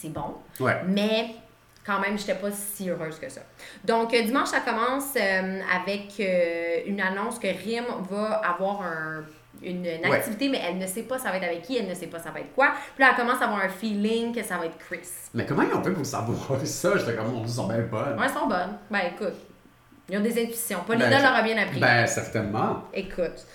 c'est 0.00 0.08
bon. 0.08 0.36
Ouais. 0.60 0.80
Mais 0.86 1.34
quand 1.86 2.00
même, 2.00 2.18
j'étais 2.18 2.34
pas 2.36 2.50
si 2.50 2.88
heureuse 2.88 3.18
que 3.18 3.28
ça. 3.28 3.42
Donc, 3.84 4.14
euh, 4.14 4.22
dimanche, 4.22 4.48
ça 4.48 4.60
commence 4.60 5.14
euh, 5.16 5.60
avec 5.74 6.12
euh, 6.20 6.80
une 6.86 7.00
annonce 7.00 7.38
que 7.38 7.48
Rim 7.48 7.84
va 8.10 8.36
avoir 8.36 8.82
un- 8.82 9.24
une, 9.62 9.84
une 9.86 10.06
Ouais. 10.08 10.16
activité, 10.16 10.48
mais 10.48 10.60
elle 10.66 10.78
ne 10.78 10.86
sait 10.86 11.02
pas 11.02 11.18
ça 11.18 11.30
va 11.30 11.36
être 11.36 11.44
avec 11.44 11.62
qui, 11.62 11.76
elle 11.76 11.88
ne 11.88 11.94
sait 11.94 12.06
pas 12.08 12.18
ça 12.18 12.30
va 12.30 12.40
être 12.40 12.52
quoi. 12.54 12.72
Puis 12.96 13.04
là, 13.04 13.10
elle 13.10 13.16
commence 13.24 13.40
à 13.40 13.44
avoir 13.44 13.60
un 13.62 13.68
feeling 13.68 14.34
que 14.34 14.42
ça 14.42 14.56
va 14.56 14.66
être 14.66 14.76
Chris. 14.78 15.06
Mais 15.34 15.44
comment 15.46 15.62
ils 15.62 15.72
ont 15.74 15.82
fait 15.82 15.90
pour 15.92 16.04
savoir 16.06 16.38
ça? 16.64 16.96
J'étais 16.98 17.14
comme, 17.14 17.34
ils 17.42 17.48
sont 17.48 17.66
bien 17.68 17.78
bonnes. 17.80 18.18
Ouais, 18.18 18.26
elles 18.26 18.32
sont 18.32 18.46
bonnes. 18.46 18.76
Ben, 18.90 19.00
écoute, 19.14 19.34
ils 20.08 20.18
ont 20.18 20.22
des 20.22 20.42
intuitions. 20.42 20.80
Paulina 20.86 21.08
Ben, 21.08 21.22
leur 21.22 21.34
a 21.34 21.42
bien 21.42 21.56
appris. 21.58 21.80
Ben, 21.80 22.06
certainement. 22.06 22.84
Écoute. 22.92 23.46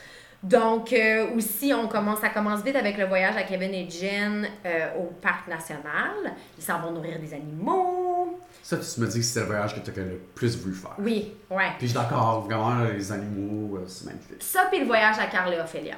Donc, 0.41 0.93
euh, 0.93 1.35
aussi, 1.35 1.73
on 1.73 1.87
commence, 1.87 2.19
ça 2.19 2.29
commence 2.29 2.63
vite 2.63 2.75
avec 2.75 2.97
le 2.97 3.05
voyage 3.05 3.35
à 3.35 3.43
Kevin 3.43 3.73
et 3.73 3.89
Jen 3.89 4.47
euh, 4.65 4.97
au 4.97 5.05
parc 5.21 5.47
national. 5.47 6.33
Ils 6.57 6.63
s'en 6.63 6.79
vont 6.79 6.91
nourrir 6.91 7.19
des 7.19 7.33
animaux. 7.33 8.39
Ça, 8.63 8.77
tu 8.77 9.01
me 9.01 9.07
dis 9.07 9.19
que 9.19 9.25
c'est 9.25 9.41
le 9.41 9.47
voyage 9.47 9.75
que 9.75 9.79
tu 9.81 9.99
as 9.99 10.03
le 10.03 10.17
plus 10.33 10.57
voulu 10.57 10.75
faire. 10.75 10.95
Oui, 10.97 11.33
ouais. 11.49 11.71
Puis 11.77 11.87
je 11.87 11.91
suis 11.91 11.99
d'accord, 11.99 12.41
vraiment, 12.41 12.83
les 12.85 13.11
animaux, 13.11 13.77
euh, 13.77 13.85
c'est 13.87 14.05
magnifique. 14.05 14.41
Ça, 14.41 14.67
puis 14.69 14.79
le 14.79 14.85
voyage 14.85 15.19
à 15.19 15.25
Carl 15.25 15.53
et 15.53 15.59
Ophélia. 15.59 15.97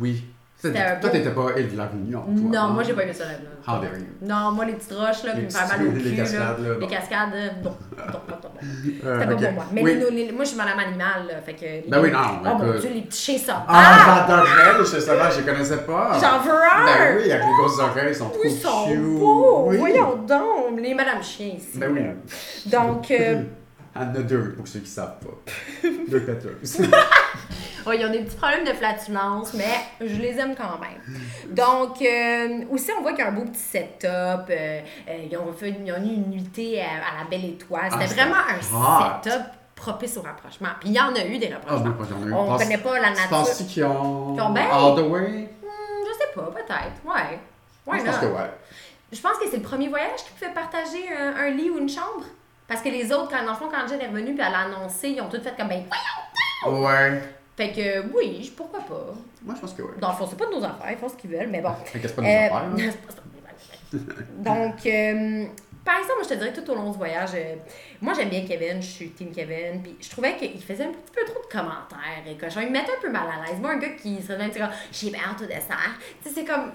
Oui. 0.00 0.24
Toi, 0.60 0.70
C'était 0.72 0.82
un 0.82 0.96
toi, 0.96 1.10
beau- 1.10 1.16
t'étais 1.16 1.30
pas 1.30 1.46
île 1.56 1.70
de 1.70 1.76
la 1.76 1.86
Réunion. 1.86 2.20
toi, 2.22 2.32
Non, 2.34 2.58
hein? 2.58 2.68
moi, 2.70 2.82
j'ai 2.82 2.92
pas 2.92 3.04
aimé 3.04 3.12
ça 3.12 3.26
là. 3.26 3.30
How 3.68 3.80
dare 3.80 3.96
you. 3.96 4.06
Non, 4.22 4.50
moi, 4.50 4.64
les 4.64 4.72
petites 4.72 4.92
roches, 4.92 5.22
là, 5.22 5.34
Les 5.34 5.42
puis 5.42 5.44
me 5.44 5.50
faire 5.50 5.68
mal 5.68 5.86
au 5.86 5.92
cul. 5.92 5.98
les 6.00 6.16
cascades, 6.16 6.58
là, 6.58 6.68
Les 6.74 6.80
bon. 6.80 6.86
cascades, 6.88 7.28
non. 7.62 7.70
non, 7.70 8.04
non, 8.06 8.36
non. 8.42 8.50
Euh, 9.04 9.20
C'était 9.20 9.34
pas 9.34 9.36
pour 9.36 9.52
moi. 9.52 9.64
Mais 9.72 9.82
oui. 9.84 9.94
les- 10.10 10.10
les- 10.26 10.32
moi, 10.32 10.42
je 10.42 10.48
suis 10.48 10.58
madame 10.58 10.78
animale, 10.80 11.26
là, 11.28 11.40
fait 11.46 11.54
que... 11.54 11.88
Ben 11.88 12.00
oui, 12.02 12.10
non, 12.10 12.18
Oh 12.44 12.58
mon. 12.58 12.72
Dieu, 12.80 12.90
les 12.92 13.02
petits 13.02 13.20
chiens 13.22 13.38
sauvages! 13.38 13.64
Ah, 13.68 14.26
j'adorais 14.28 14.78
les 14.80 14.84
chats 14.84 15.00
sauvages, 15.00 15.34
je 15.34 15.40
les 15.40 15.46
connaissais 15.46 15.76
pas. 15.78 16.18
J'en 16.20 16.40
veux 16.40 16.50
un! 16.50 16.84
Ben 16.86 17.16
oui, 17.18 17.30
avec 17.30 17.44
les 17.46 17.52
grosses 17.60 17.78
oreilles, 17.78 18.06
ils 18.08 18.14
sont 18.16 18.28
trop 18.30 18.40
Ils 18.44 18.50
sont 18.50 18.86
cute. 18.88 19.00
beaux! 19.00 19.64
Oui. 19.68 19.76
Voyons 19.76 20.16
donc! 20.26 20.80
Les 20.80 20.92
madame 20.94 21.22
chiens 21.22 21.54
ici. 21.56 21.76
Ben 21.78 21.92
oui. 21.92 22.00
Donc, 22.68 23.08
euh, 23.12 23.42
Il 23.96 24.02
y 24.02 24.04
en 24.04 24.14
a 24.14 24.18
deux, 24.22 24.52
pour 24.56 24.66
ceux 24.68 24.80
qui 24.80 24.90
savent 24.90 25.18
pas. 25.20 25.88
deux 26.08 26.20
péteuses. 26.20 26.78
ouais, 27.86 27.98
ils 27.98 28.06
ont 28.06 28.10
des 28.10 28.20
petits 28.20 28.36
problèmes 28.36 28.64
de 28.64 28.72
flatulence, 28.72 29.54
mais 29.54 29.74
je 30.00 30.16
les 30.20 30.38
aime 30.38 30.54
quand 30.56 30.78
même. 30.78 31.54
Donc, 31.54 32.00
euh, 32.02 32.64
aussi, 32.70 32.90
on 32.98 33.02
voit 33.02 33.12
qu'il 33.12 33.20
y 33.20 33.22
a 33.22 33.28
un 33.28 33.32
beau 33.32 33.44
petit 33.44 33.58
setup. 33.60 34.04
euh, 34.04 34.42
euh, 34.50 34.80
ils, 35.30 35.36
ont 35.36 35.52
fait, 35.52 35.70
ils 35.84 35.92
ont 35.92 35.96
eu 35.96 36.14
une 36.14 36.30
nuitée 36.30 36.80
à, 36.82 36.84
à 36.84 37.24
la 37.24 37.30
Belle 37.30 37.44
Étoile. 37.44 37.90
C'était 37.90 38.04
Ah, 38.20 38.24
vraiment 38.24 38.36
un 38.36 39.22
setup 39.22 39.42
propice 39.74 40.16
au 40.16 40.22
rapprochement. 40.22 40.68
Puis 40.80 40.88
il 40.90 40.94
y 40.94 41.00
en 41.00 41.14
a 41.14 41.24
eu 41.24 41.38
des 41.38 41.50
Ah, 41.52 41.74
rapprochements. 41.74 42.18
oui, 42.24 42.32
on 42.32 42.46
Pense- 42.46 42.62
connaît 42.62 42.78
pas 42.78 42.98
la 42.98 43.08
Tu 43.08 43.14
nature. 43.14 43.28
penses 43.30 43.62
qu'ils 43.62 43.84
ont. 43.84 44.34
Bien- 44.34 44.68
All 44.70 44.94
the 44.96 45.08
way? 45.08 45.48
Hmm, 45.62 46.04
je 46.06 46.12
sais 46.18 46.32
pas, 46.34 46.42
peut-être. 46.50 47.04
Ouais. 47.04 47.38
Ouais, 47.86 47.98
je 48.00 48.04
pense 48.04 48.18
que 48.18 48.26
ouais. 48.26 48.50
Je 49.10 49.20
pense 49.20 49.38
que 49.38 49.48
c'est 49.50 49.56
le 49.56 49.62
premier 49.62 49.88
voyage 49.88 50.18
qui 50.24 50.30
pouvait 50.32 50.52
partager 50.52 51.08
un, 51.16 51.34
un 51.46 51.50
lit 51.50 51.70
ou 51.70 51.78
une 51.78 51.88
chambre. 51.88 52.24
Parce 52.66 52.82
que 52.82 52.90
les 52.90 53.10
autres, 53.10 53.30
quand, 53.30 53.42
dans 53.42 53.52
le 53.52 53.56
fond, 53.56 53.68
quand 53.70 53.88
Jen 53.88 53.98
est 53.98 54.08
revenue 54.08 54.34
puis 54.34 54.44
elle 54.46 54.54
a 54.54 54.58
annoncé, 54.66 55.08
ils 55.08 55.20
ont 55.22 55.28
tout 55.30 55.40
fait 55.40 55.56
comme 55.56 55.68
ben 55.68 55.82
voyons! 56.66 56.84
Ouais. 56.84 57.22
Fait 57.58 57.72
que 57.72 58.06
oui, 58.16 58.52
pourquoi 58.56 58.80
pas. 58.80 59.14
Moi, 59.44 59.54
je 59.56 59.60
pense 59.60 59.74
que 59.74 59.82
ouais. 59.82 59.90
Dans 60.00 60.10
le 60.12 60.14
fond, 60.16 60.26
c'est 60.30 60.38
pas 60.38 60.46
de 60.46 60.52
nos 60.52 60.64
affaires, 60.64 60.90
ils 60.92 60.96
font 60.96 61.08
ce 61.08 61.16
qu'ils 61.16 61.30
veulent, 61.30 61.48
mais 61.50 61.60
bon. 61.60 61.72
Fait 61.84 61.98
que 61.98 62.06
c'est 62.08 62.14
pas 62.14 62.22
nos 62.22 62.28
Euh, 62.28 62.46
affaires. 62.46 62.94
Donc, 63.92 64.86
euh, 64.86 65.46
par 65.84 65.96
exemple, 65.98 66.14
moi, 66.18 66.22
je 66.22 66.28
te 66.28 66.34
dirais 66.34 66.52
tout 66.52 66.70
au 66.70 66.74
long 66.74 66.90
du 66.92 66.98
voyage, 66.98 67.30
euh, 67.34 67.54
moi, 68.00 68.12
j'aime 68.14 68.28
bien 68.28 68.44
Kevin, 68.46 68.80
je 68.80 68.86
suis 68.86 69.10
team 69.10 69.30
Kevin, 69.32 69.82
puis 69.82 69.96
je 70.00 70.10
trouvais 70.10 70.36
qu'il 70.36 70.62
faisait 70.62 70.84
un 70.84 70.92
petit 70.92 71.12
peu 71.12 71.24
trop 71.24 71.42
de 71.42 71.50
commentaires 71.50 72.24
et 72.30 72.36
cochons. 72.36 72.60
Il 72.60 72.68
me 72.68 72.72
mettait 72.72 72.92
un 72.96 73.00
peu 73.02 73.10
mal 73.10 73.22
à 73.26 73.46
l'aise. 73.46 73.58
Moi, 73.60 73.72
un 73.72 73.78
gars 73.78 73.88
qui 74.00 74.22
se 74.22 74.28
donne, 74.28 74.50
comme, 74.52 74.68
j'ai 74.92 75.10
bien 75.10 75.20
hâte 75.30 75.42
au 75.42 75.46
dessert. 75.46 75.98
Tu 76.22 76.28
sais, 76.28 76.34
c'est 76.36 76.44
comme. 76.44 76.70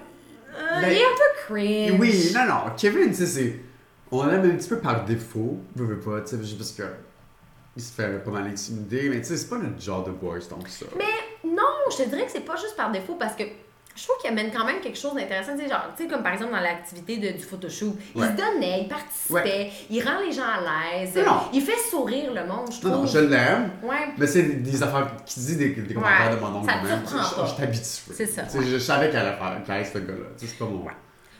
euh, 0.56 0.80
Ben, 0.82 0.88
il 0.90 0.98
est 0.98 1.04
un 1.04 1.16
peu 1.16 1.54
cringe. 1.54 2.00
Oui, 2.00 2.32
non, 2.34 2.44
non. 2.46 2.60
Kevin, 2.76 3.08
tu 3.08 3.14
sais, 3.14 3.26
c'est. 3.26 3.56
On 4.10 4.24
l'aime 4.26 4.44
un 4.44 4.56
petit 4.56 4.68
peu 4.68 4.78
par 4.80 5.04
défaut. 5.04 5.58
Je 5.76 5.82
veux 5.82 5.98
pas, 5.98 6.20
tu 6.20 6.36
sais, 6.36 6.56
parce 6.56 6.72
que. 6.72 6.82
Il 7.76 7.82
se 7.82 7.92
fait 7.92 8.22
pas 8.24 8.30
mal 8.30 8.46
intimider, 8.46 9.08
mais 9.08 9.20
tu 9.20 9.24
sais, 9.28 9.36
c'est 9.36 9.48
pas 9.48 9.56
notre 9.58 9.80
genre 9.80 10.04
de 10.04 10.12
boys, 10.12 10.38
donc 10.50 10.68
ça. 10.68 10.86
Mais 10.96 11.04
non, 11.48 11.62
je 11.90 12.04
te 12.04 12.08
dirais 12.08 12.24
que 12.24 12.30
c'est 12.32 12.40
pas 12.44 12.56
juste 12.56 12.76
par 12.76 12.92
défaut 12.92 13.16
parce 13.16 13.34
que 13.34 13.42
je 13.96 14.02
trouve 14.02 14.16
qu'il 14.20 14.30
amène 14.30 14.50
quand 14.52 14.64
même 14.64 14.80
quelque 14.80 14.98
chose 14.98 15.14
d'intéressant. 15.14 15.52
Tu 15.56 15.62
sais, 15.64 15.68
genre, 15.68 15.86
tu 15.96 16.02
sais, 16.04 16.08
comme 16.08 16.22
par 16.22 16.32
exemple 16.32 16.52
dans 16.52 16.60
l'activité 16.60 17.16
de- 17.16 17.36
du 17.36 17.42
photoshoot. 17.44 17.96
Il 18.14 18.20
Ouais. 18.20 18.26
se 18.28 18.32
donnait, 18.32 18.82
il 18.82 18.88
participait, 18.88 19.70
il 19.90 20.02
rend 20.02 20.18
les 20.20 20.32
gens 20.32 20.42
à 20.44 20.60
l'aise, 21.00 21.18
il 21.52 21.60
fait 21.62 21.78
sourire 21.90 22.32
le 22.32 22.44
monde, 22.46 22.72
je 22.72 22.78
trouve. 22.80 22.90
Non, 22.92 22.98
non, 23.02 23.06
je 23.06 23.18
l'aime. 23.18 23.70
Ouais. 23.82 24.08
Mais 24.18 24.26
c'est 24.28 24.42
des 24.62 24.82
affaires 24.82 25.10
qui 25.26 25.40
dit 25.40 25.56
des, 25.56 25.68
des 25.70 25.94
commentaires 25.94 26.34
de 26.36 26.40
mon 26.40 26.56
oncle 26.58 26.66
quand 26.72 26.88
même. 26.88 27.02
Je- 27.06 27.56
t'habitue. 27.56 27.84
C'est 28.14 28.26
ça, 28.26 28.42
Tu 28.42 28.50
sais. 28.58 28.64
Je 28.64 28.78
savais 28.78 29.10
qu'elle 29.10 29.26
allait 29.26 29.36
faire, 29.36 29.62
qu'elle 29.66 29.86
ce 29.86 29.98
gars-là. 29.98 30.26
Tu 30.38 30.46
sais, 30.46 30.52
c'est 30.52 30.58
pas 30.58 30.70
mon. 30.70 30.84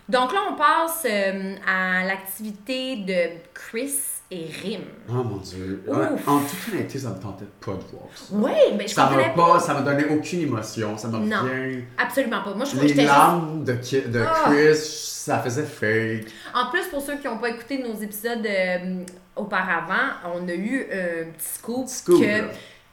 Donc 0.09 0.33
là, 0.33 0.41
on 0.51 0.55
passe 0.57 1.07
euh, 1.07 1.55
à 1.67 2.05
l'activité 2.05 2.97
de 2.97 3.39
Chris 3.55 3.91
et. 4.35 4.81
Oh 5.09 5.13
mon 5.23 5.37
dieu. 5.39 5.83
Ouf. 5.87 5.97
Ouais, 5.97 6.07
en 6.27 6.41
toute 6.41 6.73
honnêteté, 6.75 6.99
ça 6.99 7.11
me 7.11 7.19
tentait 7.21 7.45
pas 7.65 7.73
de 7.73 7.83
voir 7.93 8.09
ça. 8.15 8.25
Oui, 8.33 8.53
mais 8.77 8.87
je 8.89 8.95
Ça 8.95 9.05
comprenais 9.05 9.33
pas. 9.35 9.53
pas, 9.55 9.61
ça 9.61 9.75
m'a 9.75 9.81
donné 9.83 10.05
aucune 10.11 10.41
émotion. 10.41 10.97
Ça 10.99 11.09
m'a 11.09 11.19
Non. 11.19 11.43
rien. 11.45 11.81
Absolument 11.99 12.43
pas. 12.43 12.55
Moi, 12.55 12.65
je 12.65 12.71
trouvais 12.71 12.83
que 12.87 12.89
Les 12.89 12.89
j'étais 12.89 13.03
juste... 13.03 13.15
larmes 13.15 13.65
de, 13.65 13.73
Ki- 13.75 14.03
de 14.09 14.21
Ah. 14.27 14.43
Chris, 14.47 14.77
ça 14.77 15.39
faisait 15.41 15.63
fake. 15.63 16.27
En 16.55 16.71
plus, 16.71 16.85
pour 16.89 17.01
ceux 17.03 17.17
qui 17.17 17.27
n'ont 17.27 17.39
pas 17.39 17.49
écouté 17.51 17.79
nos 17.83 17.95
épisodes 18.01 18.45
euh, 18.47 19.05
auparavant, 19.37 20.15
on 20.35 20.47
a 20.49 20.53
eu 20.55 20.87
un 20.93 21.31
petit 21.33 21.47
scoop, 21.55 21.89
Scoop, 21.89 22.21
que 22.21 22.27
là. 22.27 22.45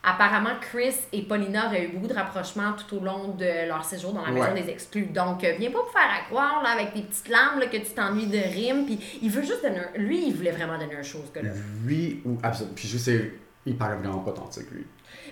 Apparemment 0.03 0.55
Chris 0.59 0.95
et 1.13 1.21
Paulina 1.21 1.67
auraient 1.67 1.85
eu 1.85 1.87
beaucoup 1.89 2.07
de 2.07 2.13
rapprochements 2.13 2.73
tout 2.73 2.97
au 2.97 2.99
long 2.99 3.29
de 3.37 3.67
leur 3.67 3.85
séjour 3.85 4.13
dans 4.13 4.25
la 4.25 4.31
maison 4.31 4.51
Ouais. 4.53 4.61
des 4.63 4.69
exclus. 4.71 5.05
Donc, 5.05 5.43
euh, 5.43 5.53
viens 5.59 5.69
pas 5.69 5.79
me 5.83 5.91
faire 5.91 6.09
à 6.19 6.25
croire 6.27 6.63
là, 6.63 6.69
avec 6.71 6.93
tes 6.93 7.01
petites 7.01 7.29
larmes 7.29 7.59
là, 7.59 7.67
que 7.67 7.77
tu 7.77 7.91
t'ennuies 7.91 8.25
de 8.27 8.37
Rim. 8.37 8.85
Puis 8.85 9.19
il 9.21 9.29
veut 9.29 9.43
juste 9.43 9.61
donner 9.61 9.79
un... 9.79 9.97
Lui, 9.99 10.27
il 10.27 10.33
voulait 10.33 10.51
vraiment 10.51 10.77
donner 10.77 10.95
un 10.95 11.03
chose 11.03 11.31
que 11.33 11.39
là. 11.39 11.51
Lui 11.85 12.21
ou 12.25 12.37
absolument. 12.41 12.73
Puis 12.75 12.87
je 12.87 12.97
sais, 12.97 13.31
il 13.65 13.77
paraît 13.77 13.95
vraiment 13.97 14.19
pas 14.19 14.31
authentique, 14.31 14.71
lui. 14.71 14.87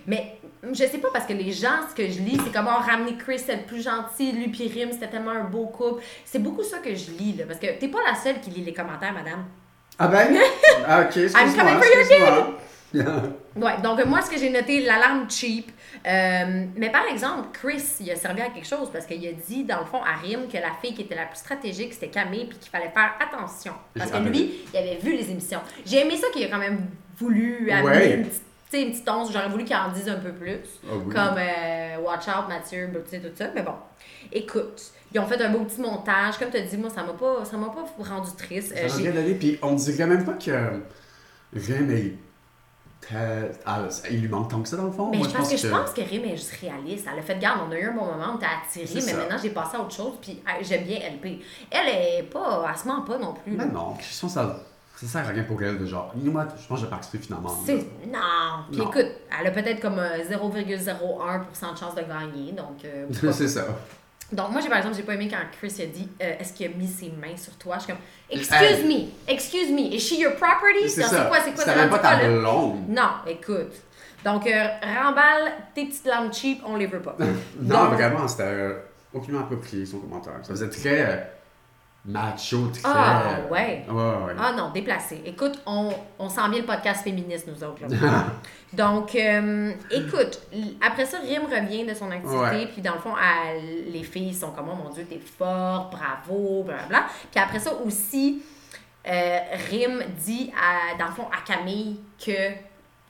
Mais 0.06 0.38
je 0.62 0.84
sais 0.84 0.98
pas 0.98 1.08
parce 1.12 1.26
que 1.26 1.32
les 1.32 1.50
gens, 1.52 1.88
ce 1.90 1.94
que 1.94 2.06
je 2.08 2.20
lis, 2.20 2.38
c'est 2.44 2.52
comment 2.52 2.78
ramener 2.78 3.16
Chris, 3.16 3.40
c'est 3.40 3.56
le 3.56 3.62
plus 3.62 3.82
gentil, 3.82 4.32
lui 4.32 4.48
puis 4.48 4.68
Rim, 4.68 4.92
c'était 4.92 5.08
tellement 5.08 5.32
un 5.32 5.44
beau 5.44 5.66
couple. 5.66 6.02
C'est 6.24 6.38
beaucoup 6.38 6.62
ça 6.62 6.78
que 6.78 6.94
je 6.94 7.10
lis 7.10 7.34
là, 7.36 7.44
parce 7.46 7.58
que 7.58 7.66
t'es 7.78 7.88
pas 7.88 7.98
la 8.06 8.14
seule 8.14 8.40
qui 8.40 8.50
lit 8.50 8.62
les 8.62 8.72
commentaires, 8.72 9.12
madame. 9.12 9.46
Ah 9.98 10.06
ben? 10.08 10.28
ah, 10.86 11.00
ok, 11.02 11.16
excuse-moi. 11.16 11.42
I'm 11.42 11.56
coming 11.56 11.74
for 11.76 11.86
your 11.86 12.00
excuse-moi. 12.00 13.22
Ouais, 13.56 13.80
donc 13.82 14.04
moi, 14.06 14.22
ce 14.22 14.30
que 14.30 14.38
j'ai 14.38 14.50
noté, 14.50 14.80
l'alarme 14.82 15.28
cheap. 15.30 15.70
Euh, 16.06 16.64
mais 16.76 16.90
par 16.90 17.04
exemple, 17.06 17.48
Chris, 17.52 17.82
il 18.00 18.10
a 18.10 18.16
servi 18.16 18.40
à 18.42 18.48
quelque 18.50 18.66
chose 18.66 18.88
parce 18.92 19.06
qu'il 19.06 19.26
a 19.26 19.32
dit, 19.32 19.64
dans 19.64 19.80
le 19.80 19.86
fond, 19.86 20.00
à 20.02 20.14
Rim, 20.16 20.46
que 20.48 20.56
la 20.56 20.70
fille 20.80 20.94
qui 20.94 21.02
était 21.02 21.16
la 21.16 21.26
plus 21.26 21.38
stratégique, 21.38 21.92
c'était 21.92 22.08
Camille, 22.08 22.46
puis 22.46 22.58
qu'il 22.58 22.70
fallait 22.70 22.90
faire 22.90 23.14
attention. 23.20 23.72
Parce 23.96 24.10
que 24.10 24.16
lui, 24.18 24.52
il 24.72 24.76
avait 24.78 24.96
vu 24.98 25.16
les 25.16 25.30
émissions. 25.30 25.60
J'ai 25.84 25.98
aimé 26.06 26.16
ça 26.16 26.28
qu'il 26.32 26.44
a 26.44 26.48
quand 26.48 26.58
même 26.58 26.86
voulu 27.18 27.70
amener 27.70 27.84
Ouais. 27.96 28.14
une 28.14 28.24
petite. 28.26 28.42
sais, 28.70 28.82
une 28.82 28.92
petite 28.92 29.08
once, 29.10 29.32
j'aurais 29.32 29.48
voulu 29.48 29.64
qu'il 29.64 29.74
en 29.74 29.90
dise 29.90 30.08
un 30.08 30.20
peu 30.20 30.30
plus. 30.32 30.60
Ah 30.88 30.92
oui. 31.04 31.12
Comme 31.12 31.36
euh, 31.38 31.96
Watch 32.04 32.28
Out, 32.28 32.48
Mathieu, 32.48 32.88
tu 33.04 33.10
sais, 33.10 33.18
tout 33.18 33.34
ça. 33.34 33.46
Mais 33.52 33.62
bon, 33.62 33.74
écoute, 34.32 34.80
ils 35.12 35.18
ont 35.18 35.26
fait 35.26 35.42
un 35.42 35.50
beau 35.50 35.64
petit 35.64 35.80
montage. 35.80 36.38
Comme 36.38 36.50
tu 36.50 36.56
as 36.56 36.60
dit, 36.60 36.76
moi, 36.76 36.88
ça 36.88 37.02
m'a 37.02 37.14
pas, 37.14 37.44
ça 37.44 37.56
m'a 37.56 37.66
pas 37.66 37.84
rendu 38.04 38.30
triste. 38.38 38.72
Euh, 38.76 38.86
Ça 38.88 38.94
m'a 38.94 39.02
j'ai- 39.02 39.10
bien 39.10 39.20
donné, 39.20 39.34
puis 39.34 39.58
on 39.60 39.72
dirait 39.72 40.06
même 40.06 40.24
pas 40.24 40.34
que 40.34 40.52
Rim 41.52 41.90
est. 41.90 42.12
ah, 43.66 43.80
il 44.10 44.20
lui 44.20 44.28
manque 44.28 44.50
tant 44.50 44.60
que 44.62 44.68
ça 44.68 44.76
dans 44.76 44.84
le 44.84 44.92
fond. 44.92 45.10
Mais 45.10 45.18
Moi, 45.18 45.28
je 45.28 45.36
pense 45.36 45.50
que, 45.50 45.56
je 45.56 45.68
pense 45.68 45.90
que 45.90 46.00
Rim 46.02 46.24
est 46.24 46.36
juste 46.36 46.52
réaliste. 46.60 47.06
Elle 47.12 47.18
a 47.18 47.22
fait 47.22 47.38
garde, 47.38 47.60
on 47.68 47.72
a 47.72 47.78
eu 47.78 47.88
un 47.88 47.92
bon 47.92 48.04
moment, 48.04 48.32
on 48.34 48.38
t'a 48.38 48.46
attiré, 48.64 48.86
mais 48.94 49.00
ça. 49.00 49.16
maintenant 49.16 49.36
j'ai 49.42 49.50
passé 49.50 49.76
à 49.76 49.80
autre 49.80 49.94
chose, 49.94 50.12
puis 50.20 50.42
j'aime 50.62 50.84
bien 50.84 50.98
LP. 50.98 51.40
Elle 51.70 51.88
est 51.88 52.22
pas, 52.30 52.64
elle 52.70 52.78
se 52.78 52.86
ment 52.86 53.02
pas 53.02 53.18
non 53.18 53.34
plus. 53.34 53.56
là. 53.56 53.64
Mais 53.66 53.72
non, 53.72 53.94
je 53.98 54.20
pense 54.20 54.34
que 54.34 54.40
ça, 54.40 54.60
ça 54.96 55.06
sert 55.06 55.26
à 55.26 55.30
rien 55.32 55.42
pour 55.44 55.62
elle 55.62 55.78
de 55.78 55.86
genre. 55.86 56.12
Je 56.14 56.30
pense 56.30 56.46
que 56.68 56.76
je 56.76 56.82
vais 56.84 56.90
participer 56.90 57.18
finalement. 57.18 57.50
C'est... 57.64 57.74
Non. 58.06 58.64
Puis 58.70 58.78
Non. 58.80 58.90
écoute, 58.90 59.06
elle 59.40 59.46
a 59.46 59.50
peut-être 59.50 59.80
comme 59.80 59.98
euh, 59.98 60.18
0,01% 60.30 61.72
de 61.72 61.78
chance 61.78 61.94
de 61.94 62.02
gagner, 62.02 62.52
donc... 62.52 62.84
euh, 62.84 63.06
c'est 63.32 63.48
ça. 63.48 63.64
Donc, 64.32 64.50
moi, 64.52 64.60
j'ai 64.60 64.68
par 64.68 64.78
exemple, 64.78 64.96
j'ai 64.96 65.02
pas 65.02 65.14
aimé 65.14 65.28
quand 65.30 65.38
Chris 65.58 65.74
a 65.82 65.86
dit 65.86 66.08
euh, 66.22 66.34
Est-ce 66.38 66.52
qu'il 66.52 66.66
a 66.66 66.74
mis 66.74 66.86
ses 66.86 67.10
mains 67.10 67.36
sur 67.36 67.54
toi? 67.56 67.76
Je 67.78 67.84
suis 67.84 67.92
comme 67.92 68.00
Excuse 68.30 68.60
Hey. 68.60 68.84
me, 68.86 69.32
excuse 69.32 69.70
me, 69.72 69.80
is 69.94 69.98
she 70.00 70.18
your 70.18 70.34
property? 70.36 70.88
C'est. 70.88 71.02
C'est 71.02 71.28
quoi, 71.28 71.38
c'est 71.44 71.52
quoi 71.54 71.74
même 71.74 71.90
pas 71.90 71.98
ta 71.98 72.16
blonde. 72.28 72.88
Non, 72.88 73.10
écoute. 73.26 73.72
Donc, 74.24 74.46
euh, 74.46 74.64
remballe 75.02 75.52
tes 75.74 75.86
petites 75.86 76.06
larmes 76.06 76.32
cheap, 76.32 76.62
on 76.66 76.76
les 76.76 76.86
veut 76.86 77.00
pas. 77.00 77.16
Non, 77.60 77.84
Donc- 77.86 77.94
vraiment, 77.94 78.28
c'était 78.28 78.42
euh, 78.44 78.74
aucunement 79.14 79.40
approprié 79.40 79.84
son 79.86 79.98
commentaire. 79.98 80.34
Ça 80.42 80.50
faisait 80.50 80.68
très 80.68 81.00
euh, 81.00 81.16
macho, 82.04 82.68
très. 82.68 82.82
Ah, 82.84 83.22
ouais. 83.50 83.84
Ouais, 83.88 83.94
ouais. 83.94 84.32
Ah 84.38 84.52
non, 84.56 84.70
déplacé. 84.70 85.22
Écoute, 85.24 85.60
on, 85.66 85.92
on 86.18 86.28
sent 86.28 86.48
bien 86.50 86.60
le 86.60 86.66
podcast 86.66 87.04
féministe, 87.04 87.46
nous 87.46 87.62
autres. 87.64 87.82
là. 87.88 88.24
Donc, 88.72 89.14
euh, 89.14 89.72
écoute, 89.90 90.40
après 90.80 91.04
ça, 91.04 91.18
Rim 91.18 91.42
revient 91.44 91.84
de 91.84 91.92
son 91.94 92.10
activité, 92.10 92.38
Ouais. 92.38 92.66
puis 92.72 92.80
dans 92.82 92.94
le 92.94 93.00
fond, 93.00 93.14
elle- 93.16 93.90
les 93.92 94.02
filles 94.04 94.32
sont 94.34 94.52
comme, 94.52 94.68
oh 94.72 94.76
mon 94.76 94.90
Dieu, 94.90 95.04
t'es 95.08 95.18
forte, 95.20 95.92
bravo, 95.92 96.62
blablabla. 96.64 97.06
Puis 97.30 97.40
après 97.42 97.58
ça 97.58 97.72
aussi, 97.84 98.42
euh, 99.08 99.38
Rim 99.70 100.02
dit, 100.18 100.52
à, 100.56 100.96
dans 100.98 101.06
le 101.06 101.12
fond, 101.12 101.26
à 101.32 101.40
Camille 101.44 102.00
que 102.24 102.52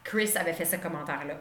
Chris 0.03 0.31
avait 0.39 0.53
fait 0.55 0.65
ce 0.65 0.77
commentaire-là. 0.77 1.35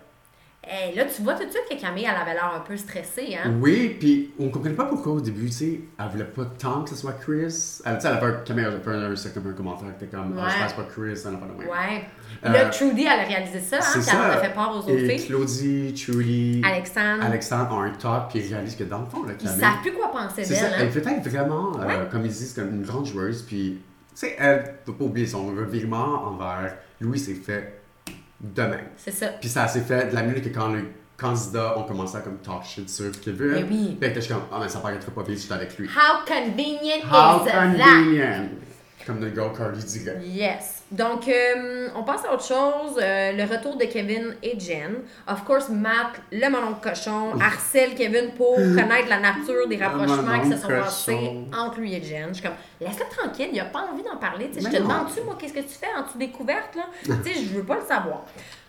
Et 0.67 0.93
là, 0.93 1.05
tu 1.05 1.21
vois 1.23 1.33
tout 1.35 1.45
de 1.45 1.49
suite 1.49 1.63
que 1.71 1.79
Camille, 1.81 2.03
elle 2.05 2.21
avait 2.21 2.33
l'air 2.33 2.51
un 2.55 2.59
peu 2.59 2.75
stressée, 2.77 3.35
hein? 3.43 3.53
Oui, 3.61 3.95
puis 3.99 4.31
on 4.39 4.49
comprenait 4.49 4.75
pas 4.75 4.85
pourquoi 4.85 5.13
au 5.13 5.21
début, 5.21 5.45
tu 5.47 5.51
sais, 5.53 5.79
elle 5.97 6.07
voulait 6.09 6.25
pas 6.25 6.43
tant 6.59 6.83
que 6.83 6.89
ce 6.89 6.95
soit 6.97 7.13
Chris. 7.13 7.79
Elle, 7.85 7.95
tu 7.95 8.01
sais, 8.01 8.07
elle 8.09 8.13
a 8.13 8.17
fait 8.19 8.25
un, 8.25 8.31
Camille 8.45 8.65
a 8.65 8.71
fait 8.71 8.89
un, 8.91 9.15
c'est 9.15 9.33
comme 9.33 9.47
un 9.47 9.53
commentaire 9.53 9.87
qui 9.97 10.03
était 10.05 10.15
comme, 10.15 10.37
ah, 10.37 10.47
je 10.49 10.55
Ouais. 10.55 10.61
pense 10.63 10.73
pas 10.73 10.83
Chris, 10.83 11.21
elle 11.25 11.31
n'a 11.31 11.37
pas 11.37 11.45
de 11.45 11.51
même. 11.59 11.69
Ouais. 11.69 12.03
Euh, 12.45 12.51
là, 12.51 12.65
Trudy, 12.65 13.01
elle 13.01 13.19
a 13.21 13.23
réalisé 13.23 13.59
ça, 13.61 13.77
hein, 13.77 13.81
C'est 13.81 13.99
elle 13.99 14.03
ça. 14.03 14.27
a 14.33 14.37
fait 14.37 14.53
part 14.53 14.71
aux 14.75 14.79
autres 14.79 14.95
filles. 14.97 15.25
Claudie, 15.27 15.93
Trudy, 15.93 16.61
Alexandre, 16.63 17.23
Alexandre 17.23 17.71
ont 17.75 17.81
un 17.81 17.91
talk, 17.91 18.29
puis 18.29 18.39
ils 18.39 18.53
réalisent 18.53 18.75
que 18.75 18.83
dans 18.83 18.99
le 18.99 19.05
fond, 19.05 19.23
là, 19.23 19.31
ils 19.39 19.43
Camille. 19.45 19.61
savent 19.61 19.81
plus 19.81 19.93
quoi 19.93 20.11
penser 20.11 20.43
C'est 20.43 20.53
d'elle. 20.55 20.73
elle 20.75 20.81
Hein? 20.83 20.85
est 20.89 20.99
peut-être 21.01 21.27
vraiment, 21.29 21.71
euh, 21.81 22.05
comme 22.11 22.25
ils 22.25 22.31
disent, 22.31 22.53
comme 22.53 22.69
une 22.69 22.83
grande 22.83 23.05
joueuse, 23.05 23.41
puis, 23.43 23.79
tu 24.09 24.27
sais, 24.27 24.35
elle, 24.37 24.75
faut 24.85 24.91
pas 24.93 25.05
oublier, 25.05 25.25
son 25.25 25.47
revirement 25.47 26.25
envers 26.27 26.75
Louis 27.01 27.17
s'est 27.17 27.33
fait 27.33 27.78
demain. 28.41 28.79
C'est 28.97 29.11
ça. 29.11 29.27
Puis 29.39 29.49
ça 29.49 29.67
s'est 29.67 29.81
fait 29.81 30.09
de 30.09 30.15
la 30.15 30.23
minute 30.23 30.43
que 30.43 30.49
quand 30.49 30.69
les 30.73 30.83
candidats 31.17 31.77
ont 31.77 31.83
commencé 31.83 32.15
à 32.17 32.21
comme 32.21 32.37
talk 32.37 32.63
shit 32.63 32.89
sur 32.89 33.11
Kevin. 33.19 33.51
Mais 33.51 33.63
oui. 33.63 33.97
Elle 34.01 34.09
était 34.11 34.21
juste 34.21 34.31
comme, 34.33 34.43
ah, 34.51 34.59
mais 34.61 34.69
ça 34.69 34.79
paraîtrait 34.79 35.11
pas 35.11 35.23
bien 35.23 35.35
j'étais 35.35 35.53
avec 35.53 35.77
lui. 35.77 35.87
How 35.87 36.25
convenient 36.25 37.03
How 37.11 37.41
is 37.45 37.51
that? 37.51 37.61
convenient! 37.61 38.49
Comme 39.05 39.19
le 39.21 39.29
gars 39.29 39.51
Carly 39.55 39.83
dirait. 39.83 40.21
Yes. 40.23 40.78
Donc, 40.91 41.27
euh, 41.27 41.87
on 41.95 42.03
passe 42.03 42.25
à 42.25 42.33
autre 42.33 42.45
chose. 42.45 42.99
Euh, 42.99 43.31
le 43.33 43.43
retour 43.43 43.77
de 43.77 43.85
Kevin 43.85 44.35
et 44.41 44.59
Jen. 44.59 44.95
Of 45.27 45.43
course, 45.43 45.69
Matt, 45.69 46.19
le 46.31 46.49
melon 46.49 46.71
de 46.71 46.81
cochon, 46.81 47.39
harcèle 47.39 47.93
Kevin 47.95 48.31
pour 48.31 48.55
connaître 48.55 49.07
la 49.07 49.19
nature 49.19 49.67
des 49.67 49.77
rapprochements 49.77 50.39
qui 50.41 50.49
se 50.49 50.57
sont 50.57 50.67
passés 50.67 51.31
entre 51.55 51.79
lui 51.79 51.93
et 51.93 52.01
Jen. 52.03 52.29
Je 52.29 52.33
suis 52.35 52.43
comme, 52.43 52.57
laisse-le 52.81 53.05
tranquille, 53.15 53.49
il 53.53 53.59
a 53.59 53.65
pas 53.65 53.87
envie 53.91 54.03
d'en 54.03 54.17
parler. 54.17 54.49
Je 54.55 54.67
te 54.67 54.77
demande-tu, 54.77 55.21
moi, 55.21 55.37
qu'est-ce 55.39 55.53
que 55.53 55.59
tu 55.59 55.75
fais 55.79 55.87
en 55.97 56.03
dessous 56.05 56.17
des 56.17 56.29
couvertes, 56.29 56.75
là? 56.75 56.85
tu 57.03 57.11
sais, 57.11 57.39
je 57.39 57.55
veux 57.55 57.63
pas 57.63 57.75
le 57.75 57.85
savoir. 57.85 58.25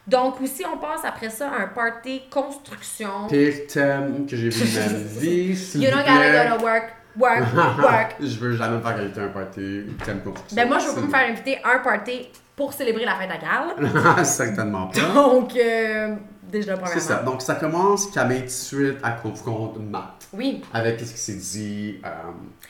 Donc, 0.06 0.40
aussi, 0.40 0.64
on 0.66 0.76
passe 0.78 1.04
après 1.04 1.30
ça 1.30 1.48
à 1.50 1.62
un 1.62 1.68
party 1.68 2.22
construction. 2.30 3.28
Pire 3.28 3.66
thème 3.68 4.26
que 4.28 4.36
j'ai 4.36 4.48
vu 4.48 4.60
de 4.60 4.80
ma 4.80 5.20
vie, 5.20 5.70
You 5.76 5.90
don't 5.90 6.04
gotta 6.04 6.48
go 6.48 6.56
to 6.56 6.64
work, 6.64 6.92
work, 7.18 7.42
work. 7.78 8.16
je 8.20 8.38
veux 8.38 8.56
jamais 8.56 8.76
me 8.76 8.82
faire 8.82 8.96
inviter 8.98 9.20
à 9.20 9.24
un 9.24 9.28
party 9.28 9.82
thème 10.04 10.20
pour 10.20 10.34
Ben 10.52 10.68
moi, 10.68 10.78
je 10.78 10.86
veux 10.88 10.94
pas 10.94 11.00
me 11.00 11.10
faire 11.10 11.28
inviter 11.30 11.58
à 11.64 11.76
un 11.76 11.78
party 11.80 12.28
pour 12.56 12.72
célébrer 12.72 13.04
la 13.04 13.14
fête 13.16 13.30
à. 13.30 14.24
Certainement 14.24 14.88
pas. 14.88 15.00
Donc, 15.14 15.56
euh, 15.56 16.14
déjà, 16.50 16.74
C'est 16.74 16.80
premièrement. 16.80 17.00
ça. 17.00 17.22
Donc 17.22 17.42
ça 17.42 17.54
commence, 17.54 18.12
de 18.42 18.48
suite, 18.48 18.98
elle 19.04 19.16
confronte 19.22 19.78
Matt 19.80 20.26
Oui. 20.34 20.62
avec 20.72 21.00
ce 21.00 21.12
qui 21.12 21.18
s'est 21.18 21.32
dit 21.34 22.00
euh, 22.04 22.08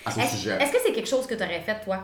à 0.06 0.10
son 0.10 0.20
sujet. 0.22 0.56
est-ce 0.60 0.72
que 0.72 0.78
c'est 0.84 0.92
quelque 0.92 1.08
chose 1.08 1.26
que 1.26 1.34
tu 1.34 1.42
aurais 1.42 1.60
fait, 1.60 1.80
toi? 1.84 1.98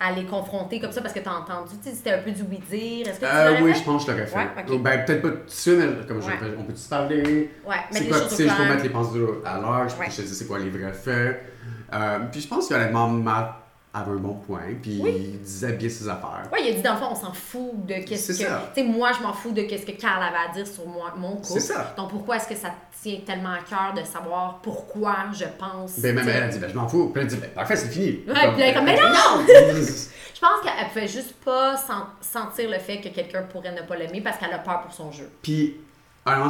À 0.00 0.12
les 0.12 0.24
confronter 0.26 0.78
comme 0.78 0.92
ça 0.92 1.00
parce 1.02 1.12
que 1.12 1.18
t'as 1.18 1.32
entendu, 1.32 1.72
tu 1.82 1.90
c'était 1.90 2.12
un 2.12 2.18
peu 2.22 2.30
du 2.30 2.42
oui-dire? 2.42 3.08
Est-ce 3.08 3.18
que 3.18 3.24
tu 3.26 3.30
Euh, 3.32 3.56
oui, 3.62 3.72
fait? 3.72 3.80
je 3.80 3.84
pense 3.84 4.04
que 4.04 4.12
je 4.12 4.16
l'aurais 4.16 4.28
fait. 4.28 4.36
Ouais. 4.70 4.78
Ben, 4.78 5.04
peut-être 5.04 5.22
pas 5.22 5.28
tout 5.30 5.34
de 5.44 5.50
suite, 5.50 5.74
mais 5.76 6.06
comme 6.06 6.22
je 6.22 6.26
Ouais. 6.28 6.34
on 6.56 6.62
peut 6.62 6.76
se 6.76 6.88
parler. 6.88 7.50
Ouais, 7.66 7.74
mettre 7.74 7.86
C'est 7.90 8.00
les 8.04 8.08
quoi, 8.08 8.18
choses 8.18 8.26
au 8.32 8.36
je 8.48 8.56
peux 8.56 8.62
mettre 8.68 8.82
les 8.84 8.90
pensées 8.90 9.18
à 9.44 9.58
l'heure, 9.58 9.88
je 9.88 9.96
peux 9.96 10.04
te 10.04 10.10
dire 10.22 10.24
c'est 10.34 10.46
quoi 10.46 10.58
les 10.60 10.70
vrais 10.70 10.92
faits. 10.92 11.42
Euh, 11.92 12.18
puis 12.30 12.40
je 12.40 12.48
pense 12.48 12.68
qu'honnêtement, 12.68 13.08
Matt 13.08 13.54
avait 13.94 14.10
un 14.12 14.16
bon 14.16 14.34
point, 14.34 14.60
puis 14.82 15.00
il 15.04 15.40
disait 15.40 15.72
bien 15.72 15.88
ses 15.88 16.08
affaires. 16.08 16.42
Ouais, 16.52 16.62
il 16.62 16.70
a 16.70 16.72
dit 16.74 16.82
dans 16.82 16.92
le 16.92 16.98
fond, 16.98 17.08
on 17.10 17.14
s'en 17.14 17.32
fout 17.32 17.86
de 17.86 17.94
qu'est-ce 18.04 18.32
C'est 18.34 18.44
que. 18.44 18.48
ça. 18.50 18.70
Tu 18.74 18.82
sais, 18.82 18.86
moi, 18.86 19.10
je 19.16 19.22
m'en 19.22 19.32
fous 19.32 19.52
de 19.52 19.62
qu'est-ce 19.62 19.86
que 19.86 19.92
Carl 19.92 20.22
avait 20.22 20.50
à 20.50 20.52
dire 20.52 20.66
sur 20.66 20.86
moi, 20.86 21.12
mon 21.16 21.36
couple. 21.36 21.46
C'est 21.46 21.60
ça. 21.60 21.94
Donc, 21.96 22.10
pourquoi 22.10 22.36
est-ce 22.36 22.48
que 22.48 22.54
ça 22.54 22.68
tient 23.02 23.18
tellement 23.24 23.52
à 23.52 23.60
cœur 23.68 23.94
de 23.96 24.04
savoir 24.06 24.58
pourquoi 24.62 25.16
je 25.32 25.44
pense. 25.58 25.98
Ben, 26.00 26.14
même 26.14 26.28
elle 26.28 26.42
a 26.42 26.48
dit, 26.48 26.58
ben, 26.58 26.68
je 26.68 26.74
m'en 26.74 26.86
fous. 26.88 27.10
Puis 27.12 27.22
elle 27.22 27.26
a 27.28 27.30
dit, 27.30 27.36
ben, 27.36 27.50
parfait, 27.50 27.76
c'est 27.76 27.88
fini. 27.88 28.20
Ouais, 28.26 28.52
puis 28.52 28.60
elle 28.62 28.70
est 28.70 28.74
comme, 28.74 28.84
mais 28.84 28.96
non! 28.96 29.46
Je 30.34 30.40
pense 30.46 30.60
qu'elle 30.62 30.86
pouvait 30.88 31.08
juste 31.08 31.34
pas 31.44 31.76
sen- 31.76 32.06
sentir 32.20 32.70
le 32.70 32.78
fait 32.78 33.00
que 33.00 33.08
quelqu'un 33.08 33.42
pourrait 33.42 33.72
ne 33.72 33.82
pas 33.82 33.96
l'aimer 33.96 34.20
parce 34.20 34.38
qu'elle 34.38 34.52
a 34.52 34.58
peur 34.58 34.82
pour 34.82 34.92
son 34.92 35.10
jeu. 35.10 35.28
Puis, 35.42 35.76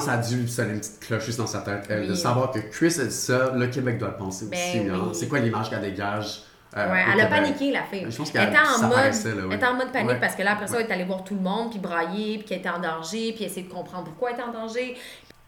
ça 0.00 0.12
a 0.12 0.16
dû 0.18 0.36
lui 0.36 0.48
sonner 0.48 0.72
une 0.74 0.80
petite 0.80 1.00
cloche 1.00 1.24
juste 1.26 1.38
dans 1.38 1.46
sa 1.46 1.60
tête, 1.60 1.86
elle, 1.88 2.06
de 2.06 2.12
Oui. 2.12 2.16
savoir 2.18 2.50
que 2.50 2.58
Chris 2.58 2.96
a 3.00 3.04
dit 3.04 3.10
ça, 3.14 3.52
le 3.54 3.66
Québec 3.68 3.98
doit 3.98 4.08
le 4.08 4.16
penser 4.16 4.46
Ben 4.50 4.58
aussi. 4.58 4.88
hein. 4.88 5.10
C'est 5.12 5.28
quoi 5.28 5.38
l'image 5.40 5.70
qu'elle 5.70 5.80
dégage? 5.80 6.42
euh, 6.76 6.92
Ouais, 6.92 7.04
elle 7.12 7.20
a 7.22 7.26
paniqué, 7.26 7.70
la 7.72 7.82
fille. 7.84 8.06
Je 8.10 8.16
pense 8.16 8.28
elle 8.34 8.40
qu'elle- 8.40 8.48
était 8.50 8.58
en 8.58 8.82
mode, 8.82 8.92
paraissait, 8.92 9.30
là, 9.30 9.36
oui. 9.42 9.46
elle 9.50 9.56
était 9.56 9.66
en 9.66 9.74
mode 9.74 9.90
panique 9.92 10.10
Ouais. 10.10 10.20
parce 10.20 10.34
que 10.34 10.42
là, 10.42 10.52
après 10.52 10.66
ça, 10.66 10.80
elle 10.80 10.86
est 10.86 10.92
allée 10.92 11.04
voir 11.04 11.24
tout 11.24 11.34
le 11.34 11.40
monde, 11.40 11.70
puis 11.70 11.78
brailler, 11.78 12.38
puis 12.38 12.46
qu'elle 12.46 12.58
était 12.58 12.68
en 12.68 12.78
danger, 12.80 13.32
puis 13.32 13.44
essayer 13.44 13.62
de 13.62 13.72
comprendre 13.72 14.04
pourquoi 14.04 14.30
elle 14.30 14.36
était 14.36 14.44
en 14.44 14.52
danger. 14.52 14.96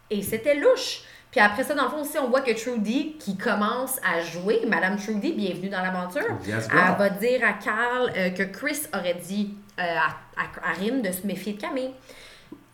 Et 0.09 0.21
c'était 0.23 0.55
louche. 0.55 1.01
Puis 1.29 1.39
après 1.39 1.63
ça, 1.63 1.73
dans 1.75 1.83
le 1.83 1.89
fond 1.89 2.01
aussi, 2.01 2.17
on 2.19 2.27
voit 2.29 2.41
que 2.41 2.51
Trudy, 2.51 3.15
qui 3.17 3.37
commence 3.37 3.97
à 4.03 4.19
jouer, 4.21 4.61
Madame 4.67 4.97
Trudy, 4.97 5.31
bienvenue 5.31 5.69
dans 5.69 5.81
l'aventure, 5.81 6.23
Yes, 6.45 6.67
elle 6.69 6.97
va 6.97 7.09
dire 7.09 7.39
à 7.47 7.53
Carl 7.53 8.11
euh, 8.17 8.29
que 8.31 8.43
Chris 8.43 8.79
aurait 8.93 9.13
dit 9.25 9.53
euh, 9.79 9.83
à, 9.83 10.07
à, 10.41 10.71
à 10.71 10.73
Rim 10.73 11.01
de 11.01 11.09
se 11.11 11.25
méfier 11.25 11.53
de 11.53 11.61
Camille. 11.61 11.91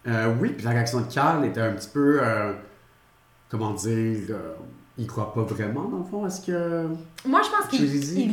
Euh, 0.08 0.34
oui, 0.40 0.50
puis 0.50 0.64
la 0.66 0.72
réaction 0.72 1.02
de 1.02 1.12
Carl 1.14 1.44
était 1.46 1.62
un 1.62 1.74
petit 1.74 1.90
peu, 1.90 2.20
euh, 2.22 2.54
comment 3.50 3.72
dire, 3.72 4.20
euh, 4.30 4.54
il 4.98 5.06
croit 5.06 5.34
pas 5.34 5.42
vraiment 5.44 5.84
dans 5.84 5.98
le 5.98 6.04
fond. 6.06 6.26
Est-ce 6.26 6.42
que... 6.46 6.88
Moi, 7.26 7.42
je 7.44 7.50
pense 7.50 7.68
qu'il 7.70 7.86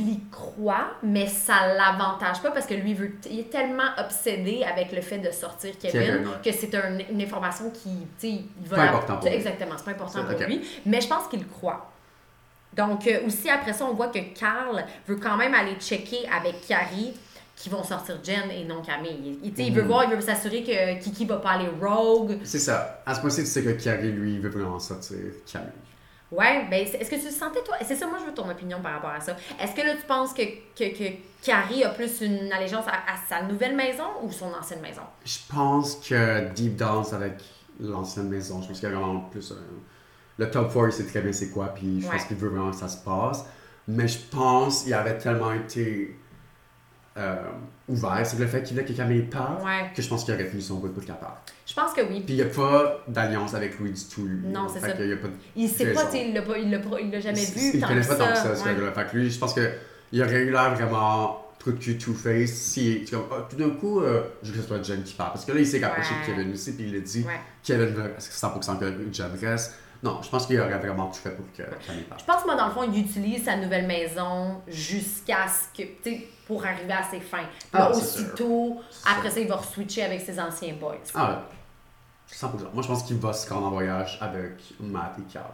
y 0.09 0.21
croit, 0.31 0.87
mais 1.03 1.27
ça 1.27 1.75
l'avantage 1.77 2.41
pas 2.43 2.51
parce 2.53 2.67
que 2.67 2.75
lui, 2.75 2.91
il, 2.93 2.97
veut, 2.97 3.13
il 3.31 3.41
est 3.41 3.51
tellement 3.51 3.89
obsédé 3.99 4.65
avec 4.65 4.93
le 4.93 5.03
fait 5.03 5.19
de 5.19 5.31
sortir 5.31 5.77
Kevin, 5.79 6.25
que 6.43 6.53
c'est 6.53 6.75
un- 6.75 6.99
une 7.11 7.21
information 7.21 7.71
qui, 7.71 7.91
tu 8.19 8.29
sais, 8.29 8.29
il 8.31 8.49
va... 8.69 8.77
Pas 8.77 8.85
la- 8.85 8.91
important 8.93 9.17
pour 9.17 9.29
lui. 9.29 9.35
Exactement, 9.37 9.73
c'est 9.77 9.85
pas 9.85 9.91
important 9.91 10.23
pour 10.25 10.47
lui, 10.47 10.63
mais 10.87 11.01
je 11.01 11.09
pense 11.09 11.27
qu'il 11.29 11.47
croit. 11.47 11.91
Donc, 12.73 13.07
euh, 13.07 13.27
aussi, 13.27 13.51
après 13.51 13.73
ça, 13.73 13.85
on 13.85 13.95
voit 13.95 14.09
que 14.09 14.19
Carl 14.39 14.85
veut 15.07 15.17
quand 15.17 15.37
même 15.37 15.55
aller 15.55 15.75
checker 15.79 16.27
avec 16.35 16.67
Carrie 16.67 17.15
qui 17.57 17.69
vont 17.69 17.83
sortir 17.85 18.19
Jen 18.23 18.51
et 18.51 18.65
non 18.65 18.83
Camille. 18.83 19.39
Il, 19.43 19.59
il 19.59 19.73
veut 19.75 19.83
Mhm. 19.83 19.89
voir, 19.89 20.05
il 20.05 20.11
veut 20.15 20.21
s'assurer 20.21 20.63
que 20.65 21.01
Kiki 21.03 21.25
va 21.25 21.37
pas 21.37 21.51
aller 21.53 21.69
rogue. 21.81 22.39
C'est 22.45 22.59
ça. 22.59 23.03
À 23.07 23.15
ce 23.15 23.21
point-ci, 23.21 23.41
tu 23.43 23.47
sais 23.47 23.63
que 23.63 23.71
Carrie, 23.71 24.11
lui, 24.13 24.35
il 24.35 24.41
veut 24.41 24.51
vraiment 24.51 24.79
sortir 24.79 25.17
Camille. 25.51 25.69
Ouais, 26.33 26.67
ben 26.69 26.85
est-ce 26.85 27.09
que 27.09 27.15
tu 27.17 27.27
le 27.27 27.31
sentais 27.31 27.63
toi? 27.63 27.77
C'est 27.87 27.95
ça, 27.95 28.07
moi 28.09 28.19
je 28.21 28.25
veux 28.27 28.35
ton 28.35 28.49
opinion 28.51 28.81
par 28.83 28.95
rapport 28.95 29.11
à 29.11 29.21
ça. 29.21 29.37
Est-ce 29.61 29.73
que 29.73 29.83
là 29.87 29.95
tu 29.95 30.05
penses 30.05 30.33
que, 30.35 30.43
que, 30.77 30.97
que 30.99 31.05
Carrie 31.43 31.85
a 31.85 31.91
plus 31.91 32.23
une 32.23 32.51
allégeance 32.53 32.87
à, 32.89 33.13
à 33.13 33.17
sa 33.29 33.43
nouvelle 33.47 33.77
maison 33.77 34.05
ou 34.23 34.33
son 34.33 34.47
ancienne 34.53 34.81
maison? 34.81 35.03
Je 35.25 35.39
pense 35.49 35.97
que 35.97 36.49
Deep 36.55 36.75
Down, 36.75 37.05
c'est 37.05 37.15
avec 37.15 37.35
l'ancienne 37.79 38.29
maison. 38.31 38.61
Je 38.63 38.69
pense 38.69 38.81
qu'il 38.81 38.89
y 38.89 38.93
a 38.93 38.97
vraiment 38.97 39.21
plus. 39.21 39.53
euh, 39.53 39.55
le 40.39 40.51
top 40.51 40.73
4, 40.73 40.87
il 40.89 40.93
sait 40.93 41.07
très 41.07 41.21
bien 41.21 41.33
c'est 41.33 41.51
quoi, 41.51 41.69
puis 41.69 42.01
je 42.01 42.07
Ouais. 42.09 42.13
pense 42.17 42.25
qu'il 42.25 42.37
veut 42.37 42.49
vraiment 42.49 42.71
que 42.73 42.77
ça 42.79 42.89
se 42.89 42.97
passe. 43.05 43.45
Mais 43.87 44.09
je 44.09 44.19
pense 44.19 44.83
qu'il 44.85 44.95
avait 44.95 45.19
tellement 45.19 45.53
été 45.53 46.17
euh, 47.17 47.37
ouvert 47.89 48.27
sur 48.27 48.39
le 48.41 48.47
fait 48.47 48.63
qu'il 48.63 48.79
a 48.81 48.83
que 48.83 48.93
Camille 48.93 49.23
parle, 49.23 49.63
Ouais. 49.65 49.91
que 49.95 50.03
je 50.03 50.09
pense 50.09 50.25
qu'il 50.25 50.35
aurait 50.35 50.49
tenu 50.49 50.61
son 50.61 50.77
bout 50.77 50.89
pour 50.89 51.03
être 51.03 51.07
capable. 51.09 51.37
Je 51.67 51.73
pense 51.75 51.93
que 51.93 52.01
oui. 52.01 52.23
Puis 52.25 52.35
il 52.35 52.37
n'y 52.37 52.43
a 52.43 52.47
pas 52.47 53.03
d'alliance 53.07 53.55
avec 53.55 53.79
lui 53.79 53.91
du 53.93 54.05
tout. 54.05 54.29
Non, 54.45 54.67
c'est 54.69 54.81
ça. 54.81 54.87
a 54.87 54.91
pas 54.91 54.97
de 54.99 55.19
Il 55.55 55.69
sait 55.69 55.93
pas, 55.93 56.05
raison. 56.07 56.19
il 56.27 56.35
l'a 56.35 56.43
pas- 56.43 56.59
il 56.59 56.71
l'a 56.71 56.79
pas- 56.81 57.01
il 57.01 57.11
l'a 57.11 57.21
jamais 57.21 57.45
vu. 57.45 57.71
Il 57.75 57.81
tant 57.81 57.89
connaît 57.89 58.01
pas 58.07 58.17
tant 58.17 58.29
que 58.29 58.37
ça, 58.37 58.57
ce 58.57 58.65
ouais. 58.65 58.75
gars-là. 58.75 58.93
Fait 58.93 59.07
que 59.11 59.17
lui, 59.17 59.31
je 59.31 59.39
pense 59.39 59.55
qu'il 59.55 60.23
aurait 60.23 60.43
eu 60.43 60.51
l'air 60.51 60.75
vraiment 60.75 61.41
trou 61.59 61.71
de 61.73 61.79
cul, 61.79 61.97
two-face. 61.97 62.51
Si, 62.51 63.05
c'est 63.07 63.13
comme, 63.17 63.27
ah, 63.33 63.47
tout 63.49 63.57
d'un 63.57 63.71
coup, 63.71 64.01
euh, 64.01 64.23
je 64.43 64.51
veux 64.51 64.57
que 64.57 64.63
ce 64.63 64.69
soit 64.69 64.83
Jen 64.83 65.03
qui 65.03 65.15
parle. 65.15 65.33
Parce 65.33 65.45
que 65.45 65.53
là, 65.53 65.61
il 65.61 65.67
s'est 65.67 65.79
rapproché 65.85 66.11
Ouais. 66.15 66.33
de 66.33 66.37
Kevin 66.37 66.53
aussi, 66.53 66.73
puis 66.73 66.87
il 66.89 66.97
a 66.97 67.01
dit. 67.01 67.25
Kevin 67.63 67.87
veut 67.87 68.11
100% 68.19 68.77
que 68.77 68.87
Jen 69.13 69.27
reste? 69.41 69.75
Non, 70.05 70.21
je 70.23 70.29
pense 70.29 70.47
qu'il 70.47 70.61
aurait 70.61 70.79
vraiment 70.79 71.07
tout 71.07 71.19
fait 71.19 71.31
pour 71.31 71.47
que 71.53 71.63
Camille 71.87 72.03
parle. 72.05 72.21
Je 72.21 72.25
pense 72.27 72.43
que 72.43 72.47
moi, 72.47 72.57
dans 72.57 72.67
le 72.67 72.73
fond, 72.73 72.83
il 72.85 73.01
utilise 73.01 73.43
sa 73.45 73.57
nouvelle 73.57 73.87
maison 73.87 74.61
jusqu'à 74.69 75.47
ce 75.49 75.69
que, 75.77 75.89
tu 75.89 75.99
sais, 76.05 76.29
pour 76.47 76.65
arriver 76.65 76.93
à 76.93 77.03
ses 77.03 77.21
fins. 77.21 77.39
Puis 77.59 77.69
Ah, 77.73 77.79
là, 77.79 77.91
aussitôt, 77.91 78.81
après 79.11 79.31
ça, 79.31 79.41
il 79.41 79.49
va 79.49 79.57
re-switcher 79.57 80.03
avec 80.05 80.21
ses 80.21 80.39
anciens 80.39 80.75
boys. 80.75 80.97
Ah 81.15 81.31
ouais. 81.31 81.37
100%. 82.31 82.49
Moi, 82.75 82.83
je 82.83 82.89
pense 82.89 83.03
qu'il 83.05 83.17
va 83.19 83.33
se 83.33 83.49
rendre 83.53 83.67
en 83.67 83.71
voyage 83.71 84.19
avec 84.21 84.53
Matt 84.79 85.15
et 85.19 85.33
Carl. 85.33 85.51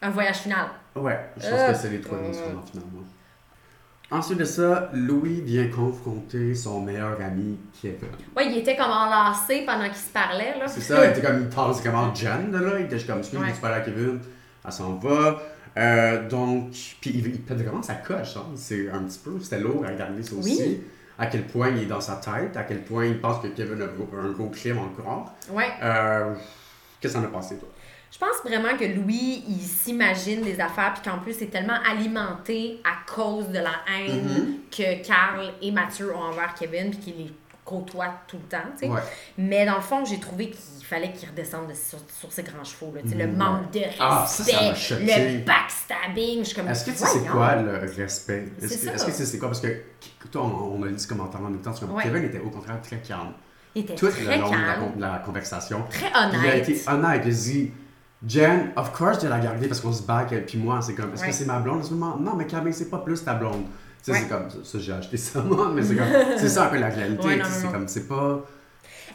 Un 0.00 0.10
voyage 0.10 0.38
final. 0.38 0.68
Ouais, 0.96 1.30
je 1.36 1.42
pense 1.50 1.52
Euh, 1.60 1.72
que 1.72 1.78
c'est 1.78 1.90
les 1.90 2.00
trois 2.00 2.16
qui 2.18 2.24
vont 2.24 2.32
se 2.32 2.38
euh. 2.38 2.46
rendre 2.46 2.64
finalement. 2.70 3.02
Ensuite 4.10 4.38
de 4.38 4.44
ça, 4.44 4.88
Louis 4.94 5.42
vient 5.42 5.68
confronter 5.68 6.54
son 6.54 6.80
meilleur 6.80 7.18
ami 7.20 7.58
Kevin. 7.82 8.08
Ouais, 8.34 8.46
il 8.50 8.56
était 8.58 8.74
comme 8.76 8.90
enlacé 8.90 9.64
pendant 9.66 9.84
qu'ils 9.84 9.96
se 9.96 10.10
parlaient, 10.12 10.58
là. 10.58 10.66
C'est 10.66 10.80
ça, 10.80 11.04
il 11.04 11.10
était 11.10 11.20
comme, 11.20 11.40
il 11.42 11.48
pense 11.48 11.80
comment 11.82 12.14
Jen, 12.14 12.50
de 12.50 12.56
là, 12.58 12.78
il 12.78 12.86
était 12.86 12.96
juste 12.96 13.06
comme, 13.08 13.18
excuse, 13.18 13.38
Ouais. 13.38 13.52
je 13.54 13.60
parler 13.60 13.76
à 13.76 13.80
Kevin, 13.80 14.18
elle 14.64 14.72
s'en 14.72 14.94
va. 14.94 15.38
Euh, 15.76 16.26
donc, 16.28 16.70
puis 17.00 17.10
il, 17.14 17.26
il 17.26 17.40
pète 17.42 17.58
vraiment 17.62 17.82
sa 17.82 17.94
coche, 17.94 18.36
hein. 18.38 18.46
c'est 18.56 18.90
un 18.90 19.00
petit 19.02 19.18
peu, 19.18 19.38
c'était 19.40 19.60
lourd 19.60 19.84
à 19.86 19.90
regarder 19.90 20.22
ça 20.22 20.34
aussi. 20.36 20.56
Oui. 20.58 20.82
À 21.18 21.26
quel 21.26 21.44
point 21.46 21.68
il 21.68 21.82
est 21.82 21.86
dans 21.86 22.00
sa 22.00 22.14
tête, 22.16 22.56
à 22.56 22.62
quel 22.62 22.82
point 22.82 23.04
il 23.04 23.20
pense 23.20 23.42
que 23.42 23.48
Kevin 23.48 23.82
a 23.82 23.84
un 24.22 24.30
gros 24.30 24.48
crime 24.48 24.78
encore. 24.78 25.34
Ouais. 25.50 25.68
Euh, 25.82 26.34
Qu'est-ce 27.00 27.14
que 27.14 27.18
t'en 27.18 27.24
as 27.26 27.28
pensé, 27.28 27.56
toi? 27.58 27.68
Je 28.10 28.18
pense 28.18 28.36
vraiment 28.44 28.76
que 28.78 28.84
Louis, 28.84 29.44
il 29.48 29.60
s'imagine 29.60 30.42
des 30.42 30.58
affaires, 30.60 30.94
puis 30.94 31.10
qu'en 31.10 31.18
plus, 31.18 31.34
c'est 31.38 31.46
tellement 31.50 31.78
alimenté 31.90 32.80
à 32.84 33.10
cause 33.12 33.48
de 33.48 33.58
la 33.58 33.72
haine 33.86 34.26
Mm-hmm. 34.26 34.76
que 35.02 35.06
Carl 35.06 35.52
et 35.62 35.70
Mathieu 35.70 36.14
ont 36.14 36.20
envers 36.22 36.54
Kevin, 36.54 36.90
puis 36.90 36.98
qu'il 36.98 37.16
les 37.18 37.32
côtoie 37.64 38.14
tout 38.26 38.38
le 38.38 38.44
temps, 38.44 38.64
tu 38.78 38.86
sais. 38.86 38.90
Ouais. 38.90 39.00
Mais 39.36 39.66
dans 39.66 39.74
le 39.74 39.82
fond, 39.82 40.02
j'ai 40.02 40.18
trouvé 40.18 40.48
qu'il 40.48 40.86
fallait 40.86 41.12
qu'il 41.12 41.28
redescende 41.28 41.68
de- 41.68 41.74
sur, 41.74 41.98
sur 42.18 42.32
ses 42.32 42.42
grands 42.42 42.64
chevaux, 42.64 42.90
là, 42.94 43.02
tu 43.02 43.10
sais, 43.10 43.14
le 43.14 43.26
manque 43.26 43.70
de 43.72 43.80
respect, 43.80 43.96
Ah, 44.00 44.24
ça, 44.26 44.42
ça 44.44 44.98
le 44.98 45.44
backstabbing. 45.44 46.38
Je 46.38 46.44
suis 46.44 46.56
comme, 46.56 46.68
Est-ce 46.68 46.86
que 46.86 46.90
tu 46.92 46.96
sais 46.96 47.26
quoi 47.30 47.56
le 47.56 47.76
respect? 47.76 48.48
Est-ce 48.62 48.86
que, 48.86 48.90
que 49.06 49.12
c'est 49.12 49.26
c'est 49.26 49.38
quoi? 49.38 49.48
Parce 49.48 49.60
que 49.60 49.68
toi, 50.32 50.42
on, 50.44 50.78
on 50.80 50.82
a 50.84 50.88
dit 50.88 50.98
ce 50.98 51.08
commentaire 51.08 51.40
en 51.42 51.50
même 51.50 51.60
temps, 51.60 51.72
Ouais. 51.92 52.02
Kevin 52.04 52.24
était 52.24 52.40
au 52.40 52.48
contraire 52.48 52.80
très 52.80 52.96
calme. 52.98 53.32
Il 53.74 53.82
était 53.82 53.94
Tout 53.94 54.06
le 54.06 54.12
très 54.12 54.38
long 54.38 54.48
de 54.50 54.56
la, 54.56 54.58
calme, 54.74 54.92
de 54.96 55.00
la 55.02 55.18
conversation. 55.18 55.84
très 55.90 56.06
Il 56.08 56.14
a 56.16 56.26
honnête. 56.28 56.68
été 56.70 56.80
honnête, 56.90 57.22
il 57.26 57.30
a 57.30 57.34
dit 57.34 57.72
Jen, 58.26 58.72
of 58.76 58.92
course, 58.92 59.18
je 59.18 59.22
vais 59.22 59.28
la 59.28 59.38
garder 59.38 59.68
parce 59.68 59.80
qu'on 59.80 59.92
se 59.92 60.02
bat, 60.02 60.26
puis 60.46 60.58
moi, 60.58 60.80
c'est 60.82 60.94
comme, 60.94 61.12
est-ce 61.14 61.22
Ouais. 61.22 61.28
que 61.28 61.34
c'est 61.34 61.44
ma 61.44 61.60
blonde? 61.60 61.80
En 61.80 61.84
ce 61.84 61.94
moment, 61.94 62.16
non, 62.18 62.34
mais 62.34 62.46
Camille, 62.46 62.74
c'est 62.74 62.90
pas 62.90 62.98
plus 62.98 63.22
ta 63.24 63.34
blonde. 63.34 63.64
Tu 64.04 64.06
sais, 64.06 64.12
Ouais. 64.12 64.18
c'est 64.22 64.28
comme, 64.28 64.50
ça, 64.50 64.56
ça, 64.64 64.78
j'ai 64.80 64.92
acheté 64.92 65.16
ça, 65.16 65.40
moi, 65.40 65.70
mais 65.72 65.82
c'est 65.82 65.94
comme, 65.94 66.06
c'est 66.36 66.48
ça 66.48 66.64
un 66.64 66.68
peu 66.68 66.78
la 66.78 66.88
réalité. 66.88 67.26
Ouais, 67.26 67.40
c'est 67.44 67.70
comme, 67.70 67.86
c'est 67.86 68.08
pas. 68.08 68.40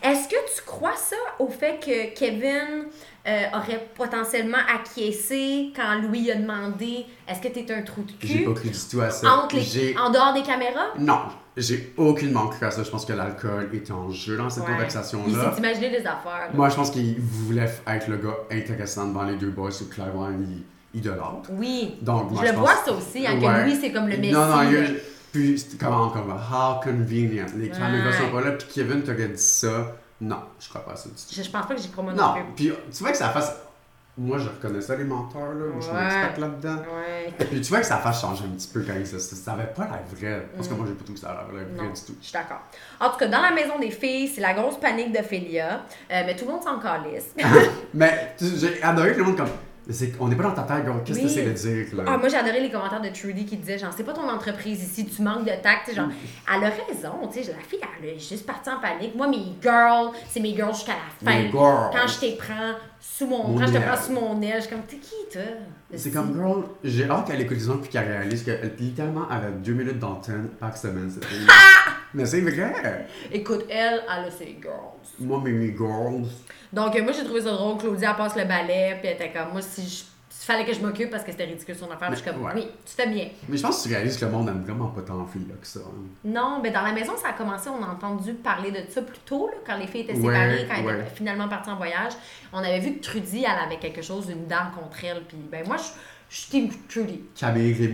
Est-ce 0.01 0.27
que 0.27 0.35
tu 0.55 0.61
crois 0.65 0.95
ça 0.95 1.15
au 1.39 1.47
fait 1.49 1.79
que 1.79 2.13
Kevin 2.17 2.85
euh, 3.25 3.43
aurait 3.53 3.87
potentiellement 3.95 4.57
acquiescé 4.73 5.71
quand 5.75 6.01
Louis 6.01 6.29
a 6.31 6.35
demandé 6.35 7.05
est-ce 7.27 7.39
que 7.41 7.47
t'es 7.47 7.73
un 7.73 7.81
trou 7.81 8.01
de 8.03 8.11
J'ai 8.21 8.39
cul 8.39 8.43
pas 8.45 8.53
cru 8.53 8.69
du 8.69 8.77
tout 8.91 9.01
à 9.01 9.09
ça. 9.09 9.27
entre 9.31 9.55
les- 9.55 9.61
J'ai- 9.61 9.97
en 9.97 10.09
dehors 10.09 10.33
des 10.33 10.41
caméras? 10.43 10.87
Non, 10.99 11.19
j'ai 11.55 11.93
aucunement 11.97 12.47
cru 12.47 12.65
à 12.65 12.71
ça. 12.71 12.83
Je 12.83 12.89
pense 12.89 13.05
que 13.05 13.13
l'alcool 13.13 13.69
est 13.73 13.89
en 13.91 14.09
jeu 14.11 14.35
dans 14.37 14.49
cette 14.49 14.63
Ouais. 14.63 14.69
Il 14.71 14.75
conversation-là. 14.75 15.53
s'est 15.53 15.59
imaginé 15.59 15.89
des 15.89 15.99
affaires. 16.05 16.47
là. 16.47 16.49
Moi, 16.53 16.67
je 16.69 16.75
pense 16.75 16.91
qu'il 16.91 17.19
voulait 17.19 17.69
être 17.87 18.07
le 18.09 18.17
gars 18.17 18.35
intéressant 18.51 19.07
devant 19.07 19.23
les 19.23 19.35
deux 19.35 19.51
boys 19.51 19.69
ou 19.81 19.85
clairement 19.85 20.29
il 20.29 20.63
idolâtre. 20.99 21.49
Oui. 21.51 21.95
Donc, 22.01 22.29
moi, 22.31 22.41
je 22.43 22.47
le 22.49 22.53
pense- 22.55 22.61
vois 22.61 22.75
ça 22.85 22.91
aussi, 22.91 23.25
hein, 23.25 23.39
que 23.39 23.45
Ouais. 23.45 23.63
Louis, 23.65 23.77
c'est 23.81 23.91
comme 23.91 24.07
le 24.09 24.17
messie. 24.17 24.31
Non, 24.33 24.45
non, 24.45 24.61
il 24.63 24.73
y. 24.73 24.93
Puis, 25.31 25.65
comment 25.79 26.01
encore, 26.03 26.27
how 26.27 26.79
convenient. 26.83 27.45
Les 27.57 27.69
caméras 27.69 28.09
Ouais. 28.11 28.17
sont 28.17 28.29
pas 28.31 28.41
là, 28.41 28.51
puis 28.51 28.67
Kevin 28.71 29.01
t'aurait 29.01 29.29
dit 29.29 29.41
ça. 29.41 29.95
Non, 30.21 30.39
je 30.59 30.69
crois 30.69 30.85
pas 30.85 30.93
à 30.93 30.95
ça 30.95 31.09
du 31.09 31.15
tout. 31.15 31.21
Je, 31.35 31.41
je 31.43 31.49
pense 31.49 31.65
pas 31.65 31.75
que 31.75 31.81
j'y 31.81 31.89
crois 31.89 32.03
moi 32.03 32.13
non, 32.13 32.27
Non, 32.27 32.33
plus. 32.33 32.43
puis 32.55 32.73
tu 32.91 32.99
vois 33.03 33.11
que 33.11 33.17
ça 33.17 33.29
fasse. 33.29 33.55
Moi, 34.15 34.37
je 34.37 34.47
reconnais 34.47 34.79
ça, 34.79 34.95
les 34.95 35.05
menteurs, 35.05 35.55
là. 35.55 35.65
Je 35.75 35.81
suis 35.81 35.91
un 35.91 36.05
expert 36.05 36.39
là-dedans. 36.39 36.75
Ouais. 36.77 37.33
Puis 37.47 37.61
tu 37.61 37.69
vois 37.69 37.79
que 37.79 37.85
ça 37.87 37.97
fasse 37.97 38.21
changer 38.21 38.43
un 38.45 38.49
petit 38.55 38.67
peu 38.67 38.83
quand 38.85 38.93
ça. 39.05 39.17
Ça 39.17 39.53
avait 39.53 39.65
pas 39.73 39.85
l'air 39.85 40.01
vrai. 40.15 40.47
Parce 40.55 40.67
que 40.67 40.75
moi, 40.75 40.85
j'ai 40.87 40.93
pas 40.93 41.03
trouvé 41.03 41.15
que 41.15 41.25
ça 41.25 41.31
avait 41.31 41.57
l'air 41.57 41.65
vrai 41.65 41.65
Mm. 41.65 41.77
Non, 41.87 41.91
du 41.93 41.99
tout. 42.01 42.15
je 42.21 42.25
suis 42.27 42.33
d'accord. 42.33 42.59
En 42.99 43.09
tout 43.09 43.17
cas, 43.17 43.27
dans 43.27 43.41
la 43.41 43.49
maison 43.51 43.79
des 43.79 43.89
filles, 43.89 44.27
c'est 44.27 44.41
la 44.41 44.53
grosse 44.53 44.79
panique 44.79 45.11
d'Ophélia. 45.11 45.81
Euh, 46.11 46.23
mais 46.27 46.35
tout 46.35 46.45
le 46.45 46.51
monde 46.51 46.61
s'en 46.63 46.77
calisse. 46.79 47.33
Mais 47.95 48.35
tu- 48.37 48.55
j'ai 48.55 48.83
adoré 48.83 49.13
que 49.13 49.17
le 49.17 49.23
monde 49.23 49.37
comme. 49.37 49.49
C'est- 49.89 50.13
on 50.19 50.27
n'est 50.29 50.35
pas 50.35 50.43
dans 50.43 50.53
ta 50.53 50.63
tête. 50.63 50.85
Qu'est-ce 51.05 51.19
que 51.19 51.25
Oui. 51.25 51.31
essaies 51.31 51.45
de 51.45 51.51
dire, 51.83 51.95
là? 51.97 52.03
Ah, 52.07 52.17
moi, 52.17 52.29
j'ai 52.29 52.37
adoré 52.37 52.61
les 52.61 52.71
commentaires 52.71 53.01
de 53.01 53.09
Trudy 53.09 53.45
qui 53.45 53.57
disaient 53.57 53.77
genre, 53.77 53.91
c'est 53.95 54.03
pas 54.03 54.13
ton 54.13 54.29
entreprise 54.29 54.81
ici, 54.81 55.05
tu 55.05 55.21
manques 55.21 55.43
de 55.45 55.51
tact. 55.61 55.93
Genre, 55.93 56.07
elle 56.47 56.63
a 56.63 56.69
raison, 56.69 57.27
tu 57.31 57.43
sais, 57.43 57.51
la 57.51 57.59
fille, 57.59 57.79
elle 58.01 58.09
est 58.09 58.19
juste 58.19 58.45
partie 58.45 58.69
en 58.69 58.79
panique. 58.79 59.13
Moi, 59.15 59.27
mes 59.27 59.43
girls, 59.61 60.11
c'est 60.29 60.39
mes 60.39 60.55
girls 60.55 60.73
jusqu'à 60.73 60.93
la 60.93 61.31
fin. 61.31 61.37
Mes 61.37 61.51
girls. 61.51 61.89
Quand 61.91 62.07
je 62.07 62.19
te 62.27 62.37
prends 62.37 62.73
sous 63.01 63.27
mon, 63.27 63.47
Mon 63.49 63.59
quand 63.59 63.67
je 63.67 63.73
te 63.73 63.77
prends 63.79 63.97
sous 64.01 64.11
mon 64.13 64.41
aile, 64.41 64.53
je 64.55 64.61
suis 64.61 64.69
comme, 64.69 64.83
t'es 64.83 64.95
qui, 64.97 65.15
toi? 65.31 65.41
C'est 65.95 66.11
comme, 66.11 66.33
girl, 66.33 66.63
j'ai 66.83 67.09
hâte 67.09 67.27
qu'elle 67.27 67.41
écoute 67.41 67.57
les 67.57 67.69
autres 67.69 67.81
puis 67.81 67.89
qu'elle 67.89 68.07
réalise 68.07 68.43
qu'elle, 68.43 68.73
littéralement, 68.79 69.27
elle 69.29 69.47
a 69.47 69.51
deux 69.51 69.73
minutes 69.73 69.99
d'antenne 69.99 70.47
par 70.59 70.75
semaine. 70.77 71.11
Fille. 72.13 72.21
Mais 72.21 72.25
c'est 72.25 72.41
vrai! 72.41 73.07
Écoute, 73.31 73.65
elle, 73.69 74.01
elle 74.09 74.25
a 74.25 74.31
ses 74.31 74.57
girls. 74.61 74.75
Moi, 75.19 75.39
mes 75.43 75.51
mes 75.51 75.75
girls. 75.75 76.25
Donc, 76.71 76.99
moi, 77.01 77.11
j'ai 77.11 77.23
trouvé 77.23 77.41
ça 77.41 77.51
drôle. 77.51 77.77
Claudia 77.77 78.11
elle 78.11 78.15
passe 78.17 78.35
le 78.35 78.45
balai, 78.45 78.97
puis 78.99 79.09
elle 79.09 79.15
était 79.15 79.31
comme, 79.31 79.51
moi, 79.53 79.61
si 79.61 79.87
je. 79.87 80.03
Il 80.41 80.45
fallait 80.45 80.65
que 80.65 80.73
je 80.73 80.81
m'occupe 80.81 81.09
parce 81.09 81.23
que 81.23 81.31
c'était 81.31 81.45
ridicule 81.45 81.73
son 81.73 81.89
affaire. 81.89 82.09
Puis 82.09 82.17
je 82.17 82.21
suis 82.23 82.29
comme, 82.31 82.43
Ouais. 82.43 82.51
oui, 82.55 82.67
tu 82.85 82.93
fais 82.95 83.07
bien. 83.07 83.29
Mais 83.47 83.55
je 83.55 83.61
pense 83.61 83.81
que 83.81 83.87
tu 83.87 83.93
réalises 83.93 84.17
que 84.17 84.25
le 84.25 84.31
monde 84.31 84.49
aime 84.49 84.61
vraiment 84.63 84.87
pas 84.89 85.01
tant 85.01 85.25
filles 85.25 85.45
là 85.47 85.53
que 85.61 85.65
ça. 85.65 85.79
hein. 85.79 86.03
Non, 86.25 86.59
mais 86.61 86.69
dans 86.69 86.81
la 86.81 86.91
maison, 86.91 87.13
ça 87.15 87.29
a 87.29 87.33
commencé, 87.33 87.69
on 87.69 87.81
a 87.81 87.87
entendu 87.87 88.33
parler 88.33 88.71
de 88.71 88.79
ça 88.89 89.01
plus 89.03 89.19
tôt, 89.19 89.47
là, 89.47 89.53
quand 89.65 89.77
les 89.77 89.87
filles 89.87 90.01
étaient 90.01 90.13
Ouais, 90.15 90.33
séparées, 90.33 90.67
quand 90.67 90.89
elles 90.89 90.99
étaient 91.01 91.15
finalement 91.15 91.47
parties 91.47 91.69
en 91.69 91.77
voyage. 91.77 92.11
On 92.51 92.57
avait 92.57 92.79
vu 92.79 92.95
que 92.95 93.03
Trudy, 93.05 93.45
elle 93.45 93.63
avait 93.65 93.77
quelque 93.79 94.01
chose, 94.01 94.27
une 94.29 94.45
dent 94.47 94.69
contre 94.77 95.05
elle. 95.05 95.21
Puis, 95.23 95.37
ben 95.49 95.65
moi, 95.65 95.77
je, 95.77 95.83
Je 96.33 96.67
Trudy. 96.89 97.21
Camille 97.39 97.75
dire 97.75 97.91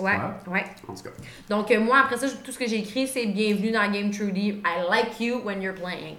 Ouais, 0.00 0.18
ouais. 0.48 0.64
En 0.88 0.94
tout 0.94 1.04
cas. 1.04 1.10
Donc, 1.48 1.70
euh, 1.70 1.78
moi, 1.78 2.00
après 2.00 2.18
ça, 2.18 2.26
tout 2.42 2.50
ce 2.50 2.58
que 2.58 2.66
j'ai 2.66 2.80
écrit, 2.80 3.06
c'est 3.06 3.26
Bienvenue 3.26 3.70
dans 3.70 3.88
Game 3.92 4.10
Trudy. 4.10 4.60
I 4.64 4.90
like 4.90 5.20
you 5.20 5.40
when 5.44 5.62
you're 5.62 5.72
playing. 5.72 6.16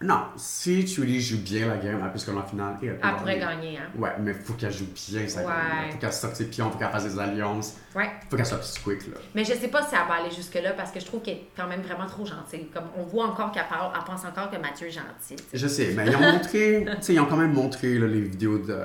Non, 0.00 0.26
si 0.36 0.84
Trudy 0.84 1.20
joue 1.20 1.38
bien 1.38 1.66
la 1.66 1.78
game, 1.78 2.00
se 2.14 2.30
rendre 2.30 2.44
en 2.44 2.46
finale 2.46 2.76
elle 2.82 3.16
pourrait 3.16 3.40
gagner, 3.40 3.78
hein. 3.78 3.90
Ouais, 3.98 4.12
mais 4.20 4.32
faut 4.32 4.52
qu'elle 4.52 4.70
joue 4.70 4.86
bien 4.94 5.26
sa 5.26 5.42
game. 5.42 5.50
Ouais. 5.50 5.90
Faut 5.90 5.98
qu'elle 5.98 6.12
sorte 6.12 6.36
ses 6.36 6.44
pions, 6.44 6.70
faut 6.70 6.78
qu'elle 6.78 6.88
fasse 6.88 7.12
des 7.12 7.18
alliances. 7.18 7.74
Ouais. 7.96 8.08
Faut 8.30 8.36
qu'elle 8.36 8.46
soit 8.46 8.58
plus 8.58 8.78
quick, 8.78 9.12
là. 9.12 9.18
Mais 9.34 9.42
je 9.42 9.54
sais 9.54 9.66
pas 9.66 9.82
si 9.82 9.96
elle 9.96 10.06
va 10.06 10.22
aller 10.22 10.30
jusque-là 10.32 10.74
parce 10.74 10.92
que 10.92 11.00
je 11.00 11.06
trouve 11.06 11.22
qu'elle 11.22 11.38
est 11.38 11.48
quand 11.56 11.66
même 11.66 11.80
vraiment 11.80 12.06
trop 12.06 12.24
gentille. 12.24 12.68
Comme 12.72 12.84
on 12.96 13.02
voit 13.02 13.26
encore 13.26 13.50
qu'elle 13.50 13.66
parle, 13.66 13.90
elle 13.92 14.04
pense 14.04 14.24
encore 14.24 14.52
que 14.52 14.56
Mathieu 14.56 14.86
est 14.86 14.92
gentil. 14.92 15.34
Je 15.52 15.66
sais, 15.66 15.94
mais 15.96 16.06
ils 16.06 16.14
ont 16.14 16.32
montré, 16.32 16.86
tu 16.86 16.96
sais, 17.00 17.14
ils 17.14 17.20
ont 17.20 17.26
quand 17.26 17.36
même 17.36 17.54
montré 17.54 17.98
là, 17.98 18.06
les 18.06 18.20
vidéos 18.20 18.58
de, 18.58 18.78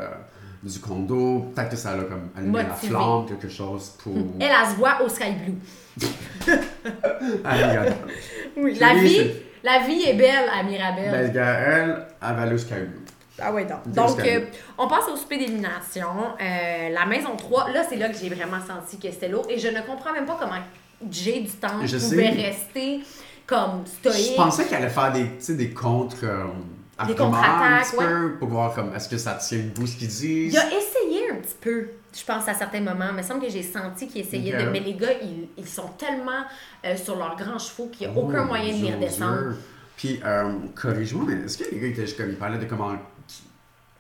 du 0.63 0.79
condo. 0.79 1.51
Peut-être 1.55 1.69
que 1.69 1.75
ça 1.75 1.91
a 1.91 1.97
comme 2.03 2.29
allumé 2.37 2.63
la 2.63 2.69
flamme, 2.73 3.25
quelque 3.27 3.49
chose 3.49 3.93
pour. 4.01 4.15
Elle, 4.39 4.49
elle 4.61 4.71
se 4.71 4.75
voit 4.75 5.01
au 5.03 5.09
Sky 5.09 5.31
Blue. 5.31 5.55
Oui, 8.57 8.77
la 8.79 8.93
vie, 8.95 9.15
c'est- 9.15 9.43
la 9.63 9.79
vie 9.79 10.03
est 10.03 10.13
belle 10.13 10.45
à 10.53 10.63
Mirabelle. 10.63 11.31
Ben, 11.33 11.35
elle, 11.35 12.07
elle 12.21 12.35
va 12.35 12.41
aller 12.41 12.53
au 12.55 12.57
Sky 12.57 12.73
Blue. 12.73 12.99
Ah 13.41 13.51
ouais, 13.51 13.65
donc. 13.65 13.87
Donc, 13.87 14.19
euh, 14.19 14.41
on 14.77 14.87
passe 14.87 15.05
au 15.11 15.15
souper 15.15 15.37
d'élimination. 15.37 16.07
Euh, 16.39 16.89
la 16.89 17.05
maison 17.07 17.35
3, 17.35 17.71
là, 17.71 17.83
c'est 17.87 17.95
là 17.95 18.09
que 18.09 18.15
j'ai 18.17 18.29
vraiment 18.29 18.59
senti 18.65 18.99
que 18.99 19.11
c'était 19.11 19.27
lourd. 19.29 19.45
Et 19.49 19.57
je 19.57 19.69
ne 19.69 19.81
comprends 19.81 20.13
même 20.13 20.25
pas 20.25 20.37
comment 20.39 20.61
Jay 21.09 21.41
du 21.41 21.49
temps 21.51 21.79
Je 21.83 21.97
pouvait 21.97 22.31
sais. 22.31 22.41
rester 22.41 22.99
comme 23.47 23.83
Je 23.85 24.09
stoïque. 24.11 24.35
pensais 24.35 24.65
qu'elle 24.65 24.83
allait 24.83 24.89
faire 24.89 25.11
des, 25.11 25.23
tu 25.23 25.29
sais, 25.39 25.55
des 25.55 25.71
contre. 25.71 26.17
euh, 26.23 26.45
arguments 26.97 27.31
contre-attaques, 27.31 27.95
peu, 27.97 28.35
pour 28.39 28.49
voir 28.49 28.73
comme 28.73 28.93
est-ce 28.95 29.09
que 29.09 29.17
ça 29.17 29.33
tient 29.33 29.59
debout 29.59 29.87
ce 29.87 29.97
qu'ils 29.97 30.07
disent. 30.07 30.53
Il 30.53 30.57
a 30.57 30.67
essayé 30.67 31.31
un 31.31 31.35
petit 31.35 31.55
peu, 31.59 31.87
je 32.15 32.23
pense, 32.23 32.47
à 32.47 32.53
certains 32.53 32.81
moments. 32.81 33.11
Mais 33.13 33.21
il 33.21 33.23
me 33.23 33.23
semble 33.23 33.41
que 33.41 33.49
j'ai 33.49 33.63
senti 33.63 34.07
qu'il 34.07 34.21
essayait 34.21 34.63
de. 34.63 34.69
Mais 34.69 34.79
les 34.79 34.93
gars, 34.93 35.13
ils, 35.21 35.47
ils 35.57 35.67
sont 35.67 35.89
tellement 35.97 36.43
euh, 36.85 36.95
sur 36.95 37.15
leurs 37.15 37.35
grands 37.35 37.59
chevaux 37.59 37.87
qu'il 37.91 38.07
n'y 38.07 38.13
a 38.13 38.17
Oh, 38.17 38.27
aucun 38.27 38.45
moyen 38.45 38.77
de 38.77 38.85
les 38.85 38.93
redescendre. 38.93 39.37
Dieu. 39.41 39.57
Puis, 39.97 40.19
euh, 40.25 40.53
corrige-moi, 40.75 41.25
mais 41.27 41.45
est-ce 41.45 41.57
que 41.57 41.69
les 41.71 41.79
gars 41.79 41.87
étaient 41.87 42.11
comme 42.13 42.29
ils 42.29 42.35
parlaient 42.35 42.57
de 42.57 42.65
comment. 42.65 42.93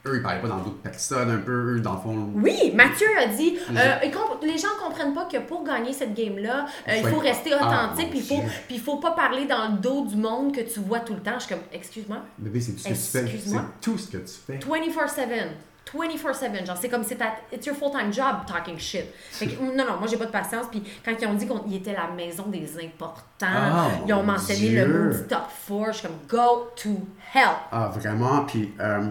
Eux, 0.05 0.17
ils 0.17 0.21
parlaient 0.21 0.41
pas 0.41 0.49
dans 0.49 0.57
d'autres 0.57 0.81
personnes, 0.81 1.31
un 1.31 1.37
peu, 1.37 1.75
eux, 1.75 1.79
dans 1.79 1.93
le 1.93 1.99
fond. 1.99 2.29
Oui, 2.35 2.73
Mathieu 2.75 3.07
a 3.17 3.27
dit 3.27 3.57
Les 3.71 3.77
euh, 3.79 3.95
les 4.41 4.57
gens 4.57 4.67
comprennent 4.83 5.13
pas 5.13 5.25
que 5.25 5.37
pour 5.37 5.63
gagner 5.63 5.93
cette 5.93 6.13
game-là, 6.13 6.65
euh, 6.89 6.95
il 6.97 7.07
Faut 7.07 7.19
rester 7.19 7.51
Ah, 7.53 7.65
authentique, 7.87 8.09
puis 8.09 8.19
il 8.19 8.25
faut, 8.25 8.43
puis 8.67 8.77
faut 8.79 8.97
pas 8.97 9.11
parler 9.11 9.45
dans 9.45 9.69
le 9.69 9.77
dos 9.77 10.05
du 10.05 10.17
monde 10.17 10.53
que 10.53 10.59
tu 10.61 10.81
vois 10.81 10.99
tout 10.99 11.13
le 11.13 11.21
temps. 11.21 11.35
Je 11.35 11.45
suis 11.45 11.55
comme, 11.55 11.63
excuse-moi, 11.71 12.17
Bébé, 12.37 12.59
c'est 12.59 12.73
tout 12.73 12.79
ce 12.79 12.87
que 12.89 12.93
tu 12.93 13.37
fais. 13.37 13.39
C'est 13.47 13.57
tout 13.79 13.97
ce 13.97 14.07
que 14.11 14.17
tu 14.17 14.33
fais. 14.45 14.59
24-7. 14.59 15.47
24-7, 15.93 16.65
genre 16.65 16.77
c'est 16.79 16.89
comme 16.89 17.03
c'est 17.03 17.17
ta 17.17 17.35
it's 17.51 17.65
your 17.67 17.75
full-time 17.75 18.11
job 18.11 18.37
talking 18.47 18.79
shit. 18.79 19.05
Fait 19.31 19.47
que, 19.47 19.61
non, 19.61 19.75
non, 19.85 19.97
moi 19.99 20.07
j'ai 20.09 20.17
pas 20.17 20.25
de 20.25 20.31
patience. 20.31 20.65
Puis 20.71 20.81
quand 21.05 21.11
ils 21.21 21.27
ont 21.27 21.33
dit 21.35 21.45
qu'il 21.47 21.75
était 21.75 21.93
la 21.93 22.07
maison 22.07 22.43
des 22.47 22.67
importants, 22.83 23.21
Ah, 23.41 23.89
ils 24.07 24.13
ont 24.13 24.23
mentionné 24.23 24.69
Dieu. 24.69 24.85
le 24.85 25.27
top 25.27 25.43
4, 25.67 25.87
je 25.87 25.91
suis 25.99 26.07
comme 26.07 26.17
go 26.27 26.69
to 26.75 26.89
hell. 27.35 27.49
Ah, 27.71 27.91
vraiment. 27.93 28.43
Puis, 28.45 28.73
euh, 28.79 29.07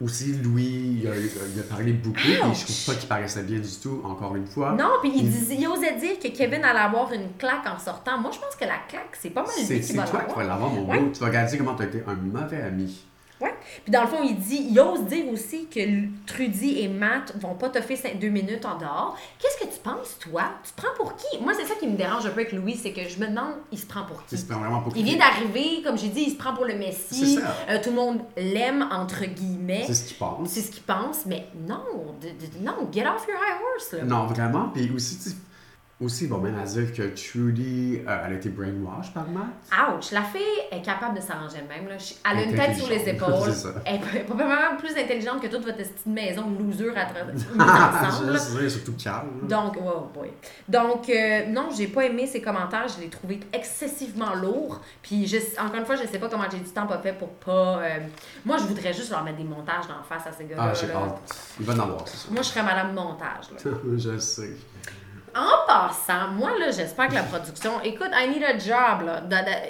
aussi, 0.00 0.34
Louis, 0.42 0.98
il 1.02 1.08
a, 1.08 1.12
il 1.16 1.60
a 1.60 1.62
parlé 1.62 1.92
beaucoup. 1.92 2.14
Puis, 2.16 2.34
je 2.34 2.64
trouve 2.64 2.86
pas 2.86 2.94
qu'il 3.00 3.08
paraissait 3.08 3.42
bien 3.44 3.58
du 3.58 3.68
tout, 3.82 4.02
encore 4.04 4.36
une 4.36 4.46
fois. 4.46 4.72
Non, 4.72 4.90
puis 5.00 5.10
il, 5.14 5.30
disait- 5.30 5.56
il 5.58 5.66
osait 5.68 5.96
dire 5.96 6.18
que 6.18 6.28
Kevin 6.28 6.62
allait 6.64 6.80
avoir 6.80 7.10
une 7.12 7.32
claque 7.38 7.66
en 7.66 7.78
sortant. 7.78 8.18
Moi 8.18 8.30
je 8.32 8.38
pense 8.38 8.54
que 8.56 8.64
la 8.64 8.78
claque, 8.88 9.16
c'est 9.20 9.30
pas 9.30 9.42
mal 9.42 9.50
C'est 9.56 9.74
lui 9.74 9.80
qui 9.80 9.86
c'est 9.86 9.96
va 9.96 10.04
toi 10.04 10.20
qui 10.22 10.34
vas 10.34 10.44
l'avoir. 10.44 10.70
mon 10.70 10.86
Ouais. 10.90 10.98
beau. 11.00 11.10
Tu 11.12 11.20
vas 11.20 11.26
regarder 11.26 11.56
comment 11.58 11.74
tu 11.74 11.82
as 11.82 11.86
été 11.86 12.02
un 12.06 12.14
mauvais 12.14 12.60
ami. 12.62 13.04
Ouais. 13.40 13.54
Puis 13.84 13.92
dans 13.92 14.00
le 14.02 14.06
fond, 14.08 14.22
il 14.24 14.34
dit, 14.38 14.66
il 14.70 14.80
ose 14.80 15.02
dire 15.04 15.26
aussi 15.30 15.66
que 15.66 15.80
Trudy 16.26 16.80
et 16.80 16.88
Matt 16.88 17.34
vont 17.38 17.54
pas 17.54 17.68
te 17.68 17.80
faire 17.82 17.96
cinq- 17.98 18.18
deux 18.18 18.30
minutes 18.30 18.64
en 18.64 18.78
dehors. 18.78 19.16
Qu'est-ce 19.38 19.66
que 19.66 19.70
tu 19.72 19.78
penses, 19.80 20.18
toi? 20.18 20.44
Tu 20.64 20.72
te 20.72 20.80
prends 20.80 20.94
pour 20.96 21.14
qui? 21.16 21.38
Moi, 21.42 21.52
c'est 21.54 21.66
ça 21.66 21.74
qui 21.78 21.86
me 21.86 21.96
dérange 21.98 22.24
un 22.24 22.30
peu 22.30 22.40
avec 22.40 22.52
Louis, 22.52 22.74
c'est 22.82 22.92
que 22.92 23.06
je 23.06 23.18
me 23.18 23.26
demande, 23.26 23.52
il 23.70 23.78
se 23.78 23.84
prend 23.84 24.04
pour 24.04 24.24
qui? 24.24 24.36
Vraiment 24.36 24.80
pour 24.80 24.96
Il 24.96 25.04
vient 25.04 25.18
d'arriver, 25.18 25.82
comme 25.84 25.98
j'ai 25.98 26.08
dit, 26.08 26.22
il 26.28 26.30
se 26.30 26.36
prend 26.36 26.54
pour 26.54 26.64
le 26.64 26.76
Messie. 26.76 27.38
Euh, 27.68 27.78
tout 27.82 27.90
le 27.90 27.96
monde 27.96 28.20
l'aime, 28.38 28.88
entre 28.90 29.26
guillemets. 29.26 29.84
C'est 29.86 29.94
ce 29.94 30.04
qu'il 30.08 30.16
pense. 30.16 30.48
C'est 30.48 30.62
ce 30.62 30.70
qu'il 30.70 30.82
pense, 30.84 31.26
mais 31.26 31.46
non, 31.68 31.84
de- 32.22 32.28
de- 32.28 32.64
non, 32.64 32.88
get 32.90 33.06
off 33.06 33.26
your 33.28 33.36
high 33.36 33.60
horse, 33.74 33.92
là. 33.92 34.04
Non, 34.04 34.26
vraiment. 34.26 34.70
Puis 34.72 34.90
aussi, 34.94 35.18
tu 35.18 35.30
aussi, 35.98 36.26
va 36.26 36.36
même 36.36 36.58
à 36.58 36.64
dire 36.64 36.92
que 36.92 37.02
Trudy, 37.14 38.02
euh, 38.06 38.18
elle 38.26 38.32
a 38.34 38.36
été 38.36 38.50
brainwashed 38.50 39.14
par 39.14 39.26
Matt. 39.28 39.46
Ouch, 39.96 40.10
la 40.12 40.22
fille 40.22 40.42
est 40.70 40.82
capable 40.82 41.16
de 41.16 41.22
s'arranger 41.22 41.56
elle-même. 41.60 41.88
Là. 41.88 41.94
Elle 42.30 42.38
a 42.38 42.42
une 42.42 42.54
tête 42.54 42.76
sur 42.76 42.88
les 42.90 43.08
épaules. 43.08 43.32
C'est. 43.52 43.68
Elle 43.86 43.94
est 44.20 44.24
probablement 44.24 44.76
plus 44.78 44.90
intelligente 44.96 45.40
que 45.40 45.46
toute 45.46 45.64
votre 45.64 45.78
petite 45.78 46.04
maison 46.04 46.50
de 46.50 46.62
loser 46.62 46.90
à 46.90 47.06
travers 47.06 47.26
Ah, 47.58 48.02
ensemble. 48.08 48.32
je 48.34 48.38
sais, 48.38 48.68
surtout 48.68 48.92
Carl. 49.02 49.26
là. 49.42 49.48
Donc, 49.48 49.78
oh 49.82 50.08
boy. 50.12 50.30
Donc, 50.68 51.08
euh, 51.08 51.46
non, 51.46 51.68
j'ai 51.74 51.86
pas 51.86 52.04
aimé 52.04 52.26
ses 52.26 52.42
commentaires. 52.42 52.86
Je 52.94 53.00
l'ai 53.00 53.08
trouvé 53.08 53.40
excessivement 53.52 54.34
lourd. 54.34 54.80
Puis, 55.02 55.26
je, 55.26 55.38
encore 55.58 55.76
une 55.76 55.86
fois, 55.86 55.96
je 55.96 56.06
sais 56.06 56.18
pas 56.18 56.28
comment 56.28 56.44
j'ai 56.50 56.58
du 56.58 56.70
temps 56.70 56.86
pas 56.86 56.98
fait 56.98 57.14
pour 57.14 57.30
pas. 57.30 57.78
euh, 57.78 57.98
Moi, 58.44 58.58
je 58.58 58.64
voudrais 58.64 58.92
juste 58.92 59.10
leur 59.10 59.24
mettre 59.24 59.38
des 59.38 59.44
montages 59.44 59.86
d'en 59.88 60.02
face 60.02 60.26
à 60.26 60.32
ces 60.32 60.44
gars-là. 60.44 60.68
Ah, 60.70 60.74
j'ai 60.74 60.88
là. 60.88 60.94
hâte. 60.96 61.54
Il 61.58 61.64
va 61.64 61.72
en 61.72 61.78
avoir, 61.78 62.06
c'est 62.06 62.18
sûr. 62.18 62.32
Moi, 62.32 62.42
je 62.42 62.48
serais 62.48 62.62
madame 62.62 62.92
montage. 62.92 63.46
Là. 63.64 63.70
je 63.96 64.18
sais. 64.18 64.50
En 65.36 65.66
passant, 65.66 66.28
moi, 66.28 66.52
là, 66.58 66.70
j'espère 66.70 67.08
que 67.08 67.14
la 67.14 67.22
production. 67.22 67.80
Écoute, 67.82 68.08
I 68.14 68.28
need 68.28 68.42
a 68.42 68.56
job, 68.58 69.04
là. 69.06 69.22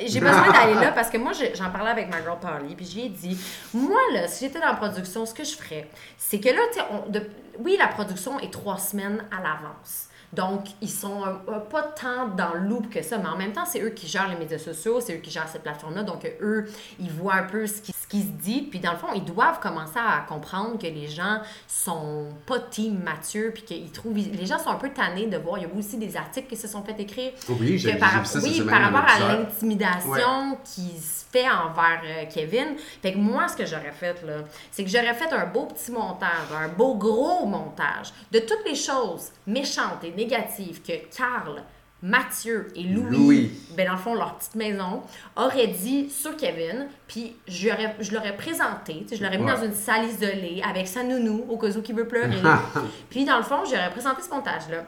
J'ai 0.07 0.21
besoin 0.21 0.53
d'aller 0.53 0.75
là 0.75 0.93
parce 0.93 1.11
que 1.11 1.19
moi, 1.19 1.33
j'en 1.55 1.71
parlais 1.71 1.91
avec 1.91 2.09
ma 2.09 2.23
girl 2.23 2.39
Polly, 2.41 2.77
puis 2.77 2.87
j'ai 2.87 3.09
dit, 3.09 3.37
moi, 3.75 3.99
là, 4.15 4.29
si 4.29 4.45
j'étais 4.47 4.61
dans 4.61 4.67
la 4.69 4.75
production, 4.75 5.27
ce 5.27 5.35
que 5.35 5.43
je 5.43 5.57
ferais, 5.57 5.89
c'est 6.17 6.39
que 6.39 6.49
là, 6.51 6.61
tu 6.73 6.79
sais, 6.79 7.27
oui, 7.59 7.77
la 7.79 7.89
production 7.89 8.39
est 8.39 8.53
trois 8.53 8.79
semaines 8.79 9.25
à 9.37 9.43
l'avance. 9.43 10.05
Donc, 10.33 10.67
ils 10.83 10.91
sont 10.91 11.25
un- 11.25 11.41
un- 11.53 11.61
pas 11.61 11.83
tant 11.83 12.29
dans 12.29 12.53
le 12.55 12.61
loop 12.69 12.91
que 12.93 13.01
ça, 13.03 13.17
mais 13.17 13.29
en 13.29 13.37
même 13.37 13.53
temps, 13.53 13.65
c'est 13.65 13.81
eux 13.81 13.91
qui 13.91 14.07
gèrent 14.09 14.29
les 14.29 14.37
médias 14.37 14.59
sociaux, 14.59 15.01
c'est 15.01 15.15
eux 15.15 15.21
qui 15.21 15.31
gèrent 15.31 15.49
cette 15.49 15.63
plateforme-là. 15.63 16.03
Donc, 16.03 16.31
eux, 16.41 16.67
ils 16.99 17.11
voient 17.11 17.35
un 17.35 17.45
peu 17.45 17.67
ce 17.67 17.81
qui, 17.81 17.93
ce 18.07 18.11
qui 18.11 18.23
se 18.23 18.29
dit. 18.29 18.63
Puis, 18.63 18.79
dans 18.79 18.93
le 18.93 18.99
fond, 18.99 19.09
ils 19.15 19.25
doivent 19.25 19.61
commencer 19.61 19.99
à 19.99 20.25
comprendre 20.27 20.79
que 20.79 20.87
les 20.87 21.09
gens 21.09 21.41
sont 21.67 22.27
pas 22.47 22.61
team 22.61 23.01
Mathieu, 23.03 23.51
puis 23.53 23.63
qu'ils 23.63 23.91
trouvent. 23.91 24.17
Les 24.17 24.47
gens 24.47 24.59
sont 24.59 24.71
un 24.71 24.77
peu 24.77 24.91
tannés 24.91 25.27
de 25.27 25.37
voir. 25.37 25.59
Il 25.59 25.63
y 25.63 25.67
a 25.67 25.75
aussi 25.77 25.97
des 25.97 26.17
articles 26.17 26.49
qui 26.49 26.57
se 26.57 26.69
sont 26.69 26.83
fait 26.83 26.99
écrire. 27.01 27.33
Oui, 27.49 27.79
j'ai 27.79 27.95
que 27.95 27.99
par, 27.99 28.27
ça 28.27 28.39
oui, 28.41 28.63
par 28.63 28.81
rapport 28.81 29.11
à 29.11 29.19
l'intimidation 29.19 30.59
qui 30.65 30.99
se 30.99 31.25
fait 31.31 31.49
envers 31.49 32.03
euh, 32.05 32.25
Kevin. 32.33 32.77
Fait 33.03 33.13
que 33.13 33.19
moi, 33.19 33.49
ce 33.49 33.57
que 33.57 33.67
j'aurais 33.67 33.93
fait, 33.93 34.23
là, 34.25 34.39
c'est 34.71 34.85
que 34.85 34.91
j'aurais 34.91 35.15
fait 35.15 35.33
un 35.33 35.47
beau 35.47 35.67
petit 35.67 35.91
montage, 35.91 36.53
un 36.55 36.69
beau 36.69 36.95
gros 36.95 37.47
montage 37.47 38.13
de 38.31 38.39
toutes 38.41 38.65
les 38.67 38.75
choses 38.75 39.31
méchantes 39.47 40.05
et 40.05 40.13
négatives 40.13 40.83
que 40.83 40.93
Carl, 41.15 41.63
Mathieu 42.03 42.69
et 42.77 42.83
Louis, 42.83 43.11
Louis. 43.17 43.51
ben 43.77 43.87
dans 43.87 43.93
le 43.93 43.99
fond, 43.99 44.15
leur 44.15 44.37
petite 44.37 44.55
maison, 44.55 45.03
auraient 45.35 45.67
dit 45.69 46.11
sur 46.11 46.37
Kevin, 46.37 46.89
puis 47.09 47.35
je 47.49 47.69
l'aurais 48.15 48.37
présenté, 48.37 49.07
je 49.11 49.23
l'aurais 49.23 49.39
mis 49.39 49.45
Ouais. 49.47 49.57
dans 49.57 49.65
une 49.65 49.75
salle 49.75 50.05
isolée 50.05 50.63
avec 50.69 50.87
sa 50.89 51.03
nounou 51.03 51.47
au 51.49 51.57
cas 51.57 51.71
où 51.71 51.83
qui 51.83 51.93
veut 51.93 52.07
pleurer. 52.07 52.37
puis 53.11 53.25
dans 53.25 53.39
le 53.39 53.43
fond, 53.45 53.65
j'aurais 53.65 53.91
présenté 53.91 54.23
ce 54.23 54.31
montage-là. 54.31 54.85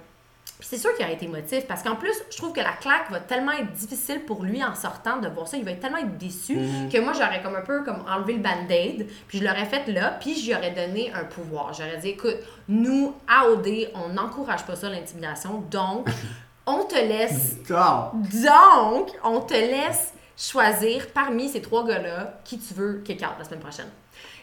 Puis 0.58 0.66
c'est 0.70 0.78
sûr 0.78 0.92
qu'il 0.96 1.04
aurait 1.04 1.14
été 1.14 1.26
émotif 1.26 1.66
parce 1.68 1.84
qu'en 1.84 1.94
plus, 1.94 2.12
je 2.30 2.36
trouve 2.36 2.52
que 2.52 2.58
la 2.60 2.72
claque 2.72 3.08
va 3.12 3.20
tellement 3.20 3.52
être 3.52 3.72
difficile 3.74 4.22
pour 4.26 4.42
lui 4.42 4.62
en 4.64 4.74
sortant 4.74 5.18
de 5.18 5.28
voir 5.28 5.46
ça. 5.46 5.56
Il 5.56 5.64
va 5.64 5.70
être 5.70 5.78
tellement 5.80 5.98
être 5.98 6.18
déçu 6.18 6.56
Mhm. 6.56 6.88
que 6.90 6.98
moi, 6.98 7.12
j'aurais 7.12 7.40
comme 7.42 7.54
un 7.54 7.60
peu 7.60 7.84
comme 7.84 8.02
enlevé 8.08 8.32
le 8.34 8.40
band-aid, 8.40 9.06
puis 9.28 9.38
je 9.38 9.44
l'aurais 9.44 9.66
fait 9.66 9.86
là, 9.86 10.16
puis 10.20 10.34
j'y 10.34 10.52
aurais 10.54 10.72
donné 10.72 11.12
un 11.14 11.22
pouvoir. 11.24 11.72
J'aurais 11.74 11.98
dit, 11.98 12.08
écoute, 12.08 12.36
nous, 12.68 13.14
AOD, 13.28 13.88
on 13.94 14.08
n'encourage 14.08 14.64
pas 14.66 14.74
ça, 14.74 14.88
l'intimidation, 14.90 15.60
donc 15.70 16.08
on 16.68 16.84
te 16.84 16.94
laisse 16.94 17.56
donc, 17.68 19.10
on 19.24 19.40
te 19.40 19.54
laisse 19.54 20.12
choisir 20.36 21.08
parmi 21.12 21.48
ces 21.48 21.62
trois 21.62 21.86
gars-là 21.86 22.40
qui 22.44 22.58
tu 22.58 22.74
veux 22.74 23.02
kick 23.04 23.22
out 23.22 23.36
la 23.38 23.44
semaine 23.44 23.60
prochaine. 23.60 23.88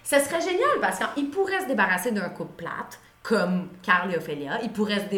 Ce 0.04 0.20
serait 0.20 0.42
génial 0.42 0.80
parce 0.82 1.00
qu'il 1.14 1.30
pourrait 1.30 1.62
se 1.62 1.68
débarrasser 1.68 2.12
d'un 2.12 2.30
couple 2.30 2.64
plate, 2.64 3.00
comme 3.24 3.70
Carl 3.82 4.12
et 4.14 4.18
Ophélia. 4.18 4.60
Il 4.64 4.72
pourrait 4.72 5.00
se 5.00 5.16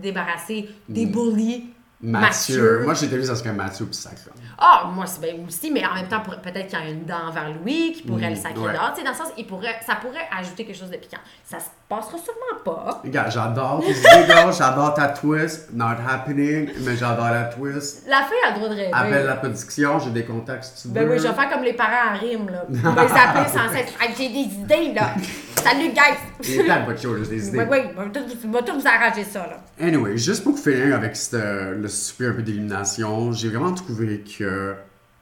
débarrasser 0.00 0.68
des 0.88 1.06
bullies. 1.06 1.70
Mathieu. 2.00 2.82
Moi, 2.84 2.94
j'étais 2.94 3.16
vu, 3.16 3.24
ça 3.24 3.34
serait 3.34 3.52
Mathieu 3.52 3.84
puis 3.86 3.94
Sacre. 3.94 4.20
Ah, 4.56 4.88
moi, 4.92 5.04
c'est 5.06 5.20
bien 5.20 5.34
aussi, 5.46 5.70
mais 5.70 5.84
en 5.84 5.94
même 5.94 6.06
temps, 6.08 6.20
peut-être 6.20 6.68
qu'il 6.68 6.78
y 6.78 6.82
a 6.82 6.88
une 6.88 7.04
dent 7.04 7.30
vers 7.32 7.48
Louis 7.52 7.92
qui 7.92 8.02
pourrait 8.02 8.28
Mm, 8.28 8.34
le 8.34 8.36
sacrer 8.36 8.58
ouais. 8.60 8.72
dehors. 8.72 8.92
Tu 8.92 8.98
sais, 9.00 9.04
dans 9.04 9.10
le 9.10 9.16
sens, 9.16 9.28
il 9.36 9.46
pourrait, 9.46 9.76
ça 9.86 9.96
pourrait 9.96 10.26
ajouter 10.36 10.64
quelque 10.64 10.78
chose 10.78 10.90
de 10.90 10.96
piquant. 10.96 11.18
Ça 11.44 11.58
se 11.58 11.66
passera 11.88 12.18
sûrement 12.18 12.62
pas. 12.64 13.00
Regarde, 13.04 13.30
j'adore 13.32 13.80
tes 13.80 13.90
idées, 13.92 14.52
j'adore 14.56 14.94
ta 14.94 15.08
twist. 15.08 15.72
Not 15.72 15.96
happening, 16.08 16.70
mais 16.80 16.96
j'adore 16.96 17.30
la 17.30 17.44
twist. 17.44 18.04
La 18.08 18.18
fille 18.22 18.36
a 18.46 18.50
le 18.52 18.56
droit 18.56 18.68
de 18.68 18.74
rêver. 18.74 18.90
Appelle 18.92 19.26
la 19.26 19.36
production, 19.36 19.98
j'ai 19.98 20.10
des 20.10 20.24
contacts 20.24 20.64
si 20.64 20.82
tu 20.82 20.88
veux. 20.88 20.94
Ben 20.94 21.08
oui, 21.10 21.18
je 21.18 21.26
vais 21.28 21.34
faire 21.34 21.50
comme 21.50 21.62
les 21.62 21.72
parents 21.74 22.14
en 22.14 22.18
rime, 22.18 22.48
là. 22.48 22.64
On 22.84 22.90
va 22.92 23.04
les 23.04 23.12
appeler 23.12 23.48
sans 23.48 23.72
cesse. 23.72 23.92
J'ai 24.16 24.28
des 24.28 24.54
idées, 24.54 24.92
là. 24.94 25.14
Salut, 25.62 25.88
guys! 25.92 26.16
Il 26.44 26.60
est 26.60 26.64
plein 26.64 26.80
de 26.80 26.86
bonnes 26.86 26.98
choses, 26.98 27.28
des 27.28 27.48
idées. 27.48 27.58
Oui, 27.58 27.64
oui, 27.70 27.78
on 27.96 28.50
va 28.52 28.62
tout, 28.62 28.78
vous 28.80 28.86
arranger 28.86 29.24
ça, 29.24 29.40
là. 29.46 29.60
Anyway, 29.80 30.16
juste 30.16 30.44
pour 30.44 30.58
finir 30.58 30.94
avec 30.94 31.16
ce- 31.16 31.74
le 31.74 31.88
super 31.88 32.30
un 32.30 32.34
peu 32.34 32.42
d'élimination, 32.42 33.32
j'ai 33.32 33.48
vraiment 33.48 33.72
trouvé 33.74 34.22
que 34.38 34.74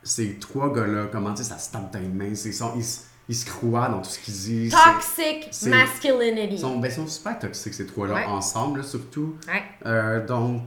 ces 0.02 0.38
trois 0.38 0.72
gars-là, 0.72 1.06
comment 1.10 1.30
dire, 1.30 1.44
ça 1.44 1.58
se 1.58 1.70
tape 1.72 1.92
dans 1.92 1.98
les 1.98 2.08
mains, 2.08 2.34
c'est 2.34 2.52
ça, 2.52 2.72
ils, 3.28 3.34
se 3.34 3.46
croit 3.46 3.88
dans 3.88 4.00
tout 4.00 4.10
ce 4.10 4.18
qu'il 4.20 4.34
dit. 4.34 4.70
c'est- 4.70 4.76
Toxic 4.92 5.48
c'est- 5.50 5.70
masculinity. 5.70 6.54
Ils 6.54 6.58
sont, 6.60 6.78
ben, 6.78 6.90
sont 6.90 7.06
super 7.06 7.38
toxiques, 7.38 7.74
ces 7.74 7.86
trois-là, 7.86 8.14
Ouais. 8.14 8.24
ensemble, 8.26 8.80
là, 8.80 8.84
surtout. 8.84 9.36
Ouais. 9.48 9.62
Euh, 9.86 10.24
donc, 10.24 10.62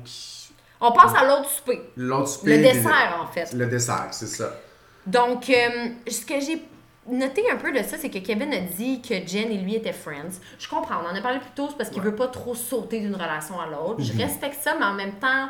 On 0.81 0.91
passe 0.91 1.13
à 1.15 1.25
l'autre 1.25 1.49
souper. 1.49 1.79
l'autre 1.95 2.21
Le 2.21 2.27
souper, 2.27 2.57
dessert, 2.73 3.19
en 3.23 3.31
fait. 3.31 3.53
Le 3.53 3.65
dessert, 3.67 4.07
c'est 4.11 4.27
ça. 4.27 4.51
Donc, 5.07 5.49
euh, 5.49 5.89
ce 6.07 6.25
que 6.25 6.39
j'ai 6.41 6.61
noté 7.11 7.43
un 7.51 7.57
peu 7.57 7.71
de 7.71 7.83
ça, 7.83 7.97
c'est 7.97 8.09
que 8.09 8.19
Kevin 8.19 8.53
a 8.53 8.59
dit 8.59 9.01
que 9.01 9.15
Jen 9.27 9.51
et 9.51 9.57
lui 9.57 9.75
étaient 9.75 9.93
friends. 9.93 10.39
Je 10.57 10.67
comprends, 10.67 10.95
on 11.03 11.11
en 11.11 11.15
a 11.15 11.21
parlé 11.21 11.39
plus 11.39 11.51
tôt, 11.55 11.67
c'est 11.69 11.77
parce 11.77 11.89
qu'il 11.89 12.01
veut 12.01 12.15
pas 12.15 12.27
trop 12.27 12.55
sauter 12.55 12.99
d'une 12.99 13.15
relation 13.15 13.59
à 13.59 13.67
l'autre. 13.67 14.01
Je 14.01 14.17
respecte 14.17 14.61
ça, 14.61 14.75
mais 14.77 14.85
en 14.85 14.93
même 14.93 15.13
temps, 15.13 15.49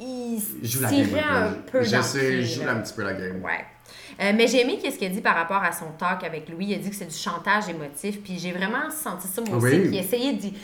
il 0.00 0.40
tirait 0.62 1.20
un 1.20 1.52
peu 1.70 1.82
Je 1.82 1.96
dans 1.96 2.02
sais, 2.02 2.38
il 2.38 2.46
joue 2.46 2.68
un 2.68 2.80
petit 2.80 2.94
peu 2.94 3.02
la 3.02 3.14
game. 3.14 3.42
Ouais. 3.42 3.64
Euh, 4.20 4.32
mais 4.34 4.46
j'ai 4.46 4.62
aimé 4.62 4.78
qu'est-ce 4.80 4.98
qu'il 4.98 5.08
a 5.08 5.10
dit 5.10 5.20
par 5.20 5.34
rapport 5.34 5.62
à 5.62 5.72
son 5.72 5.90
talk 5.98 6.24
avec 6.24 6.48
lui. 6.48 6.66
Il 6.66 6.74
a 6.74 6.78
dit 6.78 6.88
que 6.88 6.96
c'est 6.96 7.06
du 7.06 7.16
chantage 7.16 7.68
émotif. 7.68 8.22
Puis 8.22 8.38
j'ai 8.38 8.52
vraiment 8.52 8.90
senti 8.90 9.28
ça 9.28 9.42
moi 9.42 9.56
aussi. 9.56 9.66
Oui? 9.66 9.80
Puis 9.80 9.88
il 9.92 9.98
essayait 9.98 10.32
d'y 10.32 10.54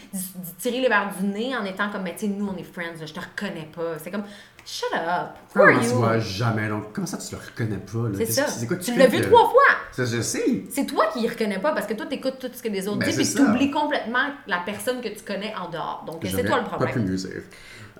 tirer 0.58 0.80
les 0.80 0.88
verres 0.88 1.12
du 1.18 1.26
nez 1.26 1.54
en 1.56 1.64
étant 1.64 1.90
comme, 1.90 2.02
mais 2.02 2.14
tu 2.14 2.20
sais, 2.20 2.28
nous 2.28 2.48
on 2.48 2.56
est 2.56 2.62
friends, 2.62 3.04
je 3.04 3.12
te 3.12 3.20
reconnais 3.20 3.68
pas. 3.74 3.98
C'est 4.02 4.10
comme, 4.10 4.24
shut 4.64 4.88
up. 4.94 5.36
Who 5.54 5.60
Comment 5.60 5.74
are 5.76 5.80
tu 5.80 5.88
you? 5.88 5.94
vois 5.96 6.18
jamais, 6.18 6.68
donc 6.68 6.92
comment 6.92 7.06
ça 7.06 7.16
tu 7.18 7.34
le 7.34 7.40
reconnais 7.40 7.76
pas? 7.78 8.18
C'est 8.18 8.32
ça. 8.32 8.46
C'est 8.48 8.66
quoi 8.66 8.76
tu 8.76 8.92
fais 8.92 8.98
l'as 8.98 9.06
vu 9.06 9.18
que- 9.20 9.26
trois 9.26 9.48
fois. 9.50 9.62
Ça, 9.92 10.04
je 10.04 10.20
sais. 10.20 10.64
C'est 10.70 10.86
toi 10.86 11.06
qui 11.12 11.20
y 11.24 11.28
reconnais 11.28 11.58
pas 11.58 11.72
parce 11.72 11.86
que 11.86 11.94
toi, 11.94 12.06
t'écoutes 12.06 12.38
tout 12.38 12.50
ce 12.52 12.62
que 12.62 12.68
les 12.68 12.88
autres 12.88 12.98
Ben, 12.98 13.06
disent 13.06 13.16
puis 13.16 13.24
c'est 13.24 13.38
ça. 13.38 13.44
t'oublies 13.44 13.70
complètement 13.70 14.26
la 14.46 14.58
personne 14.64 15.00
que 15.00 15.08
tu 15.08 15.22
connais 15.26 15.54
en 15.54 15.68
dehors. 15.68 16.04
Donc, 16.06 16.20
c'est 16.24 16.44
toi 16.44 16.58
le 16.58 16.64
Pas 16.64 16.70
pu 16.78 16.84
problème. 16.84 17.04
mieux 17.08 17.16
dire. 17.16 17.42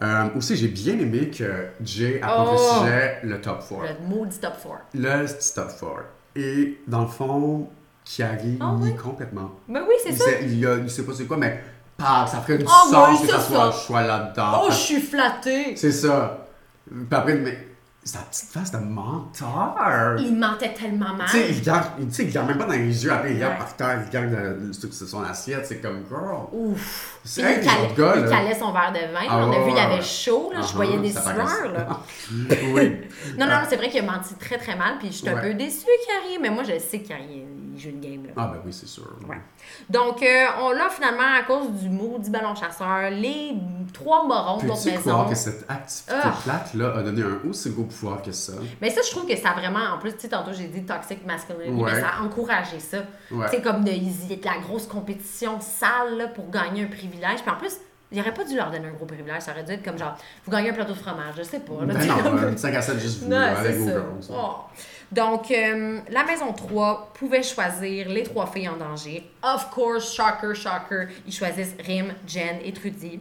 Euh, 0.01 0.29
aussi, 0.37 0.57
j'ai 0.57 0.69
bien 0.69 0.95
aimé 0.99 1.31
que 1.31 1.67
Jay 1.85 2.19
apporte 2.23 2.59
Oh. 2.61 2.81
le 2.81 2.87
sujet, 2.87 3.19
le 3.23 3.41
top 3.41 3.61
4. 3.69 3.83
Le 3.83 4.09
maudit 4.09 4.39
top 4.39 4.55
4. 4.63 4.75
Le 4.95 5.27
top 5.55 5.69
4. 5.81 6.05
Et 6.35 6.81
dans 6.89 7.03
le 7.03 7.07
fond, 7.09 7.69
Kiari 8.05 8.57
Ah 8.61 8.75
nie 8.79 8.91
ouais? 8.91 8.97
complètement. 8.97 9.53
Mais 9.69 9.81
oui, 9.81 9.95
c'est 10.03 10.13
ça. 10.13 10.25
sait, 10.25 10.41
il, 10.49 10.67
a- 10.67 10.77
il 10.79 10.91
sait 10.91 11.05
pas 11.05 11.13
c'est 11.15 11.25
quoi, 11.27 11.37
mais 11.37 11.63
ça 12.01 12.27
ferait 12.45 12.59
du 12.59 12.65
Ah, 12.67 12.85
sens 12.91 13.21
oui, 13.21 13.27
que 13.27 13.33
ça, 13.33 13.39
ça 13.39 13.47
soit, 13.47 13.73
soit 13.73 14.03
là-dedans. 14.03 14.63
Oh, 14.65 14.67
je 14.71 14.75
suis 14.77 15.01
flattée. 15.01 15.77
C'est 15.77 15.93
ça. 15.93 16.42
Puis 16.93 17.07
après, 17.19 17.35
mais 17.37 17.69
sa 18.05 18.19
petite 18.19 18.49
face 18.51 18.73
de 18.73 18.79
menteur. 18.79 20.17
Il 20.19 20.37
mentait 20.37 20.75
tellement 20.75 21.15
mal. 21.15 21.27
Tu 21.31 21.39
sais, 21.39 21.51
il 21.51 21.59
regarde, 21.61 21.85
il- 22.01 22.07
tu 22.09 22.15
sais, 22.15 22.25
il 22.25 22.29
regarde 22.31 22.49
même 22.49 22.59
pas 22.59 22.65
dans 22.65 22.73
les 22.73 23.05
yeux, 23.05 23.13
après 23.13 23.31
il 23.31 23.35
regarde 23.37 23.53
Ouais. 23.53 23.59
par 23.61 23.77
terre, 23.77 24.01
il 24.03 24.07
regarde 24.09 24.35
euh, 24.35 24.73
que 24.73 24.89
c'est 24.93 25.07
son 25.07 25.23
assiette, 25.23 25.65
c'est 25.67 25.81
comme 25.81 26.03
girl. 26.09 26.49
Ouf. 26.53 27.19
C'est 27.25 27.45
un 27.45 27.61
il, 27.61 27.65
gars, 27.97 28.15
il 28.17 28.29
calait 28.29 28.55
son 28.59 28.73
verre 28.73 28.93
de 28.93 29.13
vin. 29.13 29.21
Ah, 29.29 29.47
on 29.47 29.53
a 29.53 29.65
vu, 29.65 29.71
il 29.71 29.79
avait 29.79 30.03
chaud. 30.03 30.51
Là, 30.53 30.61
je 30.63 30.67
Ah, 30.73 30.77
voyais 30.77 30.99
des 30.99 31.11
sueurs. 31.13 31.73
Là. 31.73 32.01
oui. 32.75 32.97
Non, 33.39 33.47
non, 33.47 33.53
Ah. 33.53 33.67
c'est 33.69 33.77
vrai 33.77 33.89
qu'il 33.89 34.01
a 34.01 34.11
menti 34.13 34.35
très, 34.35 34.59
très 34.59 34.75
mal. 34.77 34.95
Puis 34.99 35.09
je 35.09 35.19
suis 35.19 35.29
un 35.29 35.35
Ouais. 35.37 35.41
peu 35.53 35.55
déçue, 35.55 35.87
Carrie. 36.09 36.39
Mais 36.41 36.51
moi, 36.51 36.65
je 36.65 36.77
sais 36.81 36.99
que 37.01 37.07
Carrie, 37.09 37.45
il 37.83 37.91
joue 37.91 37.97
une 37.97 38.01
game. 38.01 38.27
Là. 38.27 38.33
Ah 38.37 38.51
ben 38.53 38.61
oui, 38.65 38.73
c'est 38.73 38.87
sûr. 38.89 39.05
Ouais. 39.29 39.37
Donc, 39.91 40.23
euh, 40.23 40.47
on 40.61 40.71
l'a 40.71 40.89
finalement, 40.91 41.35
à 41.39 41.43
cause 41.45 41.71
du 41.73 41.89
maudit 41.89 42.31
ballon 42.31 42.55
chasseur, 42.55 43.11
les 43.11 43.55
trois 43.93 44.25
morons 44.27 44.59
de 44.59 44.67
notre 44.67 44.85
maison. 44.87 45.01
croire 45.11 45.29
que 45.29 45.35
cette 45.35 45.65
activité 45.71 46.13
Ah. 46.23 46.35
plate-là 46.45 46.95
a 46.97 47.03
donné 47.03 47.23
un 47.23 47.49
aussi 47.49 47.71
gros 47.71 47.85
pouvoir 47.85 48.23
que 48.23 48.33
ça? 48.33 48.53
Mais 48.81 48.91
ça, 48.91 49.01
je 49.05 49.11
trouve 49.11 49.27
que 49.27 49.37
ça 49.37 49.51
a 49.51 49.55
vraiment, 49.55 49.95
en 49.95 49.99
plus, 49.99 50.13
tu 50.13 50.21
sais, 50.21 50.29
tantôt 50.29 50.53
j'ai 50.53 50.69
dit 50.69 50.85
toxic 50.85 51.25
masculinity, 51.27 51.83
Ouais. 51.83 51.93
mais 51.95 52.01
ça 52.01 52.09
a 52.21 52.23
encouragé 52.23 52.79
ça. 52.81 52.99
Ouais. 53.31 53.47
C'est 53.51 53.63
comme 53.63 53.85
de, 53.85 53.91
de 53.91 54.45
la 54.45 54.59
grosse 54.59 54.87
compétition 54.87 55.61
sale 55.61 56.17
là, 56.19 56.29
pour 56.29 56.49
gagner 56.51 56.85
un 56.85 56.89
privilège. 56.89 57.43
Puis 57.43 57.51
en 57.51 57.57
plus, 57.57 57.77
il 58.15 58.21
aurait 58.21 58.35
pas 58.35 58.45
dû 58.45 58.55
leur 58.57 58.71
donner 58.71 58.89
un 58.89 58.93
gros 58.93 59.07
privilège. 59.07 59.41
Ça 59.43 59.53
aurait 59.53 59.65
dû 59.65 59.73
être 59.73 59.83
comme 59.85 59.97
genre, 59.99 60.15
vous 60.45 60.51
gagnez 60.53 60.69
un 60.71 60.75
plateau 60.75 60.93
de 60.93 60.99
fromage, 60.99 61.35
je 61.39 61.43
sais 61.43 61.61
pas. 61.61 61.73
Là, 61.81 61.95
Ben 61.95 62.07
non, 62.07 62.23
comme- 62.23 62.39
euh, 62.45 62.57
5 62.57 62.75
à 62.75 62.83
7 62.83 62.99
juste 63.01 63.23
vous, 63.23 63.29
Non, 63.31 63.37
avec 63.39 63.77
vos 63.77 63.87
girls. 63.87 64.03
Oh. 64.31 64.51
Donc, 65.13 65.51
euh, 65.51 66.01
la 66.11 66.25
maison 66.25 66.53
3 66.53 67.13
pouvait 67.15 67.43
choisir 67.43 68.09
les 68.09 68.23
trois 68.23 68.47
filles 68.47 68.69
en 68.69 68.77
danger. 68.77 69.31
Of 69.43 69.69
course, 69.71 70.13
shocker, 70.15 70.55
shocker, 70.55 71.09
ils 71.27 71.33
choisissent 71.33 71.75
Rim, 71.87 72.15
Jen 72.27 72.57
et 72.65 72.73
Trudy. 72.73 73.21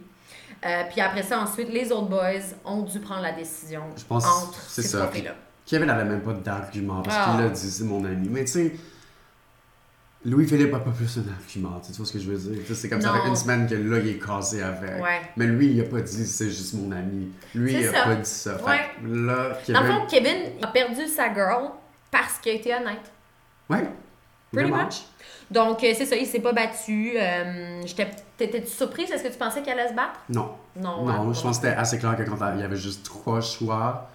Euh, 0.65 0.83
puis 0.89 1.01
après 1.01 1.23
ça, 1.23 1.39
ensuite, 1.41 1.69
les 1.69 1.91
autres 1.91 2.07
boys 2.07 2.55
ont 2.63 2.83
dû 2.83 2.99
prendre 2.99 3.21
la 3.23 3.31
décision 3.33 3.81
Je 3.97 4.03
pense 4.05 4.25
entre 4.25 4.51
que 4.51 4.63
c'est 4.67 4.81
ces 4.83 4.87
ça. 4.89 4.99
trois 4.99 5.11
filles-là. 5.11 5.35
Kevin 5.65 5.87
n'avait 5.87 6.05
même 6.05 6.21
pas 6.21 6.33
d'argument 6.33 7.01
parce 7.01 7.17
Ah. 7.19 7.31
qu'il 7.35 7.45
a 7.45 7.49
dit 7.49 7.59
c'est 7.71 7.83
mon 7.83 8.03
ami. 8.05 8.27
Mais 8.29 8.45
tu 8.45 8.51
sais, 8.51 8.75
Louis-Philippe 10.23 10.71
n'a 10.71 10.79
pas 10.79 10.91
plus 10.91 11.17
un 11.17 11.23
argument. 11.33 11.79
Tu 11.85 11.93
sais 11.93 12.05
ce 12.05 12.13
que 12.13 12.19
je 12.19 12.29
veux 12.29 12.37
dire? 12.37 12.61
C'est 12.75 12.89
comme 12.89 13.01
ça 13.01 13.07
Non. 13.11 13.23
fait 13.23 13.27
une 13.29 13.35
semaine 13.35 13.67
que 13.67 13.73
là, 13.73 13.97
il 13.97 14.07
est 14.09 14.19
casé 14.23 14.61
avec. 14.61 15.01
Ouais. 15.01 15.19
Mais 15.35 15.47
lui, 15.47 15.67
il 15.71 15.81
a 15.81 15.85
pas 15.85 15.99
dit 16.01 16.25
c'est 16.27 16.49
juste 16.49 16.75
mon 16.75 16.91
ami. 16.91 17.31
Lui, 17.55 17.73
il 17.73 17.87
a 17.87 17.91
ça. 17.91 18.03
pas 18.03 18.15
dit 18.15 18.29
ça. 18.29 18.57
Fait 18.59 18.63
Ouais. 18.65 18.79
là, 19.03 19.57
Dans 19.69 19.81
le 19.81 19.87
fond, 19.87 20.05
Kevin 20.07 20.37
a 20.61 20.67
perdu 20.67 21.07
sa 21.07 21.33
girl 21.33 21.71
parce 22.11 22.37
qu'il 22.39 22.51
a 22.51 22.55
été 22.55 22.73
honnête. 22.75 23.11
Ouais. 23.69 23.89
Pretty 24.51 24.69
Vraiment. 24.69 24.85
much. 24.85 24.95
Donc, 25.49 25.83
euh, 25.83 25.93
c'est 25.97 26.05
ça, 26.05 26.15
il 26.15 26.25
s'est 26.25 26.41
pas 26.41 26.51
battu. 26.53 27.13
Euh, 27.17 27.81
T'étais-tu 28.37 28.67
surprise? 28.67 29.09
Est-ce 29.11 29.23
que 29.23 29.29
tu 29.29 29.37
pensais 29.37 29.61
qu'elle 29.61 29.79
allait 29.79 29.89
se 29.89 29.93
battre? 29.93 30.19
Non. 30.29 30.51
Non. 30.75 31.05
Non, 31.05 31.09
hein, 31.29 31.33
je 31.33 31.41
pense 31.41 31.59
que 31.59 31.65
c'était 31.67 31.77
assez 31.77 31.97
clair 31.99 32.15
que 32.17 32.23
quand 32.23 32.37
il 32.55 32.59
y 32.59 32.63
avait 32.63 32.75
juste 32.75 33.05
trois 33.05 33.39
choix, 33.39 34.09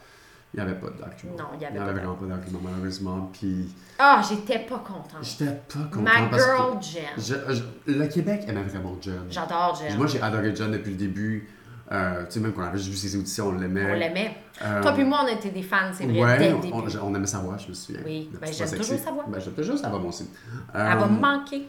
il 0.53 0.61
n'y 0.61 0.62
avait 0.68 0.78
pas 0.78 0.88
d'argument. 0.90 1.34
Non, 1.38 1.44
il 1.59 1.64
avait 1.64 1.72
n'y 1.72 1.78
pas 1.78 1.84
avait 1.84 2.01
vraiment 2.01 2.14
pas 2.14 2.24
d'argument, 2.26 2.59
malheureusement. 2.62 3.30
Puis 3.32 3.74
Ah, 3.99 4.20
j'étais 4.28 4.59
pas 4.61 4.78
contente. 4.78 5.22
j'étais 5.22 5.53
pas 5.53 5.84
content 5.90 6.03
Ma 6.03 6.26
parce 6.30 6.42
girl 6.44 6.78
que 6.78 6.84
Jen. 6.84 7.03
je- 7.16 7.55
je- 7.55 7.92
le 7.92 8.07
Québec 8.09 8.42
aimait 8.49 8.62
vraiment 8.62 8.97
John. 9.01 9.26
J'adore 9.30 9.74
Jen. 9.80 9.97
Moi, 9.97 10.07
j'ai 10.07 10.20
adoré 10.20 10.55
John 10.55 10.70
depuis 10.72 10.90
le 10.92 10.97
début. 10.99 11.49
Euh, 11.93 12.24
tu 12.24 12.32
sais, 12.32 12.41
même 12.41 12.53
quand 12.53 12.62
on 12.62 12.66
avait 12.66 12.78
juste 12.78 12.91
vu 12.91 12.97
ses 12.97 13.16
auditions, 13.16 13.49
on 13.49 13.53
l'aimait. 13.53 13.93
On 13.93 13.95
l'aimait. 13.95 14.37
Euh, 14.62 14.82
Toi 14.82 14.93
puis 14.93 15.05
moi, 15.05 15.20
on 15.24 15.28
était 15.28 15.51
des 15.51 15.62
fans, 15.62 15.93
c'est 15.93 16.07
vrai, 16.07 16.20
Ouais, 16.20 16.39
dès 16.39 16.49
le 16.51 16.57
on, 16.57 16.61
début. 16.61 16.74
on- 16.74 17.07
on 17.07 17.14
aimait 17.14 17.26
sa 17.26 17.39
voix, 17.39 17.57
je 17.59 17.68
me 17.68 17.74
souviens. 17.74 18.01
Oui, 18.05 18.28
ben, 18.41 18.53
j'aime 18.53 18.68
toujours 18.70 18.99
sa 18.99 19.11
voix. 19.12 19.24
Ben, 19.28 19.41
j'aime 19.41 19.53
toujours 19.55 19.78
sa 19.78 19.89
voix, 19.89 19.99
moi 20.01 20.09
aussi. 20.09 20.28
Elle 20.74 20.80
va 20.80 21.03
Euh, 21.05 21.07
me 21.07 21.20
manquer. 21.20 21.68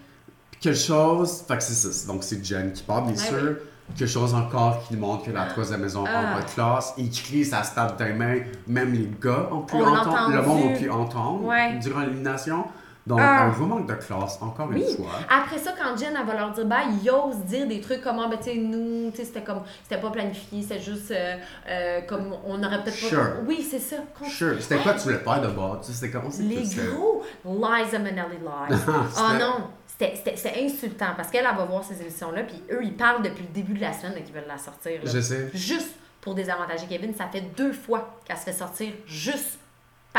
quelque 0.60 0.74
chose, 0.78 1.44
fait 1.48 1.58
que 1.58 1.64
c'est 1.64 1.74
ça, 1.92 2.12
donc 2.12 2.24
c'est 2.24 2.44
Jen 2.44 2.72
qui 2.74 2.82
parle, 2.84 3.04
bien 3.04 3.12
Ouais, 3.14 3.18
sûr. 3.20 3.56
Quelque 3.98 4.10
chose 4.10 4.34
encore 4.34 4.86
qui 4.88 4.98
montre 4.98 5.24
que 5.26 5.32
la 5.32 5.46
troisième 5.46 5.80
maison 5.82 6.04
Ah. 6.06 6.20
en 6.20 6.38
bas 6.40 6.42
de 6.46 6.50
classe. 6.50 6.94
Il 6.98 7.10
crie, 7.10 7.46
ça 7.46 7.64
se 7.64 7.74
tape 7.74 7.98
des 7.98 8.12
mains. 8.12 8.40
Même 8.68 8.92
les 8.94 9.10
gars 9.22 9.48
ont 9.50 9.62
pu 9.62 9.76
On 9.76 9.86
entendre. 9.88 10.36
Le 10.36 10.42
monde 10.42 10.72
a 10.74 10.78
pu 10.78 10.90
entendre 10.90 11.46
Ouais. 11.46 11.78
durant 11.82 12.02
l'élimination. 12.02 12.66
Donc, 13.08 13.20
Ah. 13.22 13.44
un 13.46 13.50
gros 13.52 13.66
manque 13.66 13.88
de 13.88 13.94
classe, 13.94 14.38
encore 14.42 14.68
Oui. 14.70 14.84
une 14.88 14.98
fois. 14.98 15.14
Après 15.30 15.58
ça, 15.58 15.72
quand 15.82 15.98
Jen 15.98 16.14
elle 16.20 16.26
va 16.28 16.34
leur 16.36 16.52
dire 16.52 16.66
bye, 16.66 16.86
ils 17.02 17.10
osent 17.10 17.38
dire 17.46 17.66
des 17.68 17.80
trucs 17.80 18.02
comme 18.02 18.20
ah, 18.20 18.28
ben, 18.30 18.38
tu 18.38 18.44
sais, 18.44 18.56
nous, 18.58 19.10
tu 19.12 19.18
sais, 19.18 19.26
c'était 19.26 19.44
comme, 19.44 19.62
c'était 19.84 20.02
pas 20.02 20.10
planifié, 20.12 20.62
c'était 20.62 20.80
juste 20.82 21.12
euh, 21.12 21.36
euh, 21.70 22.02
comme 22.02 22.36
on 22.46 22.62
aurait 22.64 22.84
peut-être 22.84 23.00
pas. 23.02 23.08
Sure. 23.08 23.30
Oui, 23.48 23.66
c'est 23.70 23.80
ça. 23.80 23.96
Con- 24.20 24.26
Sure. 24.30 24.56
C'était 24.60 24.78
quoi 24.78 24.94
tu 24.94 25.00
voulais 25.00 25.18
faire 25.20 25.42
de 25.42 25.48
bord? 25.48 25.80
Tu 25.82 25.88
sais, 25.88 25.94
C'était 25.94 26.12
comment 26.12 26.30
Les 26.38 26.64
gros 26.64 27.24
Liza 27.46 27.98
Minnelli 27.98 28.38
lies. 28.42 28.76
oh 28.88 28.92
non, 29.40 29.68
c'était- 29.88 30.64
insultant 30.66 31.14
parce 31.16 31.30
qu'elle, 31.30 31.46
elle 31.50 31.56
va 31.58 31.64
voir 31.66 31.84
ces 31.84 32.02
émissions-là, 32.02 32.44
puis 32.44 32.62
eux, 32.72 32.82
ils 32.84 32.96
parlent 32.96 33.22
depuis 33.24 33.44
le 33.44 33.54
début 33.54 33.74
de 33.74 33.82
la 33.82 33.94
semaine 33.94 34.16
qu'ils 34.24 34.34
veulent 34.34 34.44
la 34.48 34.58
sortir. 34.58 35.00
là. 35.04 35.10
Je 35.12 35.20
sais. 35.22 35.50
Juste 35.54 35.92
pour 36.20 36.36
désavantager 36.36 36.88
Kevin, 36.90 37.14
ça 37.16 37.28
fait 37.32 37.46
deux 37.56 37.72
fois 37.72 38.18
qu'elle 38.26 38.36
se 38.38 38.44
fait 38.44 38.52
sortir 38.54 38.92
juste 39.06 39.58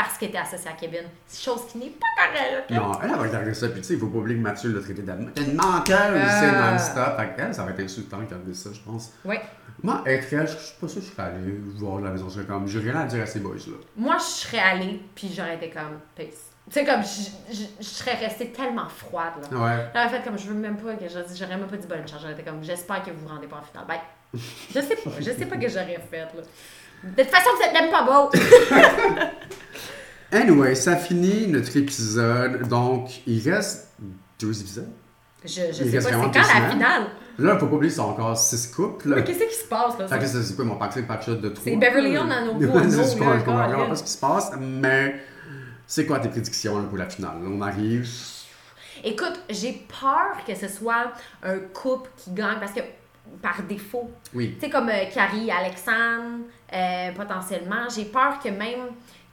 parce 0.03 0.17
qu'elle 0.17 0.29
était 0.29 0.37
associée 0.37 0.69
à 0.69 0.73
Kevin. 0.73 1.03
Chose 1.31 1.61
qui 1.71 1.77
n'est 1.77 1.89
pas 1.91 2.05
correcte. 2.27 2.69
Non, 2.71 2.91
elle 3.03 3.09
va 3.09 3.17
regarder 3.17 3.53
ça, 3.53 3.67
puis 3.69 3.81
tu 3.81 3.87
sais, 3.87 3.93
il 3.95 3.99
faut 3.99 4.07
pas 4.07 4.17
oublier 4.19 4.37
que 4.37 4.43
Mathieu 4.43 4.71
l'a 4.73 4.81
traité. 4.81 5.03
T'es 5.03 5.41
une 5.43 5.55
menteuse, 5.55 5.95
Ah. 5.95 6.39
c'est 6.39 6.51
non-stop. 6.51 7.17
Fait 7.19 7.35
qu'elle, 7.35 7.53
ça 7.53 7.63
va 7.63 7.71
être 7.71 7.79
insultant 7.81 8.17
de 8.17 8.25
regarder 8.25 8.53
ça, 8.53 8.69
je 8.73 8.79
pense. 8.79 9.11
Oui. 9.25 9.35
Moi, 9.81 10.01
être 10.05 10.33
elle, 10.33 10.47
je 10.47 10.57
suis 10.57 10.75
pas 10.79 10.87
sûr 10.87 11.01
que 11.01 11.07
je 11.07 11.11
serais 11.13 11.23
allé 11.27 11.53
voir 11.77 12.01
la 12.01 12.09
maison. 12.11 12.27
Je 12.27 12.33
serais 12.35 12.45
comme, 12.45 12.67
j'ai 12.67 12.79
rien 12.79 12.95
à 12.99 13.05
dire 13.05 13.23
à 13.23 13.25
ces 13.25 13.39
boys-là. 13.39 13.77
Moi, 13.95 14.17
je 14.17 14.23
serais 14.23 14.59
allée, 14.59 15.01
puis 15.15 15.31
j'aurais 15.35 15.55
été 15.55 15.69
comme, 15.69 15.99
peace. 16.15 16.51
Tu 16.69 16.73
sais, 16.73 16.85
comme, 16.85 17.01
je, 17.01 17.53
je- 17.55 17.63
je 17.79 17.83
serais 17.85 18.13
restée 18.15 18.51
tellement 18.51 18.87
froide, 18.89 19.33
là. 19.51 19.57
Ouais. 19.57 19.85
J'aurais 19.95 20.09
fait 20.09 20.23
comme, 20.23 20.37
je 20.37 20.47
veux 20.47 20.53
même 20.53 20.77
pas 20.77 20.93
que, 20.95 21.05
je- 21.07 21.35
j'aurais 21.35 21.57
même 21.57 21.67
pas 21.67 21.77
dit 21.77 21.87
bonne 21.87 22.07
chance. 22.07 22.19
J'aurais 22.21 22.33
été 22.33 22.43
comme, 22.43 22.63
j'espère 22.63 23.01
que 23.03 23.09
vous 23.11 23.21
vous 23.21 23.27
rendez 23.33 23.47
pas 23.47 23.57
en 23.57 23.61
finale. 23.63 23.85
Bye. 23.87 23.99
Je 24.33 24.79
sais 24.81 24.95
pas, 24.95 25.09
je 25.19 25.23
sais 25.31 25.45
pas 25.45 25.57
que 25.57 25.67
j'aurais 25.69 25.99
fait, 26.11 26.17
là. 26.35 26.41
De 27.01 27.23
toute 27.23 27.31
façon, 27.31 27.49
vous 27.55 27.63
êtes 27.65 27.73
même 27.73 27.89
pas 27.89 28.03
beau. 28.03 28.29
Anyway, 30.31 30.75
ça 30.75 30.95
finit 30.95 31.47
notre 31.47 31.75
épisode. 31.77 32.67
Donc, 32.67 33.09
il 33.25 33.49
reste 33.49 33.91
deux 34.39 34.59
épisodes. 34.61 34.89
Je, 35.43 35.49
je 35.49 35.59
Il 35.83 35.91
sais 35.91 35.97
pas, 35.97 36.01
c'est 36.01 36.11
quand 36.11 36.33
la 36.33 36.69
finale? 36.69 37.03
Là, 37.37 37.57
faut 37.57 37.67
pas 37.67 37.75
oublier, 37.75 37.91
c'est 37.91 38.01
encore 38.01 38.37
six 38.37 38.67
couples. 38.67 39.07
Mais 39.15 39.23
Qu'est-ce 39.23 39.45
qui 39.45 39.55
se 39.63 39.67
passe, 39.67 39.97
là? 39.97 40.07
Fait 40.07 40.19
que 40.19 40.25
c'est 40.27 40.55
quoi 40.55 40.65
mon 40.65 40.75
pack 40.75 40.93
shot 41.23 41.35
de 41.35 41.49
trois? 41.49 41.63
C'est 41.63 41.77
Beverly 41.77 42.09
Hills 42.11 42.17
dans 42.17 42.25
nos 42.25 42.59
là, 42.59 42.83
Je 43.39 43.43
comprends 43.45 43.87
pas 43.87 43.95
ce 43.95 44.03
qui 44.03 44.11
se 44.11 44.17
passe, 44.17 44.51
mais 44.59 45.15
c'est 45.87 46.05
quoi 46.05 46.19
tes 46.19 46.27
prédictions 46.29 46.77
là, 46.77 46.85
pour 46.87 46.97
la 46.97 47.09
finale? 47.09 47.37
On 47.45 47.61
arrive. 47.61 48.07
Écoute, 49.03 49.39
j'ai 49.49 49.85
peur 50.01 50.43
que 50.45 50.53
ce 50.53 50.67
soit 50.67 51.13
un 51.41 51.59
couple 51.73 52.09
qui 52.17 52.31
gagne 52.31 52.59
parce 52.59 52.73
que 52.73 52.81
par 53.41 53.61
défaut, 53.63 54.11
Oui. 54.33 54.55
tu 54.59 54.65
sais, 54.65 54.69
comme 54.71 54.89
euh, 54.89 55.05
Carrie, 55.13 55.49
Alexandre, 55.51 56.39
euh, 56.73 57.11
potentiellement, 57.15 57.87
j'ai 57.95 58.05
peur 58.05 58.39
que 58.43 58.49
même 58.49 58.89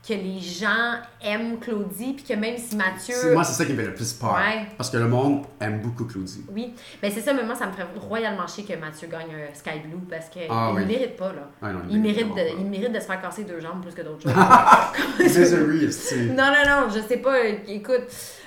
que 0.06 0.14
les 0.14 0.40
gens 0.40 0.94
aiment 1.20 1.58
Claudie, 1.58 2.12
puis 2.12 2.24
que 2.24 2.34
même 2.34 2.56
si 2.56 2.68
C'est- 2.70 2.76
Mathieu. 2.76 3.32
Moi, 3.32 3.42
c'est 3.42 3.54
ça 3.54 3.64
qui 3.64 3.72
me 3.72 3.78
fait 3.80 3.86
le 3.88 3.94
plus 3.94 4.12
peur. 4.12 4.34
Ouais. 4.34 4.66
Parce 4.76 4.88
que 4.90 4.98
le 4.98 5.08
monde 5.08 5.44
aime 5.60 5.80
beaucoup 5.80 6.04
Claudie. 6.04 6.44
Oui, 6.52 6.74
mais 7.02 7.10
c'est 7.10 7.20
ça, 7.22 7.32
mais 7.32 7.42
moi, 7.42 7.54
ça 7.56 7.66
me 7.66 7.72
ferait 7.72 7.86
royalement 8.00 8.46
chier 8.46 8.64
que 8.64 8.74
Mathieu 8.78 9.08
gagne 9.08 9.26
un 9.34 9.54
Sky 9.54 9.80
Blue 9.80 9.98
parce 10.08 10.28
qu'il 10.28 10.42
Ah 10.48 10.70
ne 10.72 10.76
oui. 10.78 10.84
mérite 10.86 11.16
pas, 11.16 11.28
là. 11.32 11.48
Ah 11.60 11.72
non, 11.72 11.80
il, 11.90 12.00
mérite 12.00 12.34
de, 12.34 12.42
il 12.60 12.66
mérite 12.66 12.92
de 12.92 13.00
se 13.00 13.06
faire 13.06 13.20
casser 13.20 13.42
deux 13.44 13.58
jambes 13.60 13.82
plus 13.82 13.94
que 13.94 14.02
d'autres 14.02 14.22
choses. 14.30 14.32
Misery, 15.18 15.92
c'est. 15.92 16.16
non, 16.26 16.44
non, 16.46 16.64
non, 16.82 16.88
je 16.94 17.00
sais 17.06 17.16
pas. 17.18 17.36
Écoute, 17.66 18.02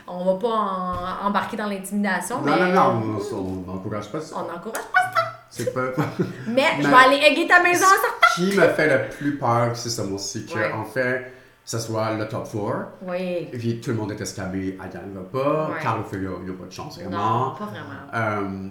on 0.08 0.24
va 0.26 0.36
pas 0.40 0.48
en- 0.48 1.28
embarquer 1.28 1.58
dans 1.58 1.68
l'intimidation, 1.68 2.42
mais. 2.42 2.52
Non, 2.52 2.68
non, 2.68 2.74
non, 2.74 3.24
on 3.34 3.72
n'encourage 3.74 4.10
pas 4.12 4.22
ça. 4.22 4.36
On 4.38 4.42
n'encourage 4.52 4.82
pas 4.94 5.00
ça. 5.16 5.22
C'est 5.50 5.74
pas. 5.74 5.82
Mais 6.48 6.64
je 6.80 6.88
vais 6.88 6.94
aller 6.94 7.18
égayer 7.18 7.48
ta 7.48 7.62
maison 7.62 7.86
en 7.86 7.90
sortant. 7.90 8.28
qui 8.36 8.56
me 8.56 8.68
fait 8.70 8.88
le 8.88 9.10
plus 9.10 9.36
peur, 9.38 9.76
c'est 9.76 9.90
ça, 9.90 10.04
moi 10.04 10.16
aussi, 10.16 10.46
que, 10.46 10.54
Ouais. 10.54 10.72
en 10.72 10.86
fait, 10.86 11.34
ce 11.66 11.78
soit 11.80 12.16
le 12.16 12.28
top 12.28 12.44
4. 12.52 12.88
Oui. 13.04 13.18
Et 13.52 13.58
puis 13.58 13.80
tout 13.80 13.92
le 13.92 13.98
monde 13.98 14.12
est 14.12 14.22
escamé, 14.22 14.78
elle 14.84 14.90
gagnera 14.90 15.24
pas. 15.32 15.70
Ouais. 15.70 15.82
Carl 15.82 16.00
Ophelia, 16.02 16.30
il 16.40 16.46
n'y 16.46 16.50
a 16.52 16.54
pas 16.54 16.66
de 16.66 16.72
chance, 16.72 16.98
Non, 17.00 17.10
vraiment. 17.10 17.52
pas 17.52 17.66
vraiment. 17.66 17.88
Euh, 18.14 18.70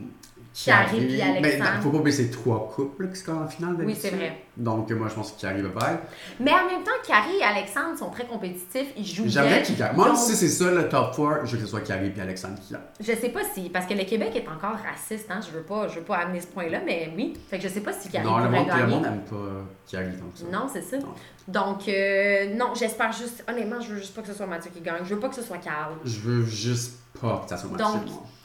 Carrie 0.67 1.07
puis 1.07 1.17
Mais 1.17 1.23
Alexandre. 1.23 1.71
il 1.77 1.83
faut 1.83 1.91
pas 1.91 1.99
oublier 1.99 2.17
ces 2.17 2.31
trois 2.31 2.69
couples 2.75 3.05
là, 3.05 3.09
qui 3.11 3.21
sont 3.21 3.33
en 3.33 3.47
finale 3.47 3.77
Oui, 3.85 3.97
c'est 3.99 4.11
vrai. 4.11 4.43
Donc, 4.57 4.91
moi, 4.91 5.09
je 5.09 5.15
pense 5.15 5.33
que 5.33 5.41
Carrie 5.41 5.63
va 5.63 5.69
pas. 5.69 6.01
Mais 6.41 6.51
en 6.51 6.67
même 6.67 6.83
temps, 6.83 6.91
Carrie 7.07 7.37
et 7.39 7.45
Alexandre 7.45 7.97
sont 7.97 8.11
très 8.11 8.27
compétitifs. 8.27 8.89
Ils 8.97 9.07
jouent 9.07 9.25
J'aimerais 9.29 9.63
qu'ils 9.63 9.77
gagnent. 9.77 9.95
Moi, 9.95 10.09
Donc, 10.09 10.17
si 10.19 10.35
c'est 10.35 10.49
ça 10.49 10.71
le 10.71 10.89
top 10.89 11.15
4, 11.17 11.47
je 11.47 11.53
veux 11.53 11.59
que 11.59 11.65
ce 11.65 11.71
soit 11.71 11.81
Carrie 11.83 12.13
et 12.17 12.21
Alexandre 12.21 12.59
qui 12.61 12.73
gagnent. 12.73 12.83
Je 12.99 13.13
sais 13.13 13.29
pas 13.29 13.43
si. 13.55 13.71
Parce 13.71 13.87
que 13.87 13.95
le 13.95 14.05
Québec 14.05 14.33
est 14.35 14.49
encore 14.49 14.77
raciste, 14.85 15.31
hein. 15.31 15.41
Je 15.47 15.57
veux 15.57 15.63
pas, 15.63 15.87
je 15.89 15.97
veux 16.01 16.05
pas 16.05 16.17
amener 16.17 16.41
ce 16.41 16.49
point-là, 16.49 16.81
mais 16.85 17.13
oui. 17.17 17.35
Fait 17.49 17.59
que 17.59 17.63
je 17.63 17.69
sais 17.69 17.81
pas 17.81 17.93
si 17.93 18.09
Carrie 18.09 18.27
Non, 18.27 18.39
le 18.39 18.49
monde, 18.51 18.69
le 18.77 18.87
monde 18.89 19.03
n'aime 19.03 19.21
pas 19.21 19.37
Carrie 19.89 20.17
tant 20.17 20.27
que 20.27 20.39
ça. 20.39 20.45
Non, 20.51 20.69
c'est 20.73 20.83
ça. 20.83 20.99
Non. 20.99 21.15
Donc, 21.47 21.89
euh, 21.89 22.55
non, 22.57 22.75
j'espère 22.75 23.13
juste. 23.13 23.45
Honnêtement, 23.49 23.81
je 23.81 23.93
veux 23.93 23.99
juste 23.99 24.15
pas 24.15 24.23
que 24.23 24.29
ce 24.29 24.35
soit 24.35 24.47
Mathieu 24.47 24.71
qui 24.75 24.81
gagne. 24.81 25.05
Je 25.05 25.15
veux 25.15 25.21
pas 25.21 25.29
que 25.29 25.37
ce 25.37 25.43
soit 25.43 25.59
Carl. 25.59 25.95
Je 26.05 26.19
veux 26.19 26.45
juste 26.45 26.99
pas 27.21 27.43
que 27.45 27.49
ça 27.49 27.57
soit 27.57 27.71
Mathieu. 27.71 27.85
Donc. 28.01 28.03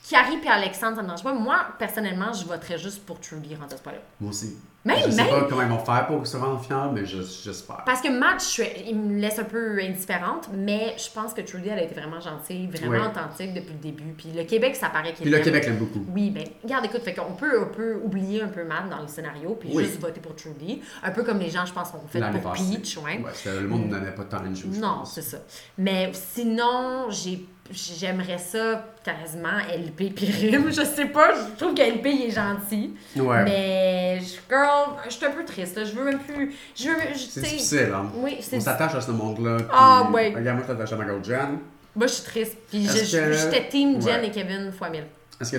Carrie 0.09 0.37
et 0.43 0.47
Alexandre, 0.49 0.97
ça 0.97 1.01
me 1.01 1.07
dérange 1.07 1.23
pas. 1.23 1.33
Moi, 1.33 1.55
personnellement, 1.79 2.33
je 2.33 2.45
voterais 2.45 2.77
juste 2.77 3.05
pour 3.05 3.19
Trudy 3.21 3.55
rendu 3.55 3.73
à 3.73 3.77
ce 3.77 3.81
point-là. 3.83 3.99
Moi 4.19 4.31
aussi. 4.31 4.57
Même, 4.85 4.97
je 5.05 5.11
sais 5.11 5.15
même. 5.15 5.29
pas 5.29 5.43
comment 5.47 5.61
ils 5.61 5.69
vont 5.69 5.79
faire 5.79 6.05
pour 6.07 6.27
se 6.27 6.35
rendre 6.35 6.55
en 6.55 6.59
finale, 6.59 6.89
mais 6.93 7.05
je- 7.05 7.21
j'espère. 7.21 7.83
Parce 7.85 8.01
que 8.01 8.09
suis- 8.43 8.63
il 8.85 8.99
me 8.99 9.17
laisse 9.17 9.39
un 9.39 9.45
peu 9.45 9.79
indifférente, 9.81 10.49
mais 10.53 10.93
je 10.97 11.09
pense 11.09 11.33
que 11.33 11.39
Trudy, 11.39 11.69
elle 11.69 11.79
a 11.79 11.83
été 11.83 11.95
vraiment 11.97 12.19
gentille, 12.19 12.67
vraiment 12.67 12.91
Ouais. 12.91 13.07
authentique 13.07 13.53
depuis 13.53 13.71
le 13.71 13.79
début. 13.79 14.11
Puis 14.17 14.31
le 14.35 14.43
Québec, 14.43 14.75
ça 14.75 14.89
paraît 14.89 15.13
qu'il 15.13 15.21
Puis 15.23 15.31
le. 15.37 15.39
Québec 15.39 15.65
l'aime 15.67 15.77
beaucoup. 15.77 16.05
Oui, 16.13 16.31
ben, 16.31 16.43
regarde, 16.61 16.83
écoute, 16.83 17.01
fait 17.01 17.13
qu'on 17.13 17.31
peut, 17.31 17.61
on 17.63 17.73
peut 17.73 17.95
oublier 18.03 18.41
un 18.41 18.49
peu 18.49 18.65
Matt 18.65 18.89
dans 18.89 18.99
le 19.01 19.07
scénario, 19.07 19.55
puis 19.57 19.69
Oui. 19.73 19.85
juste 19.85 20.01
voter 20.01 20.19
pour 20.19 20.35
Trudy. 20.35 20.81
Un 21.01 21.11
peu 21.11 21.23
comme 21.23 21.39
les 21.39 21.49
gens, 21.49 21.65
je 21.65 21.71
pense, 21.71 21.93
ont 21.93 22.05
fait 22.09 22.19
pour. 22.19 22.51
Peach, 22.75 22.97
ouais. 22.97 23.21
Ouais, 23.23 23.31
le 23.61 23.67
monde 23.69 23.85
n'aimait 23.89 24.11
pas 24.11 24.25
tant 24.25 24.41
je 24.53 24.67
Non, 24.67 25.05
c'est 25.05 25.21
ça. 25.21 25.37
Mais 25.77 26.11
sinon, 26.13 27.05
j'ai 27.09 27.45
j'aimerais 27.71 28.37
ça 28.37 28.85
quasiment 29.03 29.57
LP 29.69 30.13
puis 30.15 30.25
Rim. 30.51 30.65
Je 30.69 30.83
sais 30.83 31.05
pas, 31.05 31.31
je 31.33 31.55
trouve 31.57 31.73
que 31.73 31.81
LP 31.81 32.05
il 32.07 32.21
est 32.23 32.31
gentil. 32.31 32.93
Ouais. 33.15 33.43
Mais 33.43 34.19
je- 34.19 34.39
girl, 34.49 34.97
je 35.05 35.09
suis 35.11 35.25
un 35.25 35.31
peu 35.31 35.45
triste. 35.45 35.77
là. 35.77 35.83
Je 35.85 35.91
veux 35.93 36.03
même 36.03 36.19
plus. 36.19 36.53
Je 36.75 36.89
veux. 36.89 36.95
je- 37.13 37.17
C'est 37.19 37.41
difficile, 37.41 37.91
hein. 37.95 38.11
Oui, 38.15 38.37
c'est 38.41 38.57
On 38.57 38.61
s'attache 38.61 38.95
à 38.95 39.01
ce 39.01 39.11
monde-là. 39.11 39.57
Ah, 39.71 40.09
ouais. 40.13 40.33
Regarde, 40.35 40.57
moi, 40.57 40.65
je 40.67 40.73
t'attache 40.73 40.93
à 40.93 40.95
ma 40.97 41.05
girl 41.05 41.23
Jen. 41.23 41.59
Moi, 41.95 42.07
je 42.07 42.13
suis 42.13 42.23
triste. 42.23 42.57
Puis 42.69 42.85
je- 42.85 43.17
que- 43.17 43.33
j'étais 43.33 43.67
team 43.69 44.01
Jen 44.01 44.21
Ouais. 44.21 44.27
et 44.27 44.31
Kevin 44.31 44.71
fois 44.71 44.89
mille. 44.89 45.05
Est-ce 45.39 45.51
que 45.51 45.57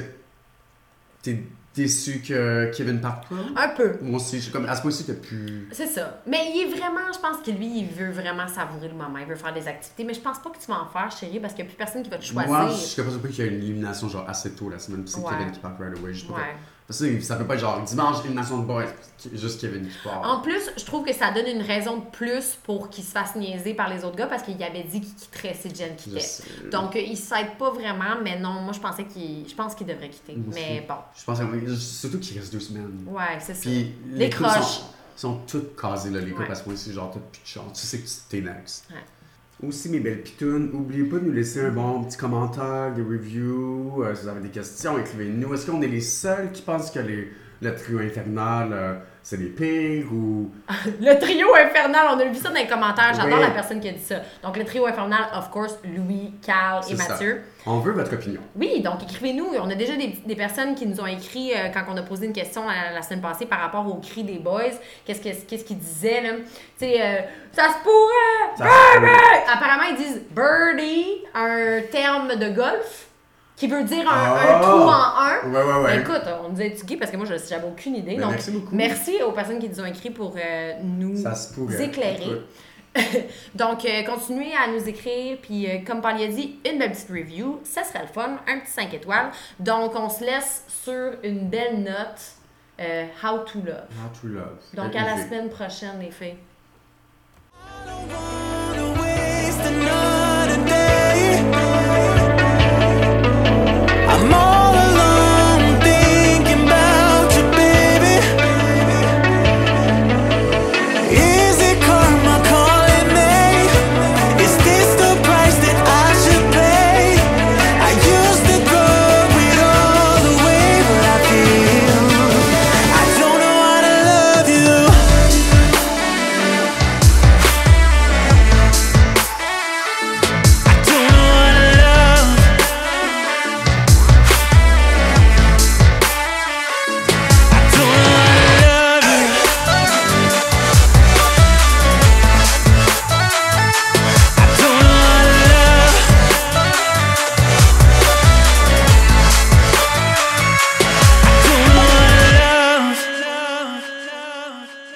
t'es 1.22 1.38
déçu 1.74 2.20
que 2.20 2.70
Kevin 2.76 3.00
parte 3.00 3.28
pas? 3.28 3.34
Un 3.56 3.68
peu. 3.70 3.98
Moi 4.02 4.16
aussi, 4.16 4.36
je 4.36 4.42
suis 4.44 4.52
comme, 4.52 4.66
à 4.66 4.76
ce 4.76 4.82
point-ci, 4.82 5.04
t'as 5.04 5.14
plus. 5.14 5.68
C'est 5.72 5.86
ça. 5.86 6.20
Mais 6.26 6.38
il 6.54 6.62
est 6.62 6.76
vraiment, 6.76 7.12
je 7.12 7.18
pense 7.18 7.44
que 7.44 7.50
lui, 7.50 7.80
il 7.80 7.86
veut 7.86 8.10
vraiment 8.12 8.46
savourer 8.48 8.88
le 8.88 8.94
moment. 8.94 9.18
Il 9.18 9.26
veut 9.26 9.34
faire 9.34 9.52
des 9.52 9.66
activités. 9.66 10.04
Mais 10.04 10.14
je 10.14 10.20
pense 10.20 10.38
pas 10.38 10.50
que 10.50 10.58
tu 10.58 10.66
vas 10.66 10.80
en 10.80 10.86
faire, 10.86 11.10
chérie, 11.10 11.40
parce 11.40 11.54
qu'il 11.54 11.64
n'y 11.64 11.68
a 11.70 11.72
plus 11.72 11.78
personne 11.78 12.02
qui 12.02 12.10
va 12.10 12.18
te 12.18 12.24
choisir. 12.24 12.50
Moi, 12.50 12.68
je 12.68 12.74
suis 12.74 13.02
pas 13.02 13.10
surpris 13.10 13.32
qu'il 13.32 13.44
y 13.44 13.48
ait 13.48 13.50
une 13.50 13.62
élimination 13.62 14.08
genre 14.08 14.28
assez 14.28 14.52
tôt 14.52 14.68
la 14.70 14.78
semaine, 14.78 15.02
puis 15.04 15.12
c'est 15.12 15.20
Ouais. 15.20 15.30
Kevin 15.36 15.50
qui 15.52 15.58
part 15.60 15.76
right 15.78 15.98
away. 15.98 16.14
Je 16.14 16.20
sais 16.20 16.26
pas 16.26 16.34
Ouais. 16.34 16.40
pourquoi. 16.40 16.60
Ça 16.90 17.36
peut 17.36 17.46
pas 17.46 17.54
être 17.54 17.60
genre 17.60 17.82
dimanche, 17.82 18.20
élimination 18.20 18.58
de 18.58 18.66
boys, 18.66 18.84
juste 19.32 19.58
Kevin 19.60 19.88
qui 19.88 19.96
part. 20.04 20.20
En 20.22 20.40
plus, 20.42 20.70
je 20.76 20.84
trouve 20.84 21.02
que 21.04 21.14
ça 21.14 21.30
donne 21.32 21.46
une 21.46 21.62
raison 21.62 21.96
de 21.96 22.04
plus 22.12 22.58
pour 22.62 22.90
qu'il 22.90 23.02
se 23.04 23.10
fasse 23.12 23.34
niaiser 23.36 23.72
par 23.72 23.88
les 23.88 24.04
autres 24.04 24.16
gars 24.16 24.26
parce 24.26 24.42
qu'il 24.42 24.62
avait 24.62 24.82
dit 24.82 25.00
qu'il 25.00 25.14
quitterait 25.14 25.54
si 25.54 25.74
Jen 25.74 25.92
Je 25.98 26.02
quittait. 26.04 26.68
Donc, 26.70 26.94
euh, 26.94 27.00
il 27.00 27.16
s'aide 27.16 27.56
pas 27.58 27.70
vraiment, 27.70 28.20
mais 28.22 28.38
non, 28.38 28.60
moi 28.60 28.72
je 28.74 28.80
pensais 28.80 29.04
qu'il. 29.04 29.48
Je 29.48 29.54
pense 29.54 29.74
qu'il 29.74 29.86
devrait 29.86 30.10
quitter. 30.10 30.34
Moi 30.36 30.48
aussi. 30.50 30.60
Mais 30.60 30.84
bon, 30.86 30.96
Je 31.18 31.24
pense 31.24 31.38
que, 31.40 31.74
surtout 31.76 32.18
qu'il 32.18 32.38
reste 32.38 32.52
deux 32.52 32.60
semaines. 32.60 33.04
ouais, 33.06 33.38
c'est 33.40 33.54
ça. 33.54 33.60
Puis 33.62 33.94
Les 34.12 34.28
croches. 34.28 34.80
sont, 35.16 35.32
sont 35.32 35.40
toutes 35.46 35.80
casées 35.80 36.10
là, 36.10 36.20
les 36.20 36.32
Ouais. 36.32 36.46
parce 36.46 36.60
que 36.60 36.66
moi 36.66 36.74
aussi, 36.74 36.92
genre, 36.92 37.10
t'as 37.10 37.20
plus 37.20 37.40
de 37.42 37.46
chance. 37.46 37.80
Tu 37.80 37.86
sais 37.86 37.98
que 38.00 38.08
t'es 38.28 38.40
next. 38.42 38.84
Ouais. 38.90 38.96
Aussi, 39.62 39.88
mes 39.88 40.00
belles 40.00 40.22
pitounes, 40.22 40.70
n'oubliez 40.72 41.04
pas 41.04 41.18
de 41.18 41.26
nous 41.26 41.32
laisser 41.32 41.60
un 41.60 41.70
bon 41.70 42.04
petit 42.04 42.16
commentaire, 42.16 42.92
des 42.92 43.02
reviews. 43.02 44.02
euh, 44.02 44.14
si 44.14 44.22
vous 44.22 44.28
avez 44.28 44.40
des 44.40 44.48
questions, 44.48 44.98
écrivez-nous. 44.98 45.54
Est-ce 45.54 45.70
qu'on 45.70 45.80
est 45.80 45.88
les 45.88 46.00
seuls 46.00 46.50
qui 46.52 46.60
pensent 46.62 46.90
que 46.90 46.98
les, 46.98 47.28
le 47.60 47.74
trio 47.74 47.98
infernal, 48.00 48.68
euh, 48.72 48.94
c'est 49.22 49.38
les 49.38 49.46
pires 49.48 50.12
ou. 50.12 50.50
Le 51.00 51.18
trio 51.18 51.54
infernal, 51.54 52.08
on 52.14 52.18
a 52.20 52.24
vu 52.26 52.34
ça 52.34 52.50
dans 52.50 52.56
les 52.56 52.66
commentaires. 52.66 53.14
J'adore 53.14 53.38
Oui. 53.38 53.44
la 53.44 53.50
personne 53.52 53.80
qui 53.80 53.88
a 53.88 53.92
dit 53.92 54.02
ça. 54.02 54.16
Donc, 54.42 54.58
le 54.58 54.64
trio 54.66 54.86
infernal, 54.86 55.20
of 55.34 55.50
course, 55.50 55.78
Louis, 55.82 56.34
Carl 56.44 56.84
et 56.90 56.94
ça. 56.96 57.08
Mathieu. 57.08 57.40
On 57.64 57.78
veut 57.78 57.92
votre 57.92 58.12
opinion. 58.12 58.42
Oui, 58.54 58.82
donc 58.82 59.02
écrivez-nous. 59.04 59.46
On 59.58 59.70
a 59.70 59.74
déjà 59.74 59.96
des, 59.96 60.08
des 60.26 60.36
personnes 60.36 60.74
qui 60.74 60.86
nous 60.86 61.00
ont 61.00 61.06
écrit 61.06 61.52
euh, 61.54 61.68
quand 61.72 61.84
on 61.90 61.96
a 61.96 62.02
posé 62.02 62.26
une 62.26 62.34
question 62.34 62.64
la, 62.68 62.92
la 62.92 63.00
semaine 63.00 63.22
passée 63.22 63.46
par 63.46 63.60
rapport 63.60 63.86
au 63.86 63.94
cri 63.94 64.24
des 64.24 64.38
boys. 64.38 64.64
Qu'est-ce 65.06 65.22
que- 65.22 65.46
qu'est-ce 65.48 65.64
qu'ils 65.64 65.78
disaient, 65.78 66.20
là? 66.20 66.30
Tu 66.78 66.84
sais, 66.86 67.00
euh, 67.00 67.20
ça 67.52 67.68
se 67.68 67.82
pourrait! 67.82 68.56
Ça! 68.58 69.54
Apparemment, 69.54 69.84
ils 69.90 69.96
disent 69.96 70.20
birdie, 70.30 71.06
un 71.34 71.80
terme 71.90 72.36
de 72.36 72.50
golf 72.50 73.06
qui 73.56 73.68
veut 73.68 73.84
dire 73.84 74.08
un, 74.10 74.32
un 74.32 74.36
Ah! 74.36 74.60
trou 74.62 74.80
en 74.80 74.90
un. 74.92 75.52
Ouais, 75.52 75.62
ouais, 75.72 75.84
ouais. 75.84 76.00
Écoute, 76.00 76.22
on 76.44 76.48
nous 76.50 76.60
a 76.60 76.64
étudié 76.64 76.96
parce 76.96 77.10
que 77.10 77.16
moi, 77.16 77.26
je 77.26 77.34
j'avais 77.48 77.66
aucune 77.66 77.96
idée. 77.96 78.16
Ben, 78.16 78.22
donc, 78.22 78.30
merci 78.32 78.50
beaucoup. 78.50 78.74
merci 78.74 79.22
aux 79.22 79.32
personnes 79.32 79.58
qui 79.58 79.68
nous 79.68 79.80
ont 79.80 79.86
écrit 79.86 80.10
pour 80.10 80.34
euh, 80.36 80.72
nous 80.82 81.16
Ça 81.22 81.34
se 81.34 81.54
pourrait. 81.54 81.84
éclairer. 81.84 82.42
Donc, 83.56 83.84
euh, 83.84 84.02
continuez 84.04 84.52
à 84.54 84.68
nous 84.70 84.88
écrire. 84.88 85.38
Puis, 85.42 85.68
euh, 85.68 85.78
comme 85.84 86.00
Paul 86.00 86.12
a 86.12 86.26
dit, 86.28 86.60
une 86.64 86.78
belle 86.78 86.92
petite 86.92 87.10
review. 87.10 87.60
Ça 87.64 87.82
serait 87.82 88.02
le 88.02 88.06
fun. 88.06 88.36
Un 88.46 88.60
petit 88.60 88.70
5 88.70 88.94
étoiles. 88.94 89.30
Donc, 89.58 89.92
on 89.96 90.08
se 90.08 90.22
laisse 90.24 90.62
sur 90.68 91.12
une 91.24 91.48
belle 91.48 91.82
note. 91.82 92.20
euh, 92.80 93.04
how 93.22 93.38
to 93.38 93.58
love. 93.64 93.86
How 93.90 94.20
to 94.20 94.26
love. 94.28 94.58
Donc, 94.74 94.94
à 94.96 95.04
la 95.04 95.24
semaine 95.24 95.48
prochaine, 95.48 95.98
les 96.00 96.10
filles. 96.12 96.36
wanna 97.86 99.00
waste 99.00 99.60
another 99.60 100.13